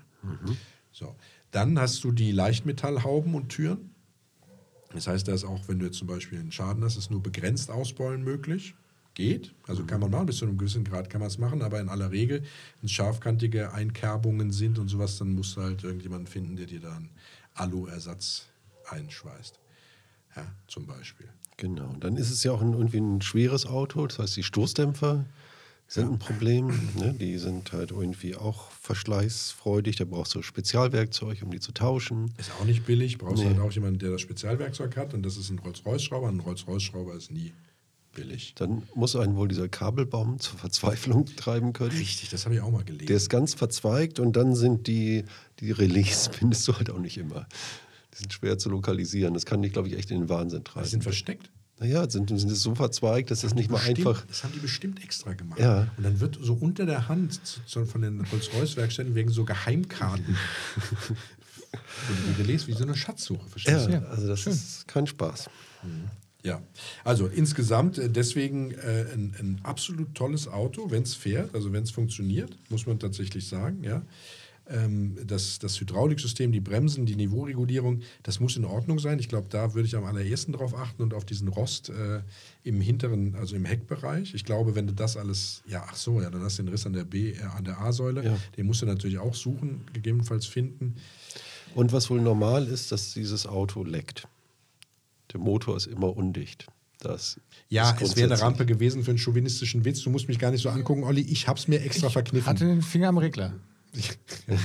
So. 0.92 1.16
Dann 1.56 1.80
hast 1.80 2.04
du 2.04 2.12
die 2.12 2.34
Leichtmetallhauben 2.34 3.34
und 3.34 3.48
Türen. 3.48 3.92
Das 4.92 5.08
heißt, 5.08 5.26
da 5.26 5.34
ist 5.34 5.46
auch, 5.46 5.70
wenn 5.70 5.80
du 5.80 5.86
jetzt 5.86 5.98
zum 5.98 6.08
Beispiel 6.10 6.38
einen 6.38 6.52
Schaden 6.52 6.84
hast, 6.84 6.98
ist 6.98 7.12
nur 7.12 7.24
begrenzt 7.24 7.72
ausbeulen 7.72 8.26
möglich. 8.26 8.76
Geht, 9.14 9.54
also 9.66 9.86
kann 9.86 10.02
man 10.02 10.12
machen, 10.12 10.26
bis 10.26 10.40
zu 10.40 10.46
einem 10.46 10.58
gewissen 10.58 10.84
Grad 10.84 11.10
kann 11.10 11.22
man 11.22 11.30
es 11.30 11.38
machen, 11.38 11.62
aber 11.62 11.80
in 11.80 11.88
aller 11.88 12.12
Regel, 12.12 12.42
wenn 12.42 12.86
es 12.88 12.92
scharfkantige 12.92 13.72
Einkerbungen 13.72 14.52
sind 14.52 14.78
und 14.78 14.90
sowas, 14.90 15.18
dann 15.18 15.34
musst 15.34 15.56
du 15.56 15.62
halt 15.62 15.86
irgendjemanden 15.86 16.28
finden, 16.28 16.58
der 16.58 16.66
dir 16.66 16.82
da 16.82 16.98
einen 16.98 17.10
Alu-Ersatz 17.54 18.48
einschweißt. 18.90 19.58
Ja, 20.36 20.46
zum 20.68 20.86
Beispiel. 20.86 21.30
Genau. 21.56 21.88
Und 21.88 22.04
dann 22.04 22.18
ist 22.18 22.32
es 22.32 22.44
ja 22.44 22.52
auch 22.52 22.62
ein, 22.62 22.74
irgendwie 22.74 23.00
ein 23.00 23.22
schweres 23.22 23.66
Auto. 23.66 24.06
Das 24.06 24.20
heißt, 24.20 24.36
die 24.36 24.44
Stoßdämpfer 24.44 25.24
sind 25.88 26.12
ein 26.14 26.20
Problem. 26.20 26.68
Ne? 26.98 27.14
Die 27.20 27.38
sind 27.38 27.72
halt 27.72 27.92
irgendwie 27.92 28.36
auch 28.36 28.72
verschleißfreudig. 28.72 29.96
Da 29.98 30.06
brauchst 30.06 30.34
du 30.36 30.42
Spezialwerkzeug, 30.42 31.42
um 31.44 31.52
die 31.52 31.60
zu 31.60 31.72
tauschen. 31.72 32.34
Ist 32.38 32.52
auch 32.60 32.66
nicht 32.66 32.86
billig, 32.86 33.18
brauchst 33.18 33.44
Nee. 33.44 33.50
halt 33.50 33.60
auch 33.60 33.72
jemanden, 33.72 34.00
der 34.00 34.12
das 34.12 34.22
Spezialwerkzeug 34.22 34.98
hat 34.98 35.14
und 35.14 35.24
das 35.24 35.38
ist 35.38 35.50
ein 35.50 35.60
Rolls-Royce-Schrauber. 35.60 36.28
Ein 36.28 36.40
Rolls-Royce-Schrauber 36.40 37.14
ist 37.14 37.32
nie 37.32 37.54
billig. 38.14 38.54
Dann 38.56 38.84
muss 38.96 39.16
einen 39.16 39.36
wohl 39.36 39.48
dieser 39.48 39.68
Kabelbaum 39.70 40.40
zur 40.40 40.58
Verzweiflung 40.58 41.26
treiben 41.36 41.74
können. 41.74 41.92
Richtig, 41.98 42.30
das 42.30 42.46
habe 42.46 42.56
ich 42.56 42.62
auch 42.62 42.72
mal 42.72 42.84
gelesen. 42.84 43.08
Der 43.08 43.18
ist 43.18 43.30
ganz 43.30 43.54
verzweigt 43.54 44.20
und 44.20 44.36
dann 44.36 44.56
sind 44.56 44.88
die, 44.88 45.26
die 45.60 45.72
Relais, 45.72 46.28
findest 46.32 46.68
du 46.68 46.74
halt 46.76 46.90
auch 46.90 47.00
nicht 47.00 47.18
immer. 47.18 47.48
Die 48.14 48.20
sind 48.20 48.34
schwer 48.34 48.58
zu 48.58 48.70
lokalisieren. 48.70 49.34
Das 49.34 49.46
kann 49.46 49.62
dich, 49.62 49.74
glaube 49.74 49.90
ich, 49.90 49.98
echt 49.98 50.10
in 50.12 50.22
den 50.22 50.30
Wahnsinn 50.30 50.60
die 50.60 50.72
treiben. 50.72 50.88
sind 50.88 51.04
versteckt. 51.04 51.50
Naja, 51.80 52.10
sind, 52.10 52.30
sind 52.30 52.50
so 52.56 52.74
verzweigt, 52.74 53.32
dass 53.32 53.42
das 53.42 53.54
nicht 53.54 53.70
mal 53.70 53.78
Bestimmt, 53.78 54.00
einfach. 54.08 54.26
Das 54.28 54.44
haben 54.44 54.54
die 54.54 54.60
bestimmt 54.60 55.04
extra 55.04 55.34
gemacht. 55.34 55.60
Ja. 55.60 55.92
Und 55.98 56.04
dann 56.04 56.20
wird 56.22 56.38
so 56.42 56.54
unter 56.54 56.86
der 56.86 57.10
Hand 57.10 57.40
von 57.68 58.02
den 58.02 58.22
Rolls-Royce-Werkstätten 58.22 59.14
wegen 59.14 59.30
so 59.30 59.44
Geheimkarten. 59.44 60.38
Relais 62.40 62.68
wie 62.68 62.74
so 62.74 62.84
eine 62.84 62.96
Schatzsuche, 62.96 63.48
verstehst 63.50 63.90
Ja, 63.90 64.00
du? 64.00 64.10
also 64.10 64.28
das 64.28 64.48
ist 64.48 64.88
kein 64.88 65.06
Spaß. 65.08 65.50
Ja, 66.44 66.62
also 67.04 67.28
insgesamt 67.28 67.98
äh, 67.98 68.10
deswegen 68.10 68.72
äh, 68.72 69.08
ein, 69.14 69.36
ein 69.40 69.60
absolut 69.64 70.14
tolles 70.14 70.48
Auto, 70.48 70.92
wenn 70.92 71.04
es 71.04 71.16
fährt, 71.16 71.54
also 71.56 71.74
wenn 71.74 71.84
es 71.84 71.92
funktioniert, 71.92 72.56
muss 72.70 72.86
man 72.86 73.00
tatsächlich 73.00 73.48
sagen. 73.48 73.84
Ja. 73.84 74.04
Ähm, 74.68 75.16
das, 75.26 75.60
das 75.60 75.80
Hydrauliksystem, 75.80 76.52
die 76.52 76.60
Bremsen, 76.60 77.06
die 77.06 77.16
Niveauregulierung, 77.16 78.02
das 78.24 78.40
muss 78.40 78.58
in 78.58 78.66
Ordnung 78.66 78.98
sein. 79.00 79.20
Ich 79.20 79.30
glaube, 79.30 79.48
da 79.50 79.74
würde 79.76 79.88
ich 79.88 79.96
am 79.96 80.06
allerersten 80.06 80.54
drauf 80.54 80.74
achten 80.76 81.04
und 81.04 81.14
auf 81.14 81.24
diesen 81.24 81.48
Rost 81.50 81.90
äh, 81.90 82.22
im 82.64 82.82
hinteren, 82.82 83.36
also 83.36 83.56
im 83.56 83.66
Heckbereich. 83.66 84.34
Ich 84.34 84.44
glaube, 84.44 84.74
wenn 84.76 84.88
du 84.88 84.94
das 84.94 85.18
alles, 85.18 85.62
ja, 85.68 85.86
ach 85.88 85.96
so, 85.96 86.22
ja, 86.22 86.30
dann 86.30 86.42
hast 86.42 86.58
du 86.58 86.64
den 86.64 86.70
Riss 86.70 86.86
an 86.86 86.94
der 86.94 87.04
B, 87.04 87.32
äh, 87.32 87.42
an 87.44 87.64
der 87.64 87.80
A-Säule. 87.80 88.26
Ja. 88.26 88.38
Den 88.58 88.66
musst 88.66 88.82
du 88.82 88.88
natürlich 88.88 89.20
auch 89.20 89.36
suchen, 89.36 89.82
gegebenenfalls 89.94 90.48
finden. 90.48 90.96
Und 91.76 91.94
was 91.94 92.10
wohl 92.10 92.22
normal 92.22 92.68
ist, 92.68 92.92
dass 92.92 93.14
dieses 93.14 93.46
Auto 93.46 93.84
leckt. 93.84 94.28
Der 95.34 95.40
Motor 95.40 95.78
ist 95.78 95.88
immer 95.88 96.16
undicht. 96.16 96.68
Das 97.00 97.40
Ja, 97.70 97.96
es 98.00 98.16
wäre 98.16 98.34
eine 98.34 98.42
Rampe 98.42 98.66
gewesen 98.66 99.04
für 99.04 99.12
einen 99.12 99.20
chauvinistischen 99.20 99.86
Witz. 99.86 100.02
Du 100.02 100.10
musst 100.10 100.28
mich 100.28 100.40
gar 100.40 100.50
nicht 100.50 100.62
so 100.62 100.70
angucken, 100.70 101.04
Olli. 101.04 101.22
Ich 101.22 101.48
hab's 101.48 101.68
mir 101.68 101.82
extra 101.82 102.10
verkniffen. 102.10 102.48
Hatte 102.48 102.66
den 102.66 102.82
Finger 102.82 103.10
am 103.10 103.18
Regler. 103.18 103.54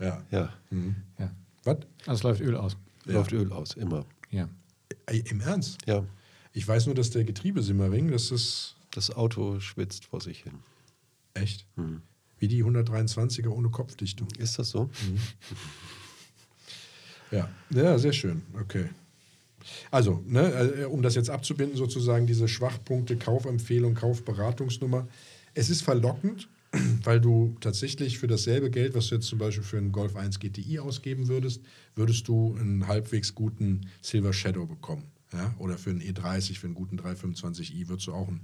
ja. 0.00 0.22
Ja, 0.30 0.52
Ja. 1.18 1.30
Was? 1.64 1.78
Also 2.06 2.12
es 2.12 2.22
läuft 2.22 2.40
Öl 2.40 2.56
aus. 2.56 2.76
läuft 3.04 3.32
Öl 3.32 3.52
aus, 3.52 3.74
immer. 3.74 4.04
Ja. 4.30 4.48
Im 5.10 5.40
Ernst? 5.40 5.78
Ja, 5.86 6.04
Ich 6.52 6.66
weiß 6.66 6.86
nur, 6.86 6.94
dass 6.94 7.10
der 7.10 7.24
Getriebesimmering, 7.24 8.10
das 8.10 8.30
ist 8.30 8.76
das 8.90 9.10
Auto 9.10 9.60
schwitzt 9.60 10.04
vor 10.06 10.20
sich 10.20 10.42
hin. 10.42 10.54
echt. 11.34 11.66
Wie 12.38 12.48
die 12.48 12.62
123er 12.64 13.48
ohne 13.48 13.68
Kopfdichtung. 13.70 14.28
Ist 14.38 14.58
das 14.58 14.70
so? 14.70 14.90
Ja, 17.30 17.48
ja, 17.70 17.98
sehr 17.98 18.12
schön. 18.12 18.42
Okay. 18.60 18.88
Also, 19.90 20.22
ne, 20.26 20.42
äh, 20.52 20.84
um 20.84 21.02
das 21.02 21.16
jetzt 21.16 21.28
abzubinden, 21.28 21.76
sozusagen 21.76 22.26
diese 22.26 22.46
Schwachpunkte, 22.46 23.16
Kaufempfehlung, 23.16 23.94
Kaufberatungsnummer. 23.94 25.08
Es 25.54 25.68
ist 25.68 25.82
verlockend, 25.82 26.48
weil 27.04 27.20
du 27.20 27.56
tatsächlich 27.60 28.18
für 28.18 28.26
dasselbe 28.26 28.70
Geld, 28.70 28.94
was 28.94 29.08
du 29.08 29.16
jetzt 29.16 29.26
zum 29.26 29.38
Beispiel 29.38 29.64
für 29.64 29.78
einen 29.78 29.92
Golf 29.92 30.16
1 30.16 30.40
GTI 30.40 30.78
ausgeben 30.80 31.28
würdest, 31.28 31.62
würdest 31.94 32.28
du 32.28 32.56
einen 32.58 32.86
halbwegs 32.86 33.34
guten 33.34 33.88
Silver 34.02 34.32
Shadow 34.32 34.66
bekommen. 34.66 35.04
Ja? 35.32 35.54
Oder 35.58 35.78
für 35.78 35.90
einen 35.90 36.02
E30, 36.02 36.58
für 36.58 36.66
einen 36.66 36.74
guten 36.74 36.98
325i 36.98 37.88
würdest 37.88 38.08
du 38.08 38.12
auch 38.12 38.28
einen 38.28 38.42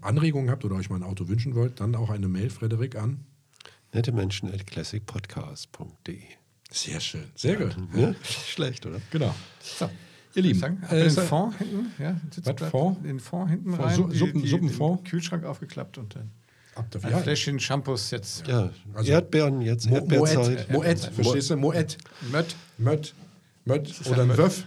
Anregungen 0.00 0.50
habt 0.50 0.64
oder 0.64 0.76
euch 0.76 0.90
mal 0.90 0.96
ein 0.96 1.02
Auto 1.02 1.28
wünschen 1.28 1.54
wollt, 1.54 1.80
dann 1.80 1.94
auch 1.94 2.10
eine 2.10 2.28
Mail, 2.28 2.50
Frederik, 2.50 2.96
an. 2.96 3.20
Nette 3.92 4.12
Menschen 4.12 4.52
at 4.52 4.66
classicpodcast.de. 4.66 6.18
Sehr 6.70 7.00
schön. 7.00 7.24
Sehr 7.34 7.56
gut. 7.56 7.76
Ja? 7.94 8.14
Schlecht, 8.24 8.86
oder? 8.86 9.00
Genau. 9.10 9.34
So. 9.60 9.90
Ihr 10.34 10.42
Lieben, 10.42 10.58
Sagen, 10.58 10.82
äh, 10.88 11.02
den 11.02 11.10
Fond 11.10 11.58
hinten, 11.58 11.92
ja, 12.02 12.18
sitzt 12.30 12.58
Was, 12.60 12.70
Fond? 12.70 13.04
Den 13.04 13.20
Fond 13.20 13.50
hinten 13.50 13.72
Fond, 13.72 13.82
rein, 13.84 13.94
Su- 13.96 14.10
Suppen- 14.12 14.46
Suppenfond? 14.46 15.00
den 15.00 15.04
Kühlschrank 15.10 15.44
aufgeklappt 15.44 15.98
und 15.98 16.14
dann 16.16 16.30
ab 16.74 16.90
dafür. 16.90 17.10
ein 17.10 17.16
Ja, 17.16 17.22
Fläschchen 17.22 17.60
Shampoos 17.60 18.10
jetzt. 18.12 18.46
Ja, 18.48 18.70
Also- 18.94 19.12
Erdbeeren 19.12 19.60
jetzt, 19.60 19.90
Mo 19.90 19.96
Erdbeerzeit. 19.96 20.70
Moet, 20.70 20.86
Moet, 20.86 20.98
verstehst 21.00 21.50
du? 21.50 21.56
Moet, 21.58 21.98
Mött. 22.30 22.56
Mött, 22.78 23.14
Mött 23.66 24.00
oder 24.08 24.22
ein. 24.22 24.38
Wöff. 24.38 24.64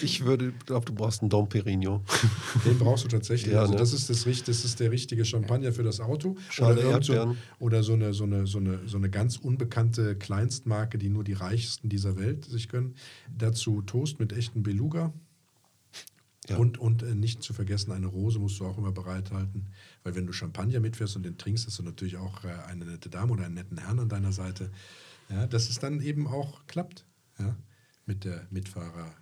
Ich 0.00 0.24
würde, 0.24 0.52
glaube 0.66 0.86
du 0.86 0.94
brauchst 0.94 1.22
einen 1.22 1.30
Dom 1.30 1.48
Perignon. 1.48 2.02
Den 2.64 2.78
brauchst 2.78 3.04
du 3.04 3.08
tatsächlich. 3.08 3.52
Ja, 3.52 3.60
also 3.60 3.72
ne? 3.72 3.78
das, 3.78 3.92
ist 3.92 4.10
das, 4.10 4.24
das 4.24 4.64
ist 4.64 4.80
der 4.80 4.90
richtige 4.90 5.24
Champagner 5.24 5.72
für 5.72 5.82
das 5.82 6.00
Auto. 6.00 6.36
Schale 6.48 6.86
oder, 6.86 7.02
so, 7.02 7.36
oder 7.58 7.82
so 7.82 7.92
eine, 7.94 8.12
so, 8.12 8.24
eine, 8.24 8.46
so, 8.46 8.58
eine, 8.58 8.80
so 8.86 8.96
eine 8.96 9.10
ganz 9.10 9.36
unbekannte 9.36 10.16
Kleinstmarke, 10.16 10.98
die 10.98 11.08
nur 11.08 11.24
die 11.24 11.34
reichsten 11.34 11.88
dieser 11.88 12.16
Welt 12.16 12.44
sich 12.44 12.68
gönnen. 12.68 12.94
Dazu 13.36 13.82
Toast 13.82 14.18
mit 14.18 14.32
echten 14.32 14.62
Beluga. 14.62 15.12
Ja. 16.48 16.56
Und, 16.56 16.78
und 16.78 17.02
äh, 17.02 17.14
nicht 17.14 17.42
zu 17.42 17.52
vergessen, 17.52 17.92
eine 17.92 18.06
Rose 18.06 18.38
musst 18.38 18.58
du 18.60 18.66
auch 18.66 18.78
immer 18.78 18.92
bereithalten. 18.92 19.68
Weil 20.02 20.14
wenn 20.14 20.26
du 20.26 20.32
Champagner 20.32 20.80
mitfährst 20.80 21.14
und 21.16 21.22
den 21.22 21.38
trinkst, 21.38 21.66
hast 21.66 21.78
du 21.78 21.82
natürlich 21.82 22.16
auch 22.16 22.44
äh, 22.44 22.48
eine 22.66 22.86
nette 22.86 23.08
Dame 23.08 23.32
oder 23.32 23.44
einen 23.44 23.54
netten 23.54 23.78
Herrn 23.78 24.00
an 24.00 24.08
deiner 24.08 24.32
Seite. 24.32 24.70
Ja, 25.28 25.46
dass 25.46 25.68
es 25.68 25.78
dann 25.78 26.00
eben 26.00 26.26
auch 26.26 26.66
klappt. 26.66 27.06
Ja, 27.38 27.56
mit 28.06 28.24
der 28.24 28.46
Mitfahrer. 28.50 29.14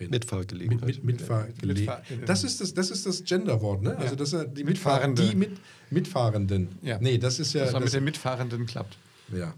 Äh, 0.00 0.06
Mitfahrgelegenheit. 0.08 0.86
Mit, 0.86 1.04
mit, 1.04 1.20
Mitfahrgele 1.20 1.74
Mitfahr- 1.74 2.02
das 2.26 2.44
ist 2.44 2.60
das, 2.60 2.72
das 2.74 2.90
ist 2.90 3.04
das 3.06 3.24
Genderwort, 3.24 3.82
ne? 3.82 3.96
Also 3.98 4.14
das 4.14 4.32
ist 4.32 4.46
die 4.56 4.62
Mitfahr 4.64 4.94
Mitfahrende. 5.08 5.28
die 5.28 5.34
mit, 5.36 5.50
Mitfahrenden. 5.90 6.68
Ja. 6.82 6.98
Nee, 7.00 7.18
das 7.18 7.40
ist 7.40 7.52
ja. 7.54 7.64
dass 7.64 7.72
man 7.72 7.82
das, 7.82 7.92
mit 7.92 8.00
den 8.00 8.04
Mitfahrenden 8.04 8.66
klappt. 8.66 8.96
ja. 9.32 9.54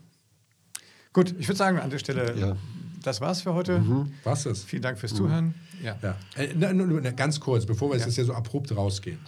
Gut, 1.12 1.34
ich 1.38 1.48
würde 1.48 1.56
sagen, 1.58 1.78
an 1.78 1.90
der 1.90 1.98
Stelle, 1.98 2.38
Ja. 2.38 2.56
das 3.02 3.20
war's 3.20 3.42
für 3.42 3.52
heute. 3.52 3.84
Was 4.22 4.46
ist? 4.46 4.64
Vielen 4.64 4.82
Dank 4.82 4.96
fürs 4.98 5.12
Zuhören. 5.12 5.54
Ja. 5.82 5.98
Ja. 6.02 6.16
Äh, 6.36 6.54
na, 6.56 6.72
na, 6.72 6.84
na, 6.86 7.10
ganz 7.10 7.40
kurz, 7.40 7.66
bevor 7.66 7.90
wir 7.90 7.96
jetzt 7.96 8.06
Ja. 8.06 8.12
hier 8.12 8.24
so 8.26 8.32
abrupt 8.32 8.74
rausgehen. 8.76 9.18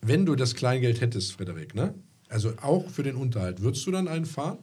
Wenn 0.00 0.24
du 0.26 0.36
das 0.36 0.54
Kleingeld 0.54 1.00
hättest, 1.00 1.32
Frederik, 1.32 1.74
ne? 1.74 1.92
Also 2.28 2.52
auch 2.62 2.88
für 2.88 3.02
den 3.02 3.16
Unterhalt, 3.16 3.62
würdest 3.62 3.84
du 3.86 3.90
dann 3.90 4.06
einen 4.06 4.26
fahren? 4.26 4.58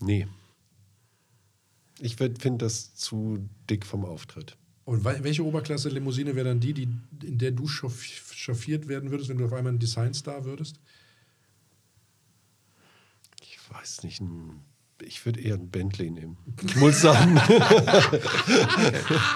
Nee. 0.00 0.26
Ich 2.00 2.16
finde 2.16 2.58
das 2.58 2.94
zu 2.94 3.48
dick 3.68 3.84
vom 3.86 4.04
Auftritt. 4.04 4.56
Und 4.84 5.04
wel- 5.04 5.22
welche 5.22 5.44
Oberklasse 5.44 5.88
Limousine 5.90 6.34
wäre 6.36 6.48
dann 6.48 6.60
die, 6.60 6.72
die, 6.72 6.88
in 7.24 7.38
der 7.38 7.50
du 7.50 7.64
chauff- 7.66 8.32
chauffiert 8.34 8.88
werden 8.88 9.10
würdest, 9.10 9.28
wenn 9.28 9.38
du 9.38 9.44
auf 9.44 9.52
einmal 9.52 9.72
ein 9.72 9.78
Designstar 9.78 10.44
würdest? 10.44 10.76
Ich 13.42 13.58
weiß 13.70 14.02
nicht, 14.04 14.20
ein 14.20 14.60
Ich 15.02 15.24
würde 15.26 15.40
eher 15.40 15.54
ein 15.54 15.68
Bentley 15.68 16.10
nehmen. 16.10 16.36
Ich 16.64 16.74
muss 16.76 17.00
sagen. 17.02 17.38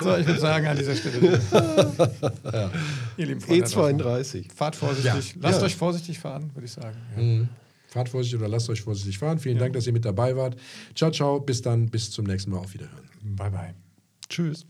So, 0.00 0.16
ich 0.16 0.26
würde 0.26 0.40
sagen 0.40 0.66
an 0.66 0.76
dieser 0.76 0.96
Stelle. 0.96 1.40
Ihr 3.16 3.26
lieben 3.26 3.40
Freunde. 3.40 3.68
da 3.68 3.70
draußen, 3.70 4.40
E32. 4.42 4.52
Fahrt 4.52 4.74
vorsichtig. 4.76 5.34
Ja. 5.34 5.40
Lasst 5.42 5.60
Ja. 5.60 5.66
euch 5.66 5.76
vorsichtig 5.76 6.18
fahren, 6.18 6.50
würde 6.54 6.64
ich 6.66 6.72
sagen. 6.72 6.96
Ja. 7.16 7.22
Mhm. 7.22 7.48
Fahrt 7.93 8.09
vorsichtig 8.09 8.40
oder 8.40 8.49
lasst 8.49 8.70
euch 8.70 8.80
vorsichtig 8.80 9.18
fahren. 9.18 9.38
Vielen 9.38 9.59
Dank, 9.59 9.74
dass 9.74 9.86
ihr 9.86 9.93
mit 9.93 10.05
dabei 10.05 10.34
wart. 10.34 10.57
Ciao, 10.95 11.11
ciao. 11.11 11.40
Bis 11.40 11.61
dann. 11.61 11.90
Bis 11.90 12.11
zum 12.11 12.24
nächsten 12.24 12.51
Mal. 12.51 12.59
Auf 12.59 12.72
Wiederhören. 12.72 13.09
Bye, 13.22 13.51
bye. 13.51 13.74
Tschüss. 14.28 14.66